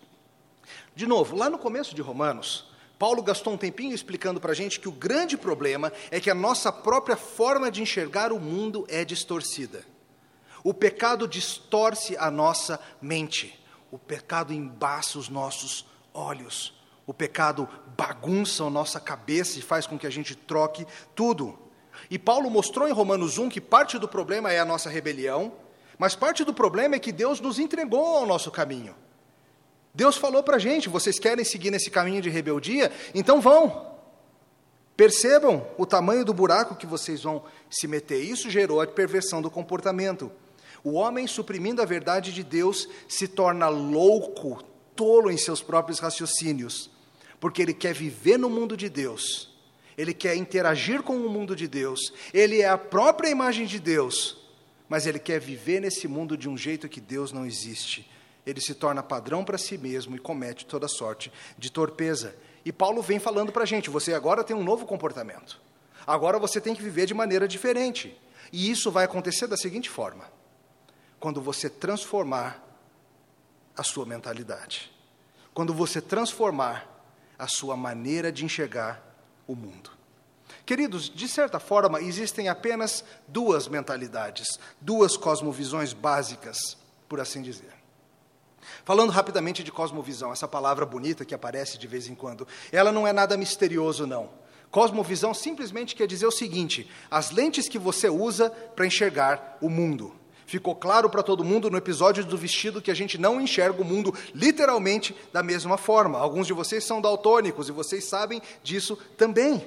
De 0.95 1.07
novo, 1.07 1.37
lá 1.37 1.51
no 1.51 1.59
começo 1.59 1.95
de 1.95 2.01
Romanos, 2.01 2.72
Paulo 3.03 3.21
gastou 3.21 3.55
um 3.55 3.57
tempinho 3.57 3.97
explicando 3.97 4.38
para 4.41 4.53
a 4.53 4.55
gente 4.55 4.79
que 4.79 4.88
o 4.88 4.93
grande 4.93 5.37
problema 5.37 5.93
é 6.09 6.21
que 6.21 6.31
a 6.31 6.35
nossa 6.37 6.71
própria 6.71 7.17
forma 7.17 7.69
de 7.69 7.83
enxergar 7.83 8.33
o 8.33 8.38
mundo 8.38 8.87
é 8.88 9.05
distorcida. 9.05 9.85
O 10.62 10.73
pecado 10.73 11.27
distorce 11.27 12.17
a 12.17 12.31
nossa 12.31 12.79
mente, 13.01 13.61
o 13.91 13.99
pecado 13.99 14.53
embaça 14.53 15.19
os 15.19 15.29
nossos 15.29 15.85
olhos, 16.15 16.81
o 17.05 17.12
pecado 17.12 17.69
bagunça 17.97 18.62
a 18.62 18.71
nossa 18.71 19.01
cabeça 19.01 19.59
e 19.59 19.62
faz 19.62 19.85
com 19.85 19.99
que 19.99 20.07
a 20.07 20.11
gente 20.11 20.37
troque 20.37 20.87
tudo. 21.12 21.59
E 22.09 22.21
Paulo 22.21 22.49
mostrou 22.49 22.87
em 22.87 22.93
Romanos 22.93 23.37
1 23.37 23.49
que 23.49 23.61
parte 23.61 23.99
do 23.99 24.07
problema 24.07 24.53
é 24.53 24.61
a 24.61 24.65
nossa 24.65 24.88
rebelião, 24.88 25.55
mas 25.99 26.15
parte 26.15 26.45
do 26.45 26.55
problema 26.55 26.95
é 26.95 27.01
que 27.01 27.11
Deus 27.11 27.41
nos 27.41 27.59
entregou 27.59 28.19
ao 28.19 28.27
nosso 28.27 28.49
caminho. 28.53 28.95
Deus 29.95 30.17
falou 30.17 30.43
para 30.43 30.57
a 30.57 30.61
gente: 30.61 30.89
vocês 30.89 31.19
querem 31.19 31.45
seguir 31.45 31.71
nesse 31.71 31.91
caminho 31.91 32.23
de 32.23 32.31
rebeldia? 32.31 32.91
Então 33.15 33.41
vão. 33.41 33.93
Percebam 34.97 35.67
o 35.79 35.87
tamanho 35.87 36.25
do 36.25 36.35
buraco 36.35 36.77
que 36.77 36.87
vocês 36.87 37.23
vão 37.23 37.43
se 37.71 37.87
meter. 37.87 38.23
Isso 38.23 38.51
gerou 38.51 38.81
a 38.81 38.87
perversão 38.87 39.41
do 39.41 39.51
comportamento. 39.51 40.31
O 40.85 40.93
homem, 40.93 41.27
suprimindo 41.27 41.81
a 41.81 41.87
verdade 41.87 42.33
de 42.33 42.43
Deus, 42.43 42.89
se 43.09 43.29
torna 43.29 43.69
louco, 43.69 44.63
tolo 44.97 45.31
em 45.31 45.37
seus 45.37 45.63
próprios 45.63 45.99
raciocínios, 45.99 46.91
porque 47.41 47.63
ele 47.63 47.73
quer 47.73 47.95
viver 47.95 48.37
no 48.37 48.51
mundo 48.51 48.77
de 48.77 48.89
Deus, 48.89 49.57
ele 49.97 50.13
quer 50.13 50.35
interagir 50.35 51.03
com 51.03 51.17
o 51.17 51.31
mundo 51.31 51.55
de 51.55 51.69
Deus, 51.69 52.13
ele 52.35 52.61
é 52.61 52.69
a 52.69 52.77
própria 52.77 53.29
imagem 53.29 53.65
de 53.65 53.79
Deus, 53.79 54.45
mas 54.89 55.07
ele 55.07 55.21
quer 55.21 55.41
viver 55.41 55.81
nesse 55.81 56.09
mundo 56.09 56.37
de 56.37 56.49
um 56.49 56.57
jeito 56.57 56.89
que 56.89 57.01
Deus 57.01 57.33
não 57.33 57.47
existe 57.47 58.11
ele 58.45 58.61
se 58.61 58.75
torna 58.75 59.03
padrão 59.03 59.45
para 59.45 59.59
si 59.59 59.79
mesmo 59.79 60.17
e 60.17 60.19
comete 60.19 60.67
toda 60.67 60.89
sorte 60.89 61.33
de 61.57 61.71
torpeza. 61.71 62.35
E 62.65 62.73
Paulo 62.73 63.03
vem 63.03 63.19
falando 63.19 63.53
para 63.53 63.63
a 63.63 63.67
gente: 63.67 63.91
você 63.91 64.15
agora 64.15 64.45
tem 64.45 64.57
um 64.57 64.65
novo 64.65 64.87
comportamento. 64.87 65.61
Agora 66.07 66.39
você 66.39 66.61
tem 66.61 66.75
que 66.75 66.83
viver 66.83 67.07
de 67.07 67.15
maneira 67.15 67.47
diferente. 67.47 68.19
E 68.53 68.71
isso 68.71 68.91
vai 68.91 69.05
acontecer 69.05 69.47
da 69.47 69.57
seguinte 69.57 69.89
forma: 69.89 70.25
quando 71.21 71.41
você 71.41 71.71
transformar 71.71 72.63
a 73.77 73.83
sua 73.83 74.05
mentalidade, 74.05 74.93
quando 75.55 75.73
você 75.73 76.01
transformar 76.01 76.89
a 77.39 77.47
sua 77.47 77.77
maneira 77.77 78.31
de 78.31 78.45
enxergar 78.45 79.03
o 79.47 79.55
mundo. 79.55 79.91
Queridos, 80.65 81.11
de 81.11 81.27
certa 81.27 81.59
forma, 81.59 82.01
existem 82.01 82.49
apenas 82.49 83.05
duas 83.27 83.67
mentalidades, 83.67 84.59
duas 84.81 85.17
cosmovisões 85.17 85.93
básicas, 85.93 86.77
por 87.09 87.21
assim 87.21 87.43
dizer. 87.43 87.82
Falando 88.85 89.11
rapidamente 89.11 89.62
de 89.62 89.72
cosmovisão, 89.72 90.33
essa 90.33 90.48
palavra 90.48 90.87
bonita 90.87 91.25
que 91.25 91.35
aparece 91.35 91.79
de 91.79 91.87
vez 91.87 92.09
em 92.09 92.14
quando, 92.14 92.46
ela 92.70 92.92
não 92.92 93.07
é 93.07 93.12
nada 93.12 93.37
misterioso, 93.37 94.07
não. 94.07 94.31
Cosmovisão 94.70 95.35
simplesmente 95.35 95.94
quer 95.94 96.07
dizer 96.07 96.27
o 96.27 96.31
seguinte: 96.31 96.90
as 97.11 97.31
lentes 97.31 97.68
que 97.68 97.79
você 97.79 98.09
usa 98.09 98.51
para 98.51 98.87
enxergar 98.87 99.59
o 99.61 99.68
mundo. 99.68 100.14
Ficou 100.46 100.75
claro 100.75 101.09
para 101.09 101.22
todo 101.22 101.44
mundo 101.44 101.70
no 101.70 101.79
episódio 101.79 102.25
do 102.25 102.37
vestido 102.37 102.83
que 102.83 102.90
a 102.90 102.94
gente 102.94 103.16
não 103.16 103.40
enxerga 103.40 103.81
o 103.81 103.85
mundo 103.85 104.14
literalmente 104.35 105.16
da 105.33 105.42
mesma 105.42 105.79
forma. 105.79 106.18
Alguns 106.18 106.46
de 106.46 106.53
vocês 106.53 106.85
são 106.85 107.01
daltônicos 107.01 107.68
e 107.68 107.72
vocês 107.72 108.05
sabem 108.05 108.42
disso 108.62 108.98
também. 109.16 109.64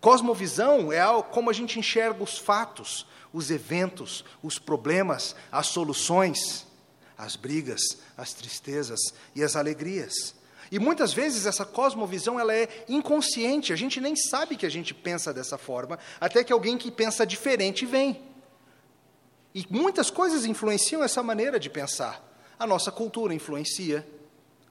Cosmovisão 0.00 0.92
é 0.92 1.00
como 1.30 1.50
a 1.50 1.52
gente 1.52 1.78
enxerga 1.78 2.24
os 2.24 2.38
fatos, 2.38 3.06
os 3.32 3.50
eventos, 3.50 4.24
os 4.42 4.58
problemas, 4.58 5.36
as 5.52 5.66
soluções 5.66 6.66
as 7.20 7.36
brigas, 7.36 7.80
as 8.16 8.32
tristezas 8.32 9.00
e 9.34 9.42
as 9.42 9.54
alegrias. 9.54 10.34
E 10.72 10.78
muitas 10.78 11.12
vezes 11.12 11.46
essa 11.46 11.64
cosmovisão 11.64 12.38
ela 12.38 12.54
é 12.54 12.84
inconsciente, 12.88 13.72
a 13.72 13.76
gente 13.76 14.00
nem 14.00 14.16
sabe 14.16 14.56
que 14.56 14.64
a 14.64 14.70
gente 14.70 14.94
pensa 14.94 15.32
dessa 15.32 15.58
forma, 15.58 15.98
até 16.20 16.42
que 16.42 16.52
alguém 16.52 16.78
que 16.78 16.90
pensa 16.90 17.26
diferente 17.26 17.84
vem. 17.84 18.22
E 19.54 19.66
muitas 19.68 20.10
coisas 20.10 20.44
influenciam 20.44 21.02
essa 21.02 21.22
maneira 21.22 21.58
de 21.58 21.68
pensar. 21.68 22.24
A 22.58 22.66
nossa 22.66 22.92
cultura 22.92 23.34
influencia. 23.34 24.06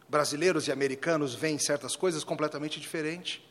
Brasileiros 0.08 0.68
e 0.68 0.72
americanos 0.72 1.36
veem 1.36 1.60
certas 1.60 1.96
coisas 1.96 2.24
completamente 2.24 2.80
diferentes. 2.80 3.42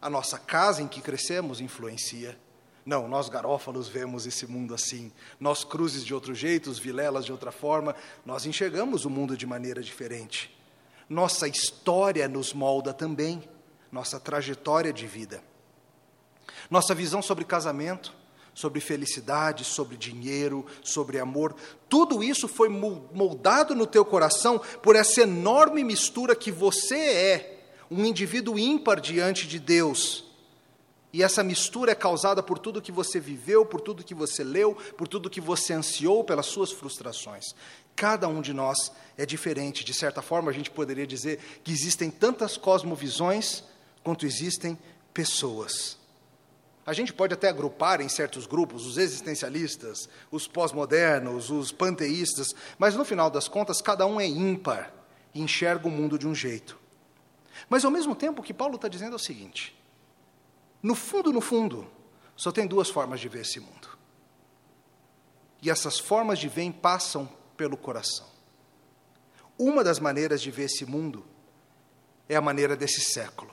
A 0.00 0.08
nossa 0.08 0.38
casa 0.38 0.80
em 0.80 0.88
que 0.88 1.02
crescemos 1.02 1.60
influencia. 1.60 2.38
Não, 2.86 3.08
nós 3.08 3.28
garófalos 3.28 3.88
vemos 3.88 4.28
esse 4.28 4.46
mundo 4.46 4.72
assim. 4.72 5.10
Nós 5.40 5.64
cruzes 5.64 6.04
de 6.04 6.14
outro 6.14 6.32
jeito, 6.36 6.70
os 6.70 6.78
vilelas 6.78 7.24
de 7.24 7.32
outra 7.32 7.50
forma. 7.50 7.96
Nós 8.24 8.46
enxergamos 8.46 9.04
o 9.04 9.10
mundo 9.10 9.36
de 9.36 9.44
maneira 9.44 9.82
diferente. 9.82 10.56
Nossa 11.08 11.48
história 11.48 12.28
nos 12.28 12.52
molda 12.52 12.94
também, 12.94 13.42
nossa 13.90 14.20
trajetória 14.20 14.92
de 14.92 15.04
vida. 15.04 15.42
Nossa 16.70 16.94
visão 16.94 17.20
sobre 17.20 17.44
casamento, 17.44 18.14
sobre 18.54 18.80
felicidade, 18.80 19.64
sobre 19.64 19.96
dinheiro, 19.96 20.64
sobre 20.82 21.18
amor, 21.18 21.56
tudo 21.88 22.22
isso 22.22 22.46
foi 22.46 22.68
moldado 22.68 23.74
no 23.74 23.86
teu 23.86 24.04
coração 24.04 24.60
por 24.80 24.94
essa 24.94 25.22
enorme 25.22 25.82
mistura 25.82 26.36
que 26.36 26.52
você 26.52 26.96
é, 26.96 27.66
um 27.90 28.04
indivíduo 28.04 28.58
ímpar 28.58 29.00
diante 29.00 29.46
de 29.46 29.58
Deus 29.58 30.25
e 31.16 31.22
essa 31.22 31.42
mistura 31.42 31.92
é 31.92 31.94
causada 31.94 32.42
por 32.42 32.58
tudo 32.58 32.82
que 32.82 32.92
você 32.92 33.18
viveu, 33.18 33.64
por 33.64 33.80
tudo 33.80 34.04
que 34.04 34.14
você 34.14 34.44
leu, 34.44 34.74
por 34.98 35.08
tudo 35.08 35.30
que 35.30 35.40
você 35.40 35.72
ansiou, 35.72 36.22
pelas 36.22 36.44
suas 36.44 36.70
frustrações. 36.70 37.54
Cada 37.96 38.28
um 38.28 38.42
de 38.42 38.52
nós 38.52 38.92
é 39.16 39.24
diferente. 39.24 39.82
De 39.82 39.94
certa 39.94 40.20
forma, 40.20 40.50
a 40.50 40.52
gente 40.52 40.70
poderia 40.70 41.06
dizer 41.06 41.40
que 41.64 41.72
existem 41.72 42.10
tantas 42.10 42.58
cosmovisões 42.58 43.64
quanto 44.04 44.26
existem 44.26 44.78
pessoas. 45.14 45.96
A 46.84 46.92
gente 46.92 47.14
pode 47.14 47.32
até 47.32 47.48
agrupar 47.48 48.02
em 48.02 48.10
certos 48.10 48.46
grupos 48.46 48.84
os 48.84 48.98
existencialistas, 48.98 50.10
os 50.30 50.46
pós-modernos, 50.46 51.50
os 51.50 51.72
panteístas, 51.72 52.48
mas 52.76 52.94
no 52.94 53.06
final 53.06 53.30
das 53.30 53.48
contas, 53.48 53.80
cada 53.80 54.04
um 54.04 54.20
é 54.20 54.26
ímpar 54.26 54.92
e 55.34 55.40
enxerga 55.40 55.88
o 55.88 55.90
mundo 55.90 56.18
de 56.18 56.28
um 56.28 56.34
jeito. 56.34 56.78
Mas 57.70 57.86
ao 57.86 57.90
mesmo 57.90 58.14
tempo, 58.14 58.42
o 58.42 58.44
que 58.44 58.52
Paulo 58.52 58.76
está 58.76 58.86
dizendo 58.86 59.14
é 59.14 59.16
o 59.16 59.18
seguinte: 59.18 59.75
no 60.86 60.94
fundo, 60.94 61.32
no 61.32 61.40
fundo, 61.40 61.84
só 62.36 62.52
tem 62.52 62.64
duas 62.64 62.88
formas 62.88 63.18
de 63.18 63.28
ver 63.28 63.40
esse 63.40 63.58
mundo. 63.58 63.98
E 65.60 65.68
essas 65.68 65.98
formas 65.98 66.38
de 66.38 66.48
ver 66.48 66.72
passam 66.74 67.28
pelo 67.56 67.76
coração. 67.76 68.28
Uma 69.58 69.82
das 69.82 69.98
maneiras 69.98 70.40
de 70.40 70.48
ver 70.52 70.66
esse 70.66 70.86
mundo 70.86 71.26
é 72.28 72.36
a 72.36 72.40
maneira 72.40 72.76
desse 72.76 73.00
século, 73.00 73.52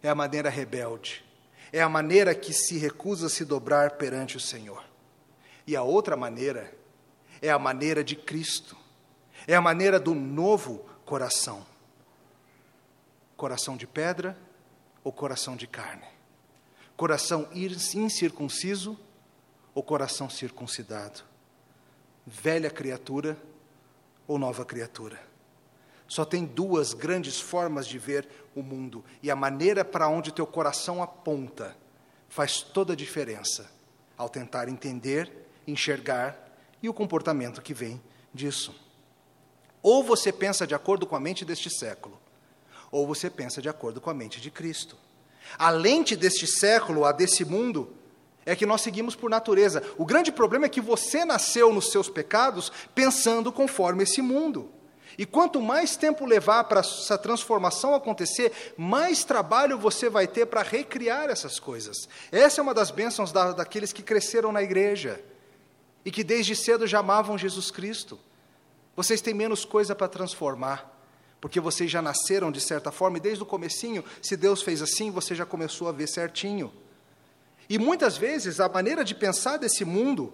é 0.00 0.08
a 0.08 0.14
maneira 0.14 0.48
rebelde, 0.48 1.24
é 1.72 1.82
a 1.82 1.88
maneira 1.88 2.32
que 2.32 2.52
se 2.52 2.78
recusa 2.78 3.26
a 3.26 3.30
se 3.30 3.44
dobrar 3.44 3.96
perante 3.96 4.36
o 4.36 4.40
Senhor. 4.40 4.84
E 5.66 5.74
a 5.74 5.82
outra 5.82 6.16
maneira 6.16 6.72
é 7.40 7.50
a 7.50 7.58
maneira 7.58 8.04
de 8.04 8.14
Cristo, 8.14 8.76
é 9.48 9.56
a 9.56 9.60
maneira 9.60 9.98
do 9.98 10.14
novo 10.14 10.88
coração. 11.04 11.66
Coração 13.36 13.76
de 13.76 13.88
pedra 13.88 14.38
ou 15.02 15.10
coração 15.10 15.56
de 15.56 15.66
carne? 15.66 16.11
Coração 17.02 17.48
incircunciso 17.52 18.96
ou 19.74 19.82
coração 19.82 20.30
circuncidado? 20.30 21.24
Velha 22.24 22.70
criatura 22.70 23.36
ou 24.24 24.38
nova 24.38 24.64
criatura? 24.64 25.20
Só 26.06 26.24
tem 26.24 26.44
duas 26.44 26.94
grandes 26.94 27.40
formas 27.40 27.88
de 27.88 27.98
ver 27.98 28.28
o 28.54 28.62
mundo, 28.62 29.04
e 29.20 29.32
a 29.32 29.34
maneira 29.34 29.84
para 29.84 30.08
onde 30.08 30.30
teu 30.30 30.46
coração 30.46 31.02
aponta 31.02 31.76
faz 32.28 32.62
toda 32.62 32.92
a 32.92 32.96
diferença 32.96 33.68
ao 34.16 34.28
tentar 34.28 34.68
entender, 34.68 35.28
enxergar 35.66 36.38
e 36.80 36.88
o 36.88 36.94
comportamento 36.94 37.60
que 37.62 37.74
vem 37.74 38.00
disso. 38.32 38.72
Ou 39.82 40.04
você 40.04 40.32
pensa 40.32 40.68
de 40.68 40.74
acordo 40.76 41.04
com 41.04 41.16
a 41.16 41.20
mente 41.20 41.44
deste 41.44 41.68
século, 41.68 42.16
ou 42.92 43.08
você 43.08 43.28
pensa 43.28 43.60
de 43.60 43.68
acordo 43.68 44.00
com 44.00 44.08
a 44.08 44.14
mente 44.14 44.40
de 44.40 44.52
Cristo. 44.52 44.96
A 45.58 45.70
lente 45.70 46.16
deste 46.16 46.46
século, 46.46 47.04
a 47.04 47.12
desse 47.12 47.44
mundo, 47.44 47.94
é 48.44 48.56
que 48.56 48.66
nós 48.66 48.80
seguimos 48.80 49.14
por 49.14 49.30
natureza. 49.30 49.82
O 49.96 50.04
grande 50.04 50.32
problema 50.32 50.66
é 50.66 50.68
que 50.68 50.80
você 50.80 51.24
nasceu 51.24 51.72
nos 51.72 51.90
seus 51.90 52.08
pecados 52.08 52.72
pensando 52.94 53.52
conforme 53.52 54.02
esse 54.02 54.20
mundo. 54.20 54.70
E 55.18 55.26
quanto 55.26 55.60
mais 55.60 55.96
tempo 55.96 56.24
levar 56.24 56.64
para 56.64 56.80
essa 56.80 57.18
transformação 57.18 57.94
acontecer, 57.94 58.74
mais 58.76 59.24
trabalho 59.24 59.78
você 59.78 60.08
vai 60.08 60.26
ter 60.26 60.46
para 60.46 60.62
recriar 60.62 61.28
essas 61.28 61.60
coisas. 61.60 62.08
Essa 62.30 62.60
é 62.60 62.62
uma 62.62 62.74
das 62.74 62.90
bênçãos 62.90 63.30
da, 63.30 63.52
daqueles 63.52 63.92
que 63.92 64.02
cresceram 64.02 64.50
na 64.50 64.62
igreja 64.62 65.22
e 66.04 66.10
que 66.10 66.24
desde 66.24 66.56
cedo 66.56 66.86
já 66.86 67.00
amavam 67.00 67.36
Jesus 67.36 67.70
Cristo. 67.70 68.18
Vocês 68.96 69.20
têm 69.20 69.34
menos 69.34 69.64
coisa 69.64 69.94
para 69.94 70.08
transformar, 70.08 70.91
Porque 71.42 71.58
vocês 71.58 71.90
já 71.90 72.00
nasceram 72.00 72.52
de 72.52 72.60
certa 72.60 72.92
forma 72.92 73.18
e 73.18 73.20
desde 73.20 73.42
o 73.42 73.46
comecinho, 73.46 74.04
se 74.22 74.36
Deus 74.36 74.62
fez 74.62 74.80
assim, 74.80 75.10
você 75.10 75.34
já 75.34 75.44
começou 75.44 75.88
a 75.88 75.92
ver 75.92 76.06
certinho. 76.06 76.72
E 77.68 77.80
muitas 77.80 78.16
vezes 78.16 78.60
a 78.60 78.68
maneira 78.68 79.04
de 79.04 79.12
pensar 79.12 79.56
desse 79.56 79.84
mundo 79.84 80.32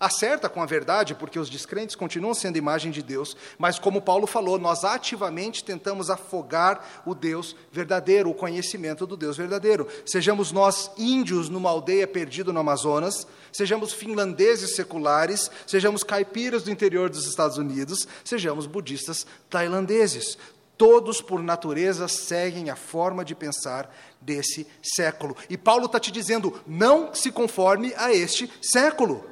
acerta 0.00 0.48
com 0.48 0.62
a 0.62 0.66
verdade, 0.66 1.14
porque 1.14 1.38
os 1.38 1.50
descrentes 1.50 1.94
continuam 1.94 2.32
sendo 2.32 2.56
imagem 2.56 2.90
de 2.90 3.02
Deus, 3.02 3.36
mas 3.58 3.78
como 3.78 4.00
Paulo 4.00 4.26
falou, 4.26 4.58
nós 4.58 4.82
ativamente 4.82 5.62
tentamos 5.62 6.08
afogar 6.08 7.02
o 7.04 7.14
Deus 7.14 7.54
verdadeiro, 7.70 8.30
o 8.30 8.34
conhecimento 8.34 9.06
do 9.06 9.14
Deus 9.14 9.36
verdadeiro. 9.36 9.86
Sejamos 10.06 10.50
nós 10.50 10.90
índios 10.96 11.50
numa 11.50 11.68
aldeia 11.68 12.08
perdido 12.08 12.50
no 12.50 12.60
Amazonas, 12.60 13.26
sejamos 13.52 13.92
finlandeses 13.92 14.74
seculares, 14.74 15.50
sejamos 15.66 16.02
caipiras 16.02 16.62
do 16.62 16.70
interior 16.70 17.10
dos 17.10 17.26
Estados 17.26 17.58
Unidos, 17.58 18.08
sejamos 18.24 18.64
budistas 18.64 19.26
tailandeses. 19.50 20.38
Todos, 20.78 21.20
por 21.20 21.42
natureza, 21.42 22.08
seguem 22.08 22.70
a 22.70 22.74
forma 22.74 23.22
de 23.22 23.34
pensar 23.34 23.94
desse 24.18 24.66
século. 24.82 25.36
E 25.50 25.58
Paulo 25.58 25.84
está 25.84 26.00
te 26.00 26.10
dizendo: 26.10 26.58
não 26.66 27.14
se 27.14 27.30
conforme 27.30 27.92
a 27.98 28.14
este 28.14 28.50
século. 28.62 29.22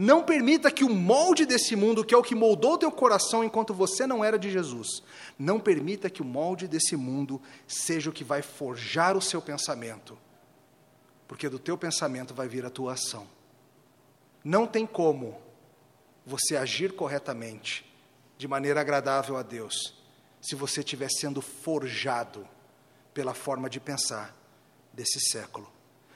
Não 0.00 0.22
permita 0.22 0.70
que 0.70 0.84
o 0.84 0.88
molde 0.88 1.44
desse 1.44 1.74
mundo, 1.74 2.04
que 2.04 2.14
é 2.14 2.16
o 2.16 2.22
que 2.22 2.32
moldou 2.32 2.78
teu 2.78 2.92
coração 2.92 3.42
enquanto 3.42 3.74
você 3.74 4.06
não 4.06 4.24
era 4.24 4.38
de 4.38 4.48
Jesus, 4.48 5.02
não 5.36 5.58
permita 5.58 6.08
que 6.08 6.22
o 6.22 6.24
molde 6.24 6.68
desse 6.68 6.94
mundo 6.94 7.42
seja 7.66 8.08
o 8.08 8.12
que 8.12 8.22
vai 8.22 8.40
forjar 8.40 9.16
o 9.16 9.20
seu 9.20 9.42
pensamento, 9.42 10.16
porque 11.26 11.48
do 11.48 11.58
teu 11.58 11.76
pensamento 11.76 12.32
vai 12.32 12.46
vir 12.46 12.64
a 12.64 12.70
tua 12.70 12.92
ação. 12.92 13.26
Não 14.44 14.68
tem 14.68 14.86
como 14.86 15.36
você 16.24 16.56
agir 16.56 16.92
corretamente, 16.92 17.84
de 18.36 18.46
maneira 18.46 18.80
agradável 18.80 19.36
a 19.36 19.42
Deus, 19.42 19.96
se 20.40 20.54
você 20.54 20.78
estiver 20.78 21.10
sendo 21.10 21.42
forjado 21.42 22.46
pela 23.12 23.34
forma 23.34 23.68
de 23.68 23.80
pensar 23.80 24.32
desse 24.92 25.18
século. 25.32 25.68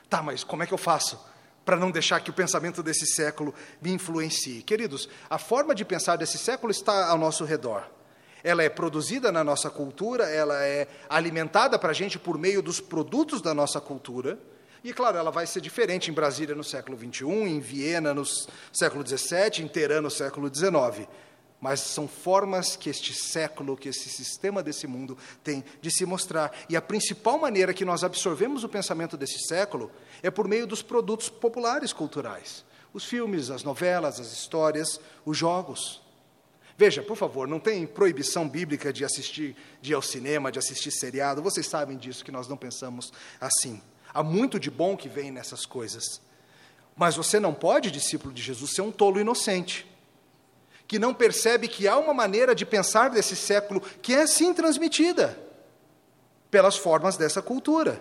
Tá, 0.09 0.22
mas 0.22 0.45
como 0.45 0.62
é 0.62 0.68
que 0.68 0.72
eu 0.72 0.78
faço? 0.78 1.32
Para 1.65 1.77
não 1.77 1.91
deixar 1.91 2.21
que 2.21 2.31
o 2.31 2.35
pensamento 2.35 2.83
desse 2.83 3.07
século 3.07 3.55
me 3.81 3.93
influencie. 3.93 4.63
Queridos, 4.63 5.09
a 5.29 5.39
forma 5.39 5.75
de 5.75 5.85
pensar 5.85 6.17
desse 6.17 6.39
século 6.39 6.71
está 6.71 7.09
ao 7.09 7.19
nosso 7.19 7.45
redor. 7.45 7.85
Ela 8.45 8.63
é 8.63 8.69
produzida 8.69 9.31
na 9.31 9.45
nossa 9.45 9.71
cultura, 9.71 10.25
ela 10.25 10.65
é 10.65 10.89
alimentada 11.09 11.79
para 11.79 11.91
a 11.91 11.95
gente 11.95 12.19
por 12.19 12.37
meio 12.37 12.61
dos 12.61 12.81
produtos 12.81 13.41
da 13.41 13.55
nossa 13.55 13.81
cultura. 13.81 14.39
E, 14.83 14.93
claro, 14.93 15.17
ela 15.17 15.31
vai 15.31 15.47
ser 15.47 15.61
diferente 15.61 16.11
em 16.11 16.15
Brasília 16.15 16.57
no 16.57 16.65
século 16.65 16.99
XXI, 16.99 17.25
em 17.25 17.61
Viena 17.61 18.13
no 18.13 18.25
século 18.73 19.07
XVII, 19.07 19.63
em 19.63 19.69
Teherã 19.69 20.01
no 20.01 20.11
século 20.11 20.53
XIX 20.53 21.07
mas 21.63 21.79
são 21.79 22.09
formas 22.09 22.75
que 22.75 22.91
este 22.91 23.15
século, 23.15 23.77
que 23.77 23.89
esse 23.89 24.09
sistema 24.09 24.65
desse 24.65 24.89
mundo 24.89 25.17
tem 25.45 25.63
de 25.81 25.93
se 25.93 26.05
mostrar. 26.05 26.53
E 26.69 26.75
a 26.75 26.83
principal 26.83 27.39
maneira 27.39 27.73
que 27.73 27.85
nós 27.85 28.03
absorvemos 28.03 28.65
o 28.65 28.69
pensamento 28.69 29.17
desse 29.17 29.39
século 29.47 29.89
é 30.25 30.31
por 30.31 30.49
meio 30.49 30.67
dos 30.67 30.83
produtos 30.83 31.29
populares 31.29 31.93
culturais: 31.93 32.65
os 32.93 33.05
filmes, 33.05 33.49
as 33.49 33.63
novelas, 33.63 34.19
as 34.19 34.33
histórias, 34.33 35.01
os 35.25 35.39
jogos. 35.39 36.03
Veja, 36.77 37.01
por 37.01 37.17
favor, 37.17 37.47
não 37.47 37.61
tem 37.61 37.87
proibição 37.87 38.49
bíblica 38.49 38.93
de 38.93 39.05
assistir, 39.05 39.55
de 39.81 39.93
ir 39.93 39.95
ao 39.95 40.03
cinema, 40.03 40.51
de 40.51 40.59
assistir 40.59 40.91
seriado. 40.91 41.43
Vocês 41.43 41.69
sabem 41.69 41.97
disso, 41.97 42.25
que 42.25 42.33
nós 42.33 42.49
não 42.49 42.57
pensamos 42.57 43.13
assim. 43.41 43.81
Há 44.13 44.21
muito 44.21 44.59
de 44.59 44.69
bom 44.69 44.97
que 44.97 45.09
vem 45.09 45.31
nessas 45.31 45.65
coisas. 45.65 46.21
Mas 46.97 47.15
você 47.15 47.39
não 47.39 47.55
pode, 47.55 47.93
discípulo 47.93 48.35
de 48.35 48.43
Jesus, 48.43 48.73
ser 48.75 48.83
um 48.83 48.91
tolo 48.91 49.21
inocente 49.21 49.91
que 50.93 50.99
não 50.99 51.14
percebe 51.14 51.68
que 51.68 51.88
há 51.88 51.97
uma 51.97 52.12
maneira 52.12 52.55
de 52.55 52.66
pensar 52.66 53.09
desse 53.09 53.34
século 53.34 53.80
que 54.03 54.12
é 54.12 54.26
sim 54.26 54.53
transmitida 54.53 55.38
pelas 56.51 56.76
formas 56.76 57.16
dessa 57.16 57.40
cultura. 57.40 57.99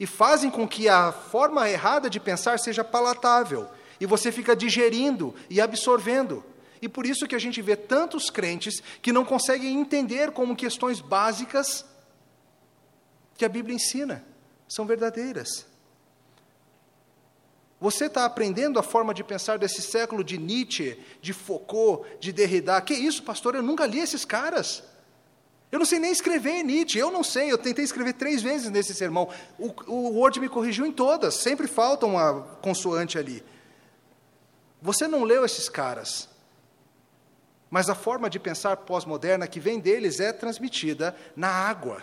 E 0.00 0.06
fazem 0.06 0.50
com 0.50 0.66
que 0.66 0.88
a 0.88 1.12
forma 1.12 1.68
errada 1.68 2.08
de 2.08 2.18
pensar 2.18 2.58
seja 2.58 2.82
palatável, 2.82 3.68
e 4.00 4.06
você 4.06 4.32
fica 4.32 4.56
digerindo 4.56 5.34
e 5.50 5.60
absorvendo. 5.60 6.42
E 6.80 6.88
por 6.88 7.04
isso 7.04 7.26
que 7.26 7.34
a 7.34 7.38
gente 7.38 7.60
vê 7.60 7.76
tantos 7.76 8.30
crentes 8.30 8.82
que 9.02 9.12
não 9.12 9.22
conseguem 9.22 9.78
entender 9.78 10.30
como 10.30 10.56
questões 10.56 10.98
básicas 10.98 11.84
que 13.36 13.44
a 13.44 13.50
Bíblia 13.50 13.76
ensina 13.76 14.24
são 14.66 14.86
verdadeiras. 14.86 15.66
Você 17.80 18.06
está 18.06 18.24
aprendendo 18.24 18.78
a 18.78 18.82
forma 18.82 19.14
de 19.14 19.22
pensar 19.22 19.58
desse 19.58 19.80
século 19.80 20.24
de 20.24 20.36
Nietzsche, 20.36 20.98
de 21.20 21.32
Foucault, 21.32 22.04
de 22.18 22.32
Derrida. 22.32 22.80
Que 22.80 22.94
isso, 22.94 23.22
pastor? 23.22 23.54
Eu 23.54 23.62
nunca 23.62 23.86
li 23.86 24.00
esses 24.00 24.24
caras. 24.24 24.82
Eu 25.70 25.78
não 25.78 25.86
sei 25.86 25.98
nem 25.98 26.10
escrever 26.10 26.62
Nietzsche, 26.64 26.98
eu 26.98 27.10
não 27.10 27.22
sei, 27.22 27.52
eu 27.52 27.58
tentei 27.58 27.84
escrever 27.84 28.14
três 28.14 28.42
vezes 28.42 28.70
nesse 28.70 28.94
sermão. 28.94 29.28
O, 29.58 29.72
o 29.86 30.18
Word 30.18 30.40
me 30.40 30.48
corrigiu 30.48 30.86
em 30.86 30.92
todas, 30.92 31.34
sempre 31.34 31.68
falta 31.68 32.06
uma 32.06 32.40
consoante 32.62 33.18
ali. 33.18 33.44
Você 34.80 35.06
não 35.06 35.24
leu 35.24 35.44
esses 35.44 35.68
caras, 35.68 36.28
mas 37.68 37.90
a 37.90 37.94
forma 37.94 38.30
de 38.30 38.38
pensar 38.38 38.78
pós-moderna 38.78 39.46
que 39.46 39.60
vem 39.60 39.78
deles 39.78 40.20
é 40.20 40.32
transmitida 40.32 41.14
na 41.36 41.48
água, 41.48 42.02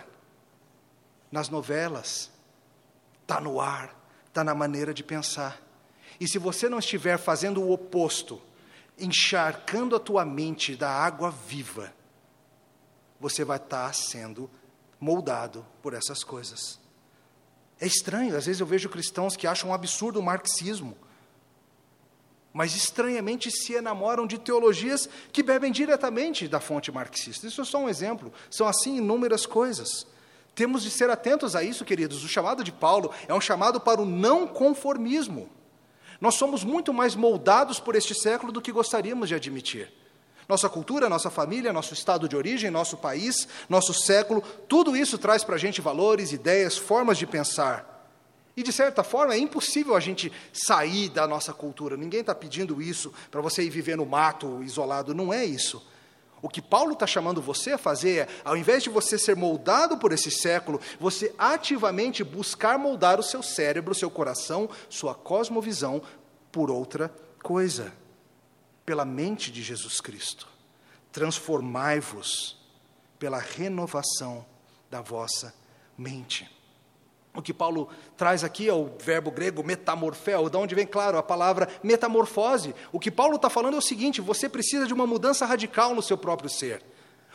nas 1.30 1.48
novelas, 1.48 2.30
está 3.22 3.40
no 3.40 3.60
ar, 3.60 3.96
está 4.28 4.44
na 4.44 4.54
maneira 4.54 4.94
de 4.94 5.02
pensar. 5.02 5.65
E 6.18 6.26
se 6.26 6.38
você 6.38 6.68
não 6.68 6.78
estiver 6.78 7.18
fazendo 7.18 7.62
o 7.62 7.72
oposto, 7.72 8.40
encharcando 8.98 9.94
a 9.94 10.00
tua 10.00 10.24
mente 10.24 10.74
da 10.74 10.90
água 10.90 11.30
viva, 11.30 11.92
você 13.20 13.44
vai 13.44 13.58
estar 13.58 13.94
sendo 13.94 14.50
moldado 15.00 15.66
por 15.82 15.94
essas 15.94 16.24
coisas. 16.24 16.78
É 17.78 17.86
estranho, 17.86 18.36
às 18.36 18.46
vezes 18.46 18.60
eu 18.60 18.66
vejo 18.66 18.88
cristãos 18.88 19.36
que 19.36 19.46
acham 19.46 19.70
um 19.70 19.74
absurdo 19.74 20.18
o 20.18 20.22
marxismo, 20.22 20.96
mas 22.52 22.74
estranhamente 22.74 23.50
se 23.50 23.74
enamoram 23.74 24.26
de 24.26 24.38
teologias 24.38 25.06
que 25.30 25.42
bebem 25.42 25.70
diretamente 25.70 26.48
da 26.48 26.58
fonte 26.58 26.90
marxista. 26.90 27.46
Isso 27.46 27.60
é 27.60 27.64
só 27.64 27.78
um 27.78 27.88
exemplo, 27.88 28.32
são 28.50 28.66
assim 28.66 28.96
inúmeras 28.96 29.44
coisas. 29.44 30.06
Temos 30.54 30.82
de 30.82 30.90
ser 30.90 31.10
atentos 31.10 31.54
a 31.54 31.62
isso, 31.62 31.84
queridos. 31.84 32.24
O 32.24 32.28
chamado 32.28 32.64
de 32.64 32.72
Paulo 32.72 33.12
é 33.28 33.34
um 33.34 33.40
chamado 33.42 33.78
para 33.78 34.00
o 34.00 34.06
não 34.06 34.48
conformismo. 34.48 35.50
Nós 36.20 36.34
somos 36.34 36.64
muito 36.64 36.92
mais 36.92 37.14
moldados 37.14 37.78
por 37.78 37.94
este 37.94 38.14
século 38.14 38.52
do 38.52 38.62
que 38.62 38.72
gostaríamos 38.72 39.28
de 39.28 39.34
admitir. 39.34 39.92
Nossa 40.48 40.68
cultura, 40.68 41.08
nossa 41.08 41.28
família, 41.28 41.72
nosso 41.72 41.92
estado 41.92 42.28
de 42.28 42.36
origem, 42.36 42.70
nosso 42.70 42.96
país, 42.96 43.48
nosso 43.68 43.92
século, 43.92 44.40
tudo 44.68 44.96
isso 44.96 45.18
traz 45.18 45.42
para 45.42 45.56
a 45.56 45.58
gente 45.58 45.80
valores, 45.80 46.32
ideias, 46.32 46.76
formas 46.76 47.18
de 47.18 47.26
pensar. 47.26 47.96
E, 48.56 48.62
de 48.62 48.72
certa 48.72 49.02
forma, 49.02 49.34
é 49.34 49.38
impossível 49.38 49.94
a 49.94 50.00
gente 50.00 50.32
sair 50.52 51.10
da 51.10 51.26
nossa 51.26 51.52
cultura. 51.52 51.96
Ninguém 51.96 52.20
está 52.20 52.34
pedindo 52.34 52.80
isso 52.80 53.12
para 53.30 53.40
você 53.40 53.62
ir 53.62 53.70
viver 53.70 53.96
no 53.96 54.06
mato, 54.06 54.62
isolado. 54.62 55.14
Não 55.14 55.32
é 55.32 55.44
isso. 55.44 55.84
O 56.46 56.48
que 56.48 56.62
Paulo 56.62 56.92
está 56.92 57.08
chamando 57.08 57.42
você 57.42 57.72
a 57.72 57.78
fazer 57.78 58.18
é, 58.18 58.28
ao 58.44 58.56
invés 58.56 58.80
de 58.80 58.88
você 58.88 59.18
ser 59.18 59.34
moldado 59.34 59.98
por 59.98 60.12
esse 60.12 60.30
século, 60.30 60.80
você 61.00 61.34
ativamente 61.36 62.22
buscar 62.22 62.78
moldar 62.78 63.18
o 63.18 63.22
seu 63.22 63.42
cérebro, 63.42 63.90
o 63.90 63.96
seu 63.96 64.08
coração, 64.08 64.70
sua 64.88 65.12
cosmovisão 65.12 66.00
por 66.52 66.70
outra 66.70 67.12
coisa, 67.42 67.92
pela 68.84 69.04
mente 69.04 69.50
de 69.50 69.60
Jesus 69.60 70.00
Cristo. 70.00 70.46
Transformai-vos 71.10 72.56
pela 73.18 73.40
renovação 73.40 74.46
da 74.88 75.00
vossa 75.00 75.52
mente. 75.98 76.48
O 77.36 77.42
que 77.42 77.52
Paulo 77.52 77.88
traz 78.16 78.42
aqui 78.42 78.66
é 78.66 78.72
o 78.72 78.90
verbo 78.98 79.30
grego 79.30 79.62
metamorfel, 79.62 80.48
de 80.48 80.56
onde 80.56 80.74
vem, 80.74 80.86
claro, 80.86 81.18
a 81.18 81.22
palavra 81.22 81.68
metamorfose. 81.82 82.74
O 82.90 82.98
que 82.98 83.10
Paulo 83.10 83.36
está 83.36 83.50
falando 83.50 83.74
é 83.74 83.78
o 83.78 83.82
seguinte: 83.82 84.22
você 84.22 84.48
precisa 84.48 84.86
de 84.86 84.94
uma 84.94 85.06
mudança 85.06 85.44
radical 85.44 85.94
no 85.94 86.02
seu 86.02 86.16
próprio 86.16 86.48
ser. 86.48 86.82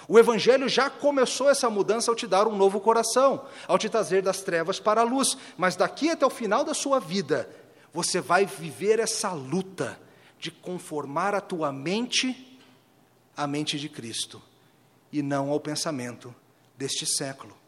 O 0.08 0.18
Evangelho 0.18 0.68
já 0.68 0.90
começou 0.90 1.50
essa 1.50 1.70
mudança 1.70 2.10
ao 2.10 2.16
te 2.16 2.26
dar 2.26 2.48
um 2.48 2.56
novo 2.56 2.82
coração, 2.82 3.46
ao 3.68 3.78
te 3.78 3.88
trazer 3.88 4.24
das 4.24 4.42
trevas 4.42 4.80
para 4.80 5.02
a 5.02 5.04
luz, 5.06 5.38
mas 5.56 5.76
daqui 5.76 6.10
até 6.10 6.26
o 6.26 6.30
final 6.32 6.64
da 6.64 6.74
sua 6.74 7.00
vida, 7.00 7.48
você 7.94 8.20
vai 8.20 8.46
viver 8.46 9.00
essa 9.00 9.32
luta 9.32 10.00
de 10.40 10.50
conformar 10.50 11.36
a 11.36 11.42
tua 11.42 11.72
mente 11.72 12.60
à 13.38 13.46
mente 13.46 13.78
de 13.78 13.88
Cristo 13.88 14.42
e 15.12 15.22
não 15.22 15.52
ao 15.52 15.60
pensamento 15.60 16.34
deste 16.76 17.06
século. 17.06 17.61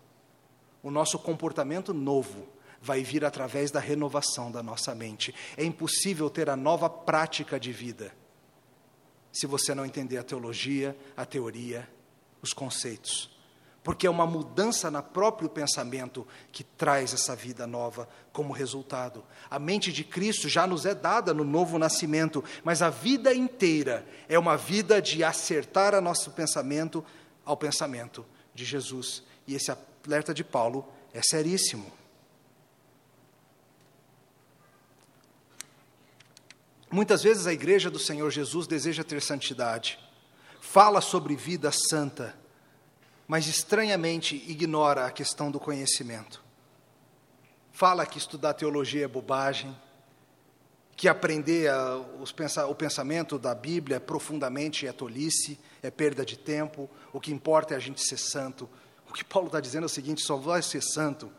O 0.83 0.91
nosso 0.91 1.17
comportamento 1.17 1.93
novo 1.93 2.47
vai 2.81 3.01
vir 3.01 3.23
através 3.23 3.71
da 3.71 3.79
renovação 3.79 4.51
da 4.51 4.61
nossa 4.61 4.93
mente. 4.93 5.33
É 5.55 5.63
impossível 5.63 6.29
ter 6.29 6.49
a 6.49 6.55
nova 6.57 6.89
prática 6.89 7.57
de 7.57 7.71
vida 7.71 8.13
se 9.33 9.47
você 9.47 9.73
não 9.73 9.83
entender 9.83 10.19
a 10.19 10.23
teologia, 10.23 10.95
a 11.17 11.25
teoria, 11.25 11.89
os 12.39 12.53
conceitos. 12.53 13.31
Porque 13.83 14.05
é 14.05 14.09
uma 14.09 14.27
mudança 14.27 14.91
no 14.91 15.01
próprio 15.01 15.49
pensamento 15.49 16.25
que 16.51 16.63
traz 16.63 17.13
essa 17.13 17.35
vida 17.35 17.65
nova 17.65 18.07
como 18.31 18.53
resultado. 18.53 19.25
A 19.49 19.57
mente 19.57 19.91
de 19.91 20.03
Cristo 20.03 20.47
já 20.47 20.67
nos 20.67 20.85
é 20.85 20.93
dada 20.93 21.33
no 21.33 21.43
novo 21.43 21.79
nascimento, 21.79 22.43
mas 22.63 22.81
a 22.81 22.89
vida 22.89 23.33
inteira 23.33 24.05
é 24.29 24.37
uma 24.37 24.55
vida 24.55 25.01
de 25.01 25.23
acertar 25.23 25.95
o 25.95 26.01
nosso 26.01 26.31
pensamento 26.31 27.03
ao 27.43 27.57
pensamento 27.57 28.23
de 28.53 28.63
Jesus. 28.63 29.23
E 29.45 29.55
esse 29.55 29.71
alerta 30.05 30.33
de 30.33 30.43
Paulo 30.43 30.87
é 31.13 31.21
seríssimo. 31.21 31.91
Muitas 36.91 37.23
vezes 37.23 37.47
a 37.47 37.53
igreja 37.53 37.89
do 37.89 37.97
Senhor 37.97 38.29
Jesus 38.29 38.67
deseja 38.67 39.03
ter 39.03 39.21
santidade, 39.21 39.99
fala 40.61 41.01
sobre 41.01 41.35
vida 41.35 41.71
santa, 41.71 42.35
mas 43.27 43.47
estranhamente 43.47 44.35
ignora 44.47 45.05
a 45.05 45.11
questão 45.11 45.49
do 45.49 45.59
conhecimento. 45.59 46.43
Fala 47.71 48.05
que 48.05 48.19
estudar 48.19 48.53
teologia 48.53 49.05
é 49.05 49.07
bobagem, 49.07 49.75
que 50.95 51.07
aprender 51.07 51.71
o 52.69 52.75
pensamento 52.75 53.39
da 53.39 53.55
Bíblia 53.55 53.99
profundamente 53.99 54.85
é 54.85 54.91
tolice, 54.91 55.57
é 55.81 55.89
perda 55.89 56.23
de 56.23 56.37
tempo, 56.37 56.87
o 57.11 57.19
que 57.19 57.31
importa 57.31 57.73
é 57.73 57.77
a 57.77 57.79
gente 57.79 58.01
ser 58.01 58.17
santo. 58.17 58.69
O 59.13 59.15
que 59.15 59.23
Paulo 59.23 59.45
está 59.45 59.59
dizendo 59.59 59.83
é 59.83 59.85
o 59.85 59.89
seguinte: 59.89 60.25
só 60.25 60.35
vai 60.35 60.63
ser 60.63 60.81
santo 60.81 61.31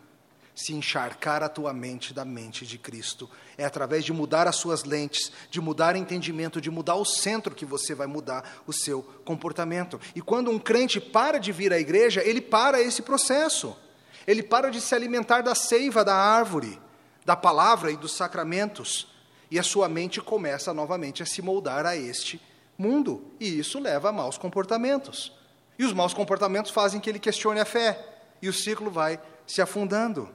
se 0.54 0.72
encharcar 0.72 1.42
a 1.42 1.48
tua 1.48 1.72
mente 1.72 2.14
da 2.14 2.24
mente 2.24 2.64
de 2.64 2.78
Cristo. 2.78 3.28
É 3.58 3.64
através 3.64 4.04
de 4.04 4.12
mudar 4.12 4.46
as 4.46 4.54
suas 4.54 4.84
lentes, 4.84 5.32
de 5.50 5.60
mudar 5.60 5.96
entendimento, 5.96 6.60
de 6.60 6.70
mudar 6.70 6.94
o 6.94 7.04
centro 7.04 7.52
que 7.52 7.66
você 7.66 7.92
vai 7.92 8.06
mudar 8.06 8.62
o 8.64 8.72
seu 8.72 9.02
comportamento. 9.24 10.00
E 10.14 10.22
quando 10.22 10.52
um 10.52 10.58
crente 10.60 11.00
para 11.00 11.38
de 11.38 11.50
vir 11.50 11.72
à 11.72 11.78
igreja, 11.80 12.22
ele 12.24 12.40
para 12.40 12.80
esse 12.80 13.02
processo. 13.02 13.76
Ele 14.24 14.44
para 14.44 14.70
de 14.70 14.80
se 14.80 14.94
alimentar 14.94 15.42
da 15.42 15.56
seiva 15.56 16.04
da 16.04 16.14
árvore, 16.14 16.80
da 17.24 17.34
palavra 17.34 17.90
e 17.90 17.96
dos 17.96 18.12
sacramentos. 18.12 19.08
E 19.50 19.58
a 19.58 19.64
sua 19.64 19.88
mente 19.88 20.20
começa 20.20 20.72
novamente 20.72 21.24
a 21.24 21.26
se 21.26 21.42
moldar 21.42 21.84
a 21.86 21.96
este 21.96 22.40
mundo. 22.78 23.32
E 23.40 23.58
isso 23.58 23.80
leva 23.80 24.10
a 24.10 24.12
maus 24.12 24.38
comportamentos. 24.38 25.32
E 25.78 25.84
os 25.84 25.92
maus 25.92 26.14
comportamentos 26.14 26.70
fazem 26.70 27.00
que 27.00 27.10
ele 27.10 27.18
questione 27.18 27.60
a 27.60 27.64
fé. 27.64 27.98
E 28.40 28.48
o 28.48 28.52
ciclo 28.52 28.90
vai 28.90 29.20
se 29.46 29.60
afundando. 29.60 30.28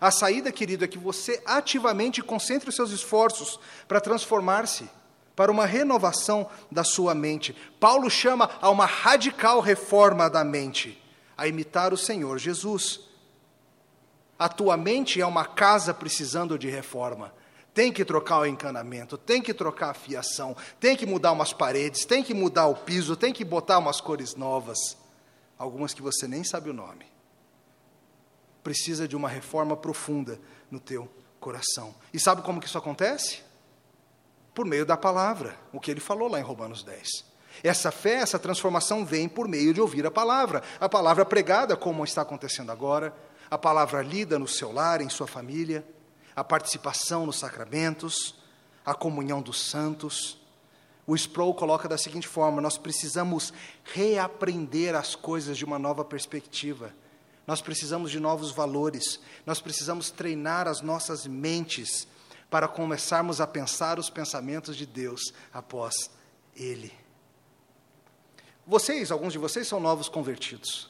A 0.00 0.10
saída, 0.10 0.50
querido, 0.50 0.84
é 0.84 0.88
que 0.88 0.98
você 0.98 1.40
ativamente 1.46 2.22
concentre 2.22 2.68
os 2.68 2.74
seus 2.74 2.90
esforços 2.90 3.60
para 3.86 4.00
transformar-se, 4.00 4.90
para 5.36 5.52
uma 5.52 5.64
renovação 5.64 6.48
da 6.70 6.82
sua 6.82 7.14
mente. 7.14 7.56
Paulo 7.78 8.10
chama 8.10 8.50
a 8.60 8.68
uma 8.68 8.84
radical 8.84 9.60
reforma 9.60 10.28
da 10.28 10.42
mente, 10.42 11.00
a 11.36 11.46
imitar 11.46 11.92
o 11.92 11.96
Senhor 11.96 12.38
Jesus. 12.38 13.00
A 14.38 14.48
tua 14.48 14.76
mente 14.76 15.20
é 15.20 15.26
uma 15.26 15.44
casa 15.44 15.94
precisando 15.94 16.58
de 16.58 16.68
reforma. 16.68 17.32
Tem 17.74 17.92
que 17.92 18.04
trocar 18.04 18.40
o 18.40 18.46
encanamento, 18.46 19.16
tem 19.16 19.40
que 19.40 19.54
trocar 19.54 19.90
a 19.90 19.94
fiação, 19.94 20.56
tem 20.78 20.96
que 20.96 21.06
mudar 21.06 21.32
umas 21.32 21.52
paredes, 21.52 22.04
tem 22.04 22.22
que 22.22 22.34
mudar 22.34 22.66
o 22.66 22.74
piso, 22.74 23.16
tem 23.16 23.32
que 23.32 23.44
botar 23.44 23.78
umas 23.78 24.00
cores 24.00 24.34
novas, 24.34 24.78
algumas 25.58 25.94
que 25.94 26.02
você 26.02 26.28
nem 26.28 26.44
sabe 26.44 26.68
o 26.68 26.74
nome 26.74 27.12
precisa 28.62 29.08
de 29.08 29.16
uma 29.16 29.28
reforma 29.28 29.76
profunda 29.76 30.40
no 30.70 30.78
teu 30.78 31.08
coração. 31.40 31.94
E 32.12 32.20
sabe 32.20 32.42
como 32.42 32.60
que 32.60 32.66
isso 32.66 32.78
acontece? 32.78 33.42
Por 34.54 34.64
meio 34.64 34.86
da 34.86 34.96
palavra, 34.96 35.56
o 35.72 35.80
que 35.80 35.90
ele 35.90 36.00
falou 36.00 36.28
lá 36.28 36.38
em 36.38 36.42
Romanos 36.42 36.82
10. 36.82 37.32
Essa 37.62 37.90
fé, 37.90 38.14
essa 38.14 38.38
transformação 38.38 39.04
vem 39.04 39.28
por 39.28 39.48
meio 39.48 39.74
de 39.74 39.80
ouvir 39.80 40.06
a 40.06 40.10
palavra. 40.10 40.62
A 40.80 40.88
palavra 40.88 41.24
pregada, 41.24 41.76
como 41.76 42.04
está 42.04 42.22
acontecendo 42.22 42.70
agora, 42.70 43.14
a 43.50 43.58
palavra 43.58 44.02
lida 44.02 44.38
no 44.38 44.48
seu 44.48 44.72
lar, 44.72 45.00
em 45.00 45.08
sua 45.08 45.26
família, 45.26 45.84
a 46.34 46.42
participação 46.42 47.26
nos 47.26 47.38
sacramentos, 47.38 48.34
a 48.84 48.94
comunhão 48.94 49.40
dos 49.42 49.60
santos. 49.60 50.38
O 51.06 51.14
Sproul 51.14 51.54
coloca 51.54 51.88
da 51.88 51.98
seguinte 51.98 52.28
forma: 52.28 52.60
nós 52.60 52.78
precisamos 52.78 53.52
reaprender 53.84 54.94
as 54.94 55.14
coisas 55.14 55.56
de 55.58 55.64
uma 55.64 55.78
nova 55.78 56.04
perspectiva. 56.04 56.94
Nós 57.46 57.60
precisamos 57.60 58.10
de 58.10 58.20
novos 58.20 58.52
valores, 58.52 59.20
nós 59.44 59.60
precisamos 59.60 60.10
treinar 60.10 60.68
as 60.68 60.80
nossas 60.80 61.26
mentes 61.26 62.06
para 62.48 62.68
começarmos 62.68 63.40
a 63.40 63.46
pensar 63.46 63.98
os 63.98 64.08
pensamentos 64.08 64.76
de 64.76 64.86
Deus 64.86 65.32
após 65.52 66.10
Ele. 66.54 66.92
Vocês, 68.64 69.10
alguns 69.10 69.32
de 69.32 69.38
vocês, 69.40 69.66
são 69.66 69.80
novos 69.80 70.08
convertidos. 70.08 70.88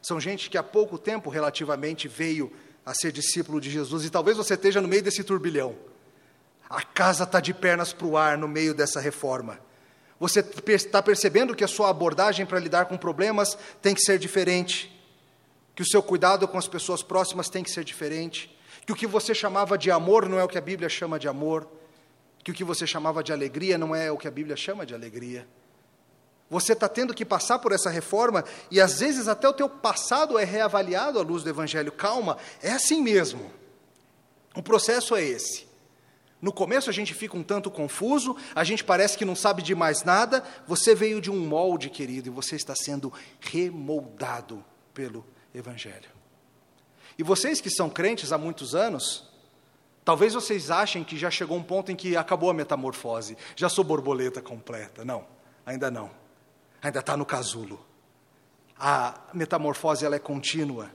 São 0.00 0.18
gente 0.18 0.48
que 0.48 0.56
há 0.56 0.62
pouco 0.62 0.96
tempo, 0.96 1.28
relativamente, 1.28 2.08
veio 2.08 2.50
a 2.84 2.94
ser 2.94 3.12
discípulo 3.12 3.60
de 3.60 3.70
Jesus 3.70 4.04
e 4.04 4.10
talvez 4.10 4.36
você 4.36 4.54
esteja 4.54 4.80
no 4.80 4.88
meio 4.88 5.02
desse 5.02 5.22
turbilhão. 5.22 5.76
A 6.68 6.82
casa 6.82 7.24
está 7.24 7.40
de 7.40 7.52
pernas 7.52 7.92
para 7.92 8.06
o 8.06 8.16
ar 8.16 8.38
no 8.38 8.48
meio 8.48 8.74
dessa 8.74 9.00
reforma. 9.00 9.58
Você 10.18 10.44
está 10.68 11.02
percebendo 11.02 11.54
que 11.54 11.64
a 11.64 11.68
sua 11.68 11.90
abordagem 11.90 12.46
para 12.46 12.58
lidar 12.58 12.86
com 12.86 12.96
problemas 12.96 13.58
tem 13.80 13.94
que 13.94 14.00
ser 14.00 14.18
diferente 14.18 14.92
que 15.74 15.82
o 15.82 15.86
seu 15.86 16.02
cuidado 16.02 16.46
com 16.46 16.58
as 16.58 16.68
pessoas 16.68 17.02
próximas 17.02 17.48
tem 17.48 17.64
que 17.64 17.70
ser 17.70 17.84
diferente, 17.84 18.54
que 18.86 18.92
o 18.92 18.96
que 18.96 19.06
você 19.06 19.34
chamava 19.34 19.78
de 19.78 19.90
amor 19.90 20.28
não 20.28 20.38
é 20.38 20.44
o 20.44 20.48
que 20.48 20.58
a 20.58 20.62
Bíblia 20.62 20.88
chama 20.88 21.18
de 21.18 21.28
amor, 21.28 21.68
que 22.44 22.50
o 22.50 22.54
que 22.54 22.64
você 22.64 22.86
chamava 22.86 23.22
de 23.22 23.32
alegria 23.32 23.78
não 23.78 23.94
é 23.94 24.10
o 24.10 24.18
que 24.18 24.28
a 24.28 24.30
Bíblia 24.30 24.56
chama 24.56 24.84
de 24.84 24.94
alegria. 24.94 25.46
Você 26.52 26.74
está 26.74 26.86
tendo 26.86 27.14
que 27.14 27.24
passar 27.24 27.60
por 27.60 27.72
essa 27.72 27.88
reforma 27.88 28.44
e 28.70 28.78
às 28.78 29.00
vezes 29.00 29.26
até 29.26 29.48
o 29.48 29.54
teu 29.54 29.70
passado 29.70 30.38
é 30.38 30.44
reavaliado 30.44 31.18
à 31.18 31.22
luz 31.22 31.42
do 31.42 31.48
Evangelho. 31.48 31.90
Calma, 31.90 32.36
é 32.62 32.72
assim 32.72 33.00
mesmo. 33.00 33.50
O 34.54 34.62
processo 34.62 35.16
é 35.16 35.24
esse. 35.24 35.66
No 36.42 36.52
começo 36.52 36.90
a 36.90 36.92
gente 36.92 37.14
fica 37.14 37.38
um 37.38 37.42
tanto 37.42 37.70
confuso, 37.70 38.36
a 38.54 38.64
gente 38.64 38.84
parece 38.84 39.16
que 39.16 39.24
não 39.24 39.34
sabe 39.34 39.62
de 39.62 39.74
mais 39.74 40.04
nada. 40.04 40.44
Você 40.66 40.94
veio 40.94 41.22
de 41.22 41.30
um 41.30 41.40
molde, 41.40 41.88
querido, 41.88 42.28
e 42.28 42.30
você 42.30 42.54
está 42.54 42.74
sendo 42.76 43.10
remoldado 43.40 44.62
pelo 44.92 45.24
Evangelho. 45.54 46.10
E 47.18 47.22
vocês 47.22 47.62
que 47.62 47.70
são 47.70 47.88
crentes 47.88 48.30
há 48.30 48.36
muitos 48.36 48.74
anos, 48.74 49.26
talvez 50.04 50.34
vocês 50.34 50.70
achem 50.70 51.02
que 51.02 51.16
já 51.16 51.30
chegou 51.30 51.56
um 51.56 51.62
ponto 51.62 51.90
em 51.90 51.96
que 51.96 52.14
acabou 52.14 52.50
a 52.50 52.54
metamorfose, 52.54 53.38
já 53.56 53.70
sou 53.70 53.82
borboleta 53.82 54.42
completa. 54.42 55.02
Não, 55.02 55.24
ainda 55.64 55.90
não. 55.90 56.20
Ainda 56.82 56.98
está 56.98 57.16
no 57.16 57.24
casulo. 57.24 57.84
A 58.76 59.20
metamorfose 59.32 60.04
ela 60.04 60.16
é 60.16 60.18
contínua. 60.18 60.90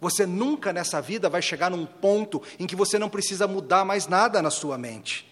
Você 0.00 0.24
nunca 0.24 0.72
nessa 0.72 1.00
vida 1.00 1.28
vai 1.28 1.42
chegar 1.42 1.70
num 1.70 1.84
ponto 1.84 2.40
em 2.58 2.66
que 2.66 2.76
você 2.76 2.98
não 2.98 3.08
precisa 3.08 3.48
mudar 3.48 3.84
mais 3.84 4.06
nada 4.06 4.40
na 4.40 4.50
sua 4.50 4.78
mente. 4.78 5.28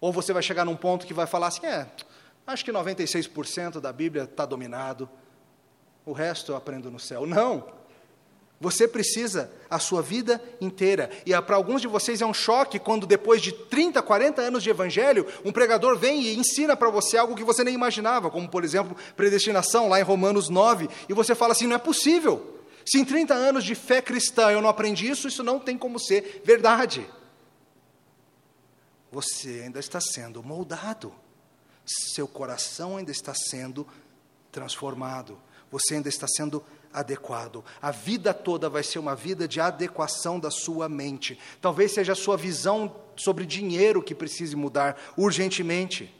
Ou 0.00 0.12
você 0.12 0.32
vai 0.32 0.42
chegar 0.42 0.64
num 0.64 0.76
ponto 0.76 1.06
que 1.06 1.12
vai 1.12 1.26
falar 1.26 1.48
assim: 1.48 1.66
é, 1.66 1.88
acho 2.46 2.64
que 2.64 2.72
96% 2.72 3.80
da 3.80 3.92
Bíblia 3.92 4.24
está 4.24 4.46
dominado, 4.46 5.10
o 6.06 6.12
resto 6.12 6.52
eu 6.52 6.56
aprendo 6.56 6.90
no 6.90 7.00
céu. 7.00 7.26
Não! 7.26 7.79
Você 8.60 8.86
precisa 8.86 9.50
a 9.70 9.78
sua 9.78 10.02
vida 10.02 10.42
inteira. 10.60 11.10
E 11.24 11.32
para 11.40 11.56
alguns 11.56 11.80
de 11.80 11.88
vocês 11.88 12.20
é 12.20 12.26
um 12.26 12.34
choque 12.34 12.78
quando, 12.78 13.06
depois 13.06 13.40
de 13.40 13.52
30, 13.52 14.02
40 14.02 14.42
anos 14.42 14.62
de 14.62 14.68
evangelho, 14.68 15.26
um 15.42 15.50
pregador 15.50 15.96
vem 15.96 16.20
e 16.22 16.36
ensina 16.36 16.76
para 16.76 16.90
você 16.90 17.16
algo 17.16 17.34
que 17.34 17.42
você 17.42 17.64
nem 17.64 17.72
imaginava, 17.72 18.30
como, 18.30 18.46
por 18.46 18.62
exemplo, 18.62 18.94
predestinação, 19.16 19.88
lá 19.88 19.98
em 19.98 20.02
Romanos 20.02 20.50
9, 20.50 20.90
e 21.08 21.14
você 21.14 21.34
fala 21.34 21.52
assim: 21.52 21.66
não 21.66 21.76
é 21.76 21.78
possível. 21.78 22.60
Se 22.84 22.98
em 22.98 23.04
30 23.04 23.32
anos 23.32 23.64
de 23.64 23.74
fé 23.74 24.02
cristã 24.02 24.50
eu 24.50 24.60
não 24.60 24.68
aprendi 24.68 25.08
isso, 25.08 25.26
isso 25.26 25.42
não 25.42 25.58
tem 25.58 25.78
como 25.78 25.98
ser 25.98 26.42
verdade. 26.44 27.08
Você 29.10 29.62
ainda 29.64 29.80
está 29.80 30.02
sendo 30.02 30.42
moldado, 30.42 31.14
seu 31.86 32.28
coração 32.28 32.98
ainda 32.98 33.10
está 33.10 33.32
sendo 33.34 33.86
transformado 34.52 35.38
você 35.70 35.94
ainda 35.94 36.08
está 36.08 36.26
sendo 36.26 36.64
adequado. 36.92 37.64
A 37.80 37.90
vida 37.90 38.34
toda 38.34 38.68
vai 38.68 38.82
ser 38.82 38.98
uma 38.98 39.14
vida 39.14 39.46
de 39.46 39.60
adequação 39.60 40.38
da 40.38 40.50
sua 40.50 40.88
mente. 40.88 41.38
Talvez 41.60 41.92
seja 41.92 42.12
a 42.12 42.16
sua 42.16 42.36
visão 42.36 42.94
sobre 43.16 43.46
dinheiro 43.46 44.02
que 44.02 44.14
precise 44.14 44.56
mudar 44.56 44.96
urgentemente, 45.16 46.14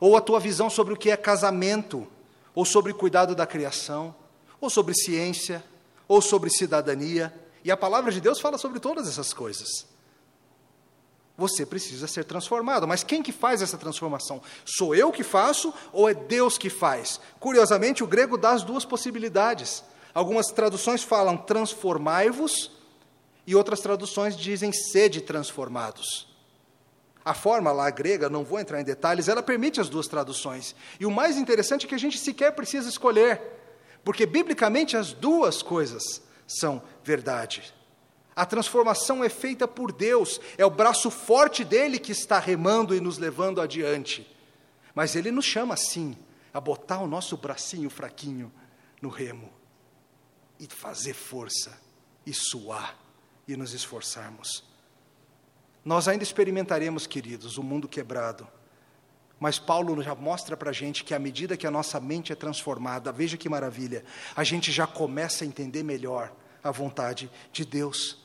ou 0.00 0.16
a 0.16 0.20
tua 0.20 0.40
visão 0.40 0.68
sobre 0.68 0.94
o 0.94 0.96
que 0.96 1.10
é 1.10 1.16
casamento, 1.16 2.06
ou 2.54 2.64
sobre 2.64 2.92
cuidado 2.92 3.34
da 3.34 3.46
criação, 3.46 4.14
ou 4.60 4.68
sobre 4.68 4.94
ciência, 4.94 5.64
ou 6.06 6.20
sobre 6.20 6.50
cidadania. 6.50 7.32
E 7.64 7.70
a 7.70 7.76
palavra 7.76 8.10
de 8.10 8.20
Deus 8.20 8.40
fala 8.40 8.58
sobre 8.58 8.80
todas 8.80 9.08
essas 9.08 9.32
coisas 9.32 9.90
você 11.40 11.64
precisa 11.64 12.06
ser 12.06 12.24
transformado. 12.24 12.86
Mas 12.86 13.02
quem 13.02 13.22
que 13.22 13.32
faz 13.32 13.62
essa 13.62 13.78
transformação? 13.78 14.42
Sou 14.64 14.94
eu 14.94 15.10
que 15.10 15.24
faço 15.24 15.72
ou 15.90 16.08
é 16.08 16.12
Deus 16.12 16.58
que 16.58 16.68
faz? 16.68 17.18
Curiosamente, 17.40 18.04
o 18.04 18.06
grego 18.06 18.36
dá 18.36 18.50
as 18.50 18.62
duas 18.62 18.84
possibilidades. 18.84 19.82
Algumas 20.12 20.48
traduções 20.48 21.02
falam 21.02 21.36
transformai-vos 21.36 22.70
e 23.46 23.54
outras 23.54 23.80
traduções 23.80 24.36
dizem 24.36 24.72
sede 24.72 25.20
transformados. 25.20 26.28
A 27.24 27.34
forma 27.34 27.70
lá 27.70 27.90
grega, 27.90 28.28
não 28.28 28.44
vou 28.44 28.58
entrar 28.58 28.80
em 28.80 28.84
detalhes, 28.84 29.28
ela 29.28 29.42
permite 29.42 29.80
as 29.80 29.88
duas 29.88 30.08
traduções. 30.08 30.74
E 30.98 31.06
o 31.06 31.10
mais 31.10 31.36
interessante 31.36 31.86
é 31.86 31.88
que 31.88 31.94
a 31.94 31.98
gente 31.98 32.18
sequer 32.18 32.52
precisa 32.52 32.88
escolher, 32.88 33.40
porque 34.04 34.26
biblicamente 34.26 34.96
as 34.96 35.12
duas 35.12 35.62
coisas 35.62 36.22
são 36.46 36.82
verdade. 37.04 37.74
A 38.34 38.46
transformação 38.46 39.22
é 39.22 39.28
feita 39.28 39.68
por 39.68 39.92
Deus, 39.92 40.40
é 40.56 40.64
o 40.64 40.70
braço 40.70 41.10
forte 41.10 41.62
dele 41.62 41.98
que 41.98 42.12
está 42.12 42.38
remando 42.38 42.94
e 42.94 43.00
nos 43.00 43.18
levando 43.18 43.60
adiante. 43.60 44.26
Mas 44.94 45.14
ele 45.14 45.30
nos 45.30 45.44
chama 45.44 45.74
assim, 45.74 46.16
a 46.52 46.60
botar 46.60 47.00
o 47.00 47.06
nosso 47.06 47.36
bracinho 47.36 47.90
fraquinho 47.90 48.50
no 49.00 49.08
remo 49.08 49.59
e 50.60 50.68
fazer 50.68 51.14
força 51.14 51.76
e 52.24 52.32
suar 52.32 52.96
e 53.48 53.56
nos 53.56 53.72
esforçarmos. 53.72 54.62
Nós 55.84 56.06
ainda 56.06 56.22
experimentaremos, 56.22 57.06
queridos, 57.06 57.56
o 57.56 57.62
mundo 57.62 57.88
quebrado. 57.88 58.46
Mas 59.40 59.58
Paulo 59.58 60.02
já 60.02 60.14
mostra 60.14 60.54
para 60.54 60.68
a 60.68 60.72
gente 60.72 61.02
que 61.02 61.14
à 61.14 61.18
medida 61.18 61.56
que 61.56 61.66
a 61.66 61.70
nossa 61.70 61.98
mente 61.98 62.30
é 62.30 62.36
transformada, 62.36 63.10
veja 63.10 63.38
que 63.38 63.48
maravilha, 63.48 64.04
a 64.36 64.44
gente 64.44 64.70
já 64.70 64.86
começa 64.86 65.42
a 65.42 65.46
entender 65.46 65.82
melhor 65.82 66.30
a 66.62 66.70
vontade 66.70 67.30
de 67.50 67.64
Deus. 67.64 68.18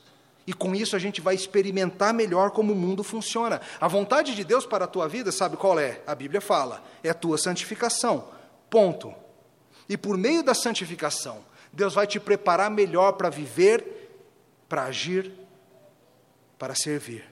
E 0.45 0.53
com 0.53 0.75
isso 0.75 0.93
a 0.95 0.99
gente 0.99 1.21
vai 1.21 1.33
experimentar 1.33 2.13
melhor 2.13 2.51
como 2.51 2.73
o 2.73 2.75
mundo 2.75 3.01
funciona. 3.01 3.61
A 3.79 3.87
vontade 3.87 4.35
de 4.35 4.43
Deus 4.43 4.65
para 4.65 4.83
a 4.83 4.87
tua 4.87 5.07
vida, 5.07 5.31
sabe 5.31 5.55
qual 5.55 5.79
é? 5.79 6.01
A 6.05 6.13
Bíblia 6.13 6.41
fala: 6.41 6.83
é 7.01 7.09
a 7.09 7.13
tua 7.13 7.37
santificação. 7.37 8.27
Ponto. 8.69 9.13
E 9.87 9.95
por 9.95 10.17
meio 10.17 10.43
da 10.43 10.53
santificação, 10.53 11.43
Deus 11.75 11.93
vai 11.93 12.07
te 12.07 12.19
preparar 12.19 12.71
melhor 12.71 13.13
para 13.13 13.29
viver, 13.29 14.09
para 14.67 14.85
agir, 14.85 15.31
para 16.57 16.73
servir. 16.73 17.25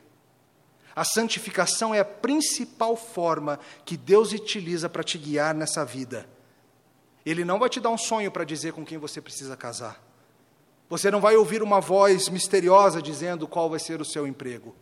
A 0.96 1.04
santificação 1.04 1.96
é 1.96 2.02
a 2.02 2.06
principal 2.06 2.96
forma 2.96 3.58
que 3.86 3.98
Deus 3.98 4.32
utiliza 4.34 4.90
para 4.90 5.02
te 5.02 5.18
guiar 5.18 5.56
nessa 5.56 5.84
vida. 5.84 6.28
Ele 7.26 7.46
não 7.46 7.58
vai 7.58 7.70
te 7.70 7.80
dar 7.80 7.90
um 7.90 7.98
sonho 7.98 8.30
para 8.30 8.44
dizer 8.44 8.74
com 8.74 8.86
quem 8.86 8.98
você 8.98 9.22
precisa 9.22 9.56
casar. 9.56 10.04
Você 10.90 11.10
não 11.10 11.22
vai 11.22 11.36
ouvir 11.36 11.64
uma 11.64 11.80
voz 11.80 12.28
misteriosa 12.28 13.02
dizendo 13.02 13.48
qual 13.48 13.70
vai 13.70 13.80
ser 13.80 14.02
o 14.02 14.06
seu 14.06 14.28
emprego. 14.28 14.76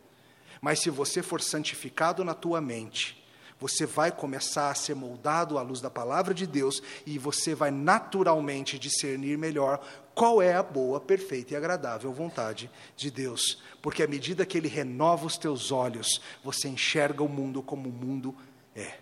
Mas 0.60 0.80
se 0.80 0.90
você 0.90 1.22
for 1.22 1.40
santificado 1.40 2.24
na 2.24 2.34
tua 2.34 2.60
mente, 2.60 3.21
você 3.62 3.86
vai 3.86 4.10
começar 4.10 4.70
a 4.70 4.74
ser 4.74 4.92
moldado 4.96 5.56
à 5.56 5.62
luz 5.62 5.80
da 5.80 5.88
palavra 5.88 6.34
de 6.34 6.48
Deus 6.48 6.82
e 7.06 7.16
você 7.16 7.54
vai 7.54 7.70
naturalmente 7.70 8.76
discernir 8.76 9.38
melhor 9.38 9.80
qual 10.16 10.42
é 10.42 10.52
a 10.52 10.64
boa, 10.64 10.98
perfeita 10.98 11.54
e 11.54 11.56
agradável 11.56 12.12
vontade 12.12 12.68
de 12.96 13.08
Deus. 13.08 13.62
Porque 13.80 14.02
à 14.02 14.08
medida 14.08 14.44
que 14.44 14.58
Ele 14.58 14.66
renova 14.66 15.26
os 15.26 15.36
teus 15.36 15.70
olhos, 15.70 16.20
você 16.42 16.68
enxerga 16.68 17.22
o 17.22 17.28
mundo 17.28 17.62
como 17.62 17.88
o 17.88 17.92
mundo 17.92 18.34
é. 18.74 18.94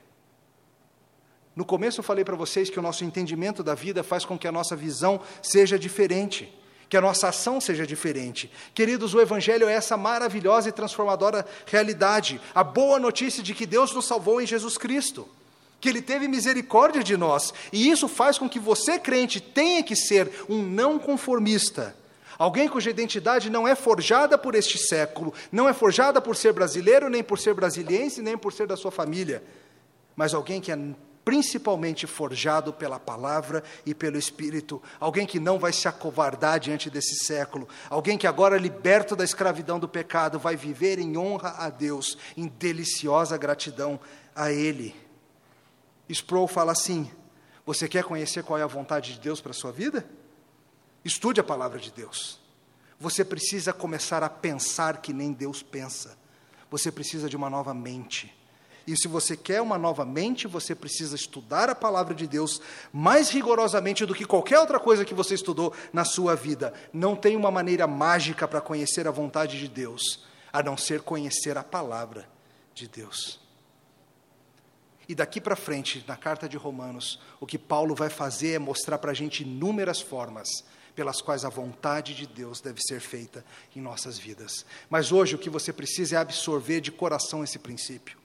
No 1.56 1.64
começo 1.64 2.00
eu 2.00 2.04
falei 2.04 2.22
para 2.22 2.36
vocês 2.36 2.68
que 2.68 2.78
o 2.78 2.82
nosso 2.82 3.02
entendimento 3.02 3.62
da 3.62 3.74
vida 3.74 4.04
faz 4.04 4.26
com 4.26 4.38
que 4.38 4.46
a 4.46 4.52
nossa 4.52 4.76
visão 4.76 5.22
seja 5.40 5.78
diferente 5.78 6.54
que 6.90 6.96
a 6.96 7.00
nossa 7.00 7.28
ação 7.28 7.60
seja 7.60 7.86
diferente. 7.86 8.50
Queridos, 8.74 9.14
o 9.14 9.20
Evangelho 9.20 9.68
é 9.68 9.72
essa 9.72 9.96
maravilhosa 9.96 10.68
e 10.68 10.72
transformadora 10.72 11.46
realidade, 11.64 12.40
a 12.52 12.64
boa 12.64 12.98
notícia 12.98 13.44
de 13.44 13.54
que 13.54 13.64
Deus 13.64 13.94
nos 13.94 14.06
salvou 14.06 14.42
em 14.42 14.46
Jesus 14.46 14.76
Cristo, 14.76 15.28
que 15.80 15.88
Ele 15.88 16.02
teve 16.02 16.26
misericórdia 16.26 17.04
de 17.04 17.16
nós, 17.16 17.54
e 17.72 17.88
isso 17.88 18.08
faz 18.08 18.38
com 18.38 18.48
que 18.48 18.58
você, 18.58 18.98
crente, 18.98 19.40
tenha 19.40 19.84
que 19.84 19.94
ser 19.94 20.44
um 20.48 20.60
não 20.60 20.98
conformista. 20.98 21.94
Alguém 22.36 22.68
cuja 22.68 22.90
identidade 22.90 23.50
não 23.50 23.68
é 23.68 23.76
forjada 23.76 24.36
por 24.36 24.56
este 24.56 24.76
século, 24.76 25.32
não 25.52 25.68
é 25.68 25.72
forjada 25.72 26.20
por 26.20 26.34
ser 26.34 26.52
brasileiro, 26.52 27.08
nem 27.08 27.22
por 27.22 27.38
ser 27.38 27.54
brasiliense, 27.54 28.20
nem 28.20 28.36
por 28.36 28.52
ser 28.52 28.66
da 28.66 28.76
sua 28.76 28.90
família, 28.90 29.44
mas 30.16 30.34
alguém 30.34 30.60
que 30.60 30.72
é 30.72 30.78
principalmente 31.24 32.06
forjado 32.06 32.72
pela 32.72 32.98
palavra 32.98 33.62
e 33.84 33.94
pelo 33.94 34.18
Espírito, 34.18 34.82
alguém 34.98 35.26
que 35.26 35.38
não 35.38 35.58
vai 35.58 35.72
se 35.72 35.86
acovardar 35.86 36.58
diante 36.58 36.88
desse 36.88 37.24
século, 37.24 37.68
alguém 37.88 38.16
que 38.16 38.26
agora, 38.26 38.56
liberto 38.56 39.14
da 39.14 39.24
escravidão 39.24 39.78
do 39.78 39.88
pecado, 39.88 40.38
vai 40.38 40.56
viver 40.56 40.98
em 40.98 41.16
honra 41.16 41.54
a 41.58 41.70
Deus, 41.70 42.16
em 42.36 42.46
deliciosa 42.46 43.36
gratidão 43.36 44.00
a 44.34 44.50
Ele. 44.50 44.94
Sproul 46.08 46.48
fala 46.48 46.72
assim: 46.72 47.10
Você 47.64 47.88
quer 47.88 48.04
conhecer 48.04 48.42
qual 48.42 48.58
é 48.58 48.62
a 48.62 48.66
vontade 48.66 49.14
de 49.14 49.20
Deus 49.20 49.40
para 49.40 49.50
a 49.50 49.54
sua 49.54 49.72
vida? 49.72 50.08
Estude 51.04 51.40
a 51.40 51.44
palavra 51.44 51.78
de 51.78 51.92
Deus. 51.92 52.40
Você 52.98 53.24
precisa 53.24 53.72
começar 53.72 54.22
a 54.22 54.28
pensar 54.28 55.00
que 55.00 55.12
nem 55.12 55.32
Deus 55.32 55.62
pensa. 55.62 56.18
Você 56.70 56.92
precisa 56.92 57.28
de 57.28 57.36
uma 57.36 57.48
nova 57.48 57.72
mente. 57.72 58.36
E 58.86 58.96
se 58.96 59.06
você 59.06 59.36
quer 59.36 59.60
uma 59.60 59.78
nova 59.78 60.04
mente, 60.04 60.46
você 60.46 60.74
precisa 60.74 61.14
estudar 61.14 61.68
a 61.68 61.74
palavra 61.74 62.14
de 62.14 62.26
Deus 62.26 62.60
mais 62.92 63.30
rigorosamente 63.30 64.06
do 64.06 64.14
que 64.14 64.24
qualquer 64.24 64.58
outra 64.58 64.80
coisa 64.80 65.04
que 65.04 65.14
você 65.14 65.34
estudou 65.34 65.72
na 65.92 66.04
sua 66.04 66.34
vida. 66.34 66.72
Não 66.92 67.14
tem 67.14 67.36
uma 67.36 67.50
maneira 67.50 67.86
mágica 67.86 68.48
para 68.48 68.60
conhecer 68.60 69.06
a 69.06 69.10
vontade 69.10 69.58
de 69.58 69.68
Deus, 69.68 70.24
a 70.52 70.62
não 70.62 70.76
ser 70.76 71.02
conhecer 71.02 71.56
a 71.58 71.64
palavra 71.64 72.28
de 72.74 72.88
Deus. 72.88 73.38
E 75.08 75.14
daqui 75.14 75.40
para 75.40 75.56
frente, 75.56 76.04
na 76.06 76.16
carta 76.16 76.48
de 76.48 76.56
Romanos, 76.56 77.20
o 77.40 77.46
que 77.46 77.58
Paulo 77.58 77.94
vai 77.94 78.08
fazer 78.08 78.52
é 78.52 78.58
mostrar 78.58 78.96
para 78.96 79.10
a 79.10 79.14
gente 79.14 79.42
inúmeras 79.42 80.00
formas 80.00 80.48
pelas 80.94 81.20
quais 81.20 81.44
a 81.44 81.48
vontade 81.48 82.14
de 82.14 82.26
Deus 82.26 82.60
deve 82.60 82.80
ser 82.80 83.00
feita 83.00 83.44
em 83.74 83.80
nossas 83.80 84.18
vidas. 84.18 84.64
Mas 84.88 85.10
hoje 85.10 85.34
o 85.34 85.38
que 85.38 85.50
você 85.50 85.72
precisa 85.72 86.16
é 86.16 86.18
absorver 86.18 86.80
de 86.80 86.92
coração 86.92 87.42
esse 87.42 87.58
princípio 87.58 88.19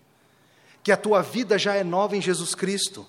que 0.85 0.91
a 0.91 0.97
tua 0.97 1.23
vida 1.23 1.57
já 1.57 1.73
é 1.73 1.83
nova 1.83 2.15
em 2.15 2.21
Jesus 2.21 2.53
Cristo. 2.53 3.07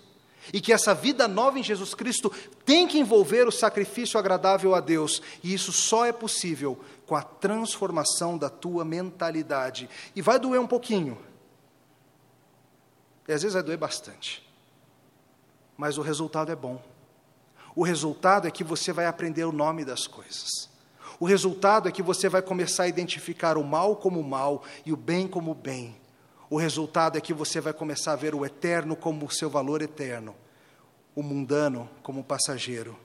E 0.51 0.63
que 0.63 0.73
essa 0.73 0.95
vida 0.95 1.29
nova 1.29 1.59
em 1.59 1.63
Jesus 1.63 1.93
Cristo 1.93 2.33
tem 2.65 2.89
que 2.89 2.99
envolver 2.99 3.47
o 3.47 3.53
sacrifício 3.53 4.19
agradável 4.19 4.75
a 4.75 4.81
Deus. 4.81 5.21
E 5.45 5.53
isso 5.53 5.73
só 5.73 6.07
é 6.07 6.11
possível 6.11 6.81
com 7.05 7.15
a 7.15 7.23
transformação 7.23 8.39
da 8.39 8.49
tua 8.49 8.83
mentalidade. 8.83 9.91
E 10.15 10.23
vai 10.23 10.39
doer 10.39 10.59
um 10.59 10.67
pouquinho. 10.67 11.19
E 13.29 13.33
às 13.35 13.43
vezes 13.43 13.53
vai 13.53 13.63
doer 13.63 13.77
bastante. 13.77 14.43
Mas 15.77 15.99
o 15.99 16.03
resultado 16.03 16.51
é 16.51 16.57
bom. 16.57 16.83
O 17.75 17.85
resultado 17.85 18.49
é 18.49 18.51
que 18.51 18.65
você 18.65 18.91
vai 18.91 19.05
aprender 19.05 19.45
o 19.45 19.53
nome 19.53 19.85
das 19.85 20.07
coisas. 20.07 20.49
O 21.21 21.27
resultado 21.27 21.91
é 21.91 21.93
que 21.93 22.03
você 22.03 22.27
vai 22.27 22.41
começar 22.41 22.85
a 22.85 22.89
identificar 22.89 23.59
o 23.59 23.65
mal 23.65 23.97
como 23.97 24.23
mal 24.23 24.65
e 24.87 24.95
o 24.95 24.97
bem 24.97 25.29
como 25.29 25.55
bem 25.55 25.95
o 26.49 26.57
resultado 26.57 27.19
é 27.19 27.21
que 27.21 27.35
você 27.35 27.61
vai 27.61 27.73
começar 27.73 28.13
a 28.13 28.17
ver 28.17 28.35
o 28.35 28.45
eterno 28.45 28.95
como 28.95 29.27
o 29.27 29.31
seu 29.31 29.51
valor 29.51 29.83
eterno, 29.83 30.35
o 31.15 31.23
mundano 31.23 31.91
como 32.03 32.23
passageiro, 32.23 32.99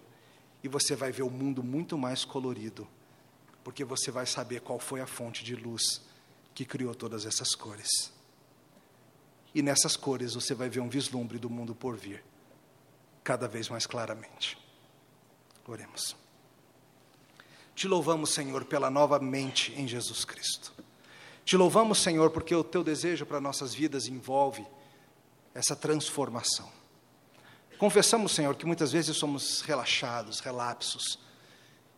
e 0.64 0.68
você 0.68 0.96
vai 0.96 1.12
ver 1.12 1.24
o 1.24 1.30
mundo 1.30 1.64
muito 1.64 1.98
mais 1.98 2.24
colorido, 2.24 2.88
porque 3.64 3.84
você 3.84 4.12
vai 4.12 4.26
saber 4.26 4.62
qual 4.62 4.80
foi 4.80 5.02
a 5.02 5.08
fonte 5.08 5.44
de 5.44 5.56
luz 5.56 6.02
que 6.54 6.66
criou 6.66 6.94
todas 6.94 7.26
essas 7.26 7.56
cores. 7.56 8.14
E 9.56 9.62
nessas 9.62 9.96
cores 9.96 10.36
você 10.36 10.54
vai 10.54 10.70
ver 10.70 10.80
um 10.80 10.90
vislumbre 10.90 11.40
do 11.40 11.50
mundo 11.50 11.74
por 11.74 11.98
vir, 11.98 12.24
cada 13.24 13.48
vez 13.48 13.70
mais 13.70 13.88
claramente. 13.88 14.58
Oremos. 15.68 16.16
Te 17.74 17.88
louvamos, 17.88 18.32
Senhor, 18.32 18.66
pela 18.66 18.90
nova 18.90 19.20
mente 19.20 19.74
em 19.74 19.88
Jesus 19.88 20.26
Cristo. 20.26 20.74
Te 21.52 21.58
louvamos, 21.58 22.00
Senhor, 22.00 22.30
porque 22.30 22.56
o 22.56 22.64
teu 22.64 22.82
desejo 22.82 23.26
para 23.26 23.42
nossas 23.42 23.74
vidas 23.74 24.08
envolve 24.08 24.66
essa 25.54 25.76
transformação. 25.76 26.72
Confessamos, 27.78 28.32
Senhor, 28.32 28.56
que 28.56 28.66
muitas 28.66 28.94
vezes 28.94 29.18
somos 29.18 29.60
relaxados, 29.60 30.40
relapsos, 30.40 31.20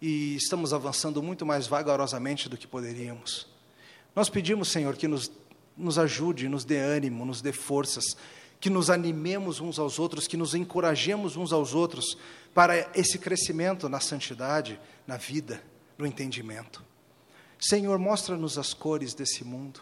e 0.01 0.35
estamos 0.37 0.73
avançando 0.73 1.21
muito 1.21 1.45
mais 1.45 1.67
vagarosamente 1.67 2.49
do 2.49 2.57
que 2.57 2.65
poderíamos. 2.65 3.47
Nós 4.15 4.27
pedimos, 4.27 4.69
Senhor, 4.69 4.95
que 4.95 5.07
nos, 5.07 5.31
nos 5.77 5.99
ajude, 5.99 6.49
nos 6.49 6.65
dê 6.65 6.79
ânimo, 6.79 7.23
nos 7.23 7.39
dê 7.39 7.53
forças, 7.53 8.17
que 8.59 8.71
nos 8.71 8.89
animemos 8.89 9.59
uns 9.59 9.77
aos 9.77 9.99
outros, 9.99 10.25
que 10.25 10.35
nos 10.35 10.55
encorajemos 10.55 11.37
uns 11.37 11.53
aos 11.53 11.75
outros 11.75 12.17
para 12.55 12.89
esse 12.95 13.19
crescimento 13.19 13.87
na 13.87 13.99
santidade, 13.99 14.79
na 15.05 15.17
vida, 15.17 15.63
no 15.95 16.07
entendimento. 16.07 16.83
Senhor, 17.63 17.97
mostra-nos 17.97 18.57
as 18.57 18.73
cores 18.73 19.13
desse 19.13 19.41
mundo. 19.45 19.79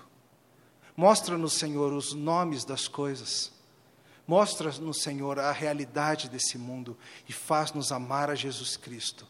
Mostra-nos, 0.95 1.53
Senhor, 1.53 1.91
os 1.93 2.13
nomes 2.13 2.63
das 2.63 2.87
coisas. 2.87 3.51
Mostra-nos, 4.27 5.01
Senhor, 5.01 5.39
a 5.39 5.51
realidade 5.51 6.29
desse 6.29 6.59
mundo 6.59 6.95
e 7.27 7.33
faz-nos 7.33 7.91
amar 7.91 8.29
a 8.29 8.35
Jesus 8.35 8.77
Cristo. 8.77 9.25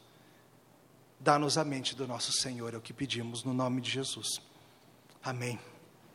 Dá-nos 1.18 1.58
a 1.58 1.64
mente 1.64 1.95
do 1.95 2.06
nosso 2.06 2.34
Senhor, 2.34 2.74
é 2.74 2.78
o 2.78 2.82
que 2.82 2.91
pedimos 2.91 3.45
no 3.45 3.54
nome 3.54 3.80
de 3.80 3.89
Jesus. 3.89 4.41
Amém. 5.24 5.58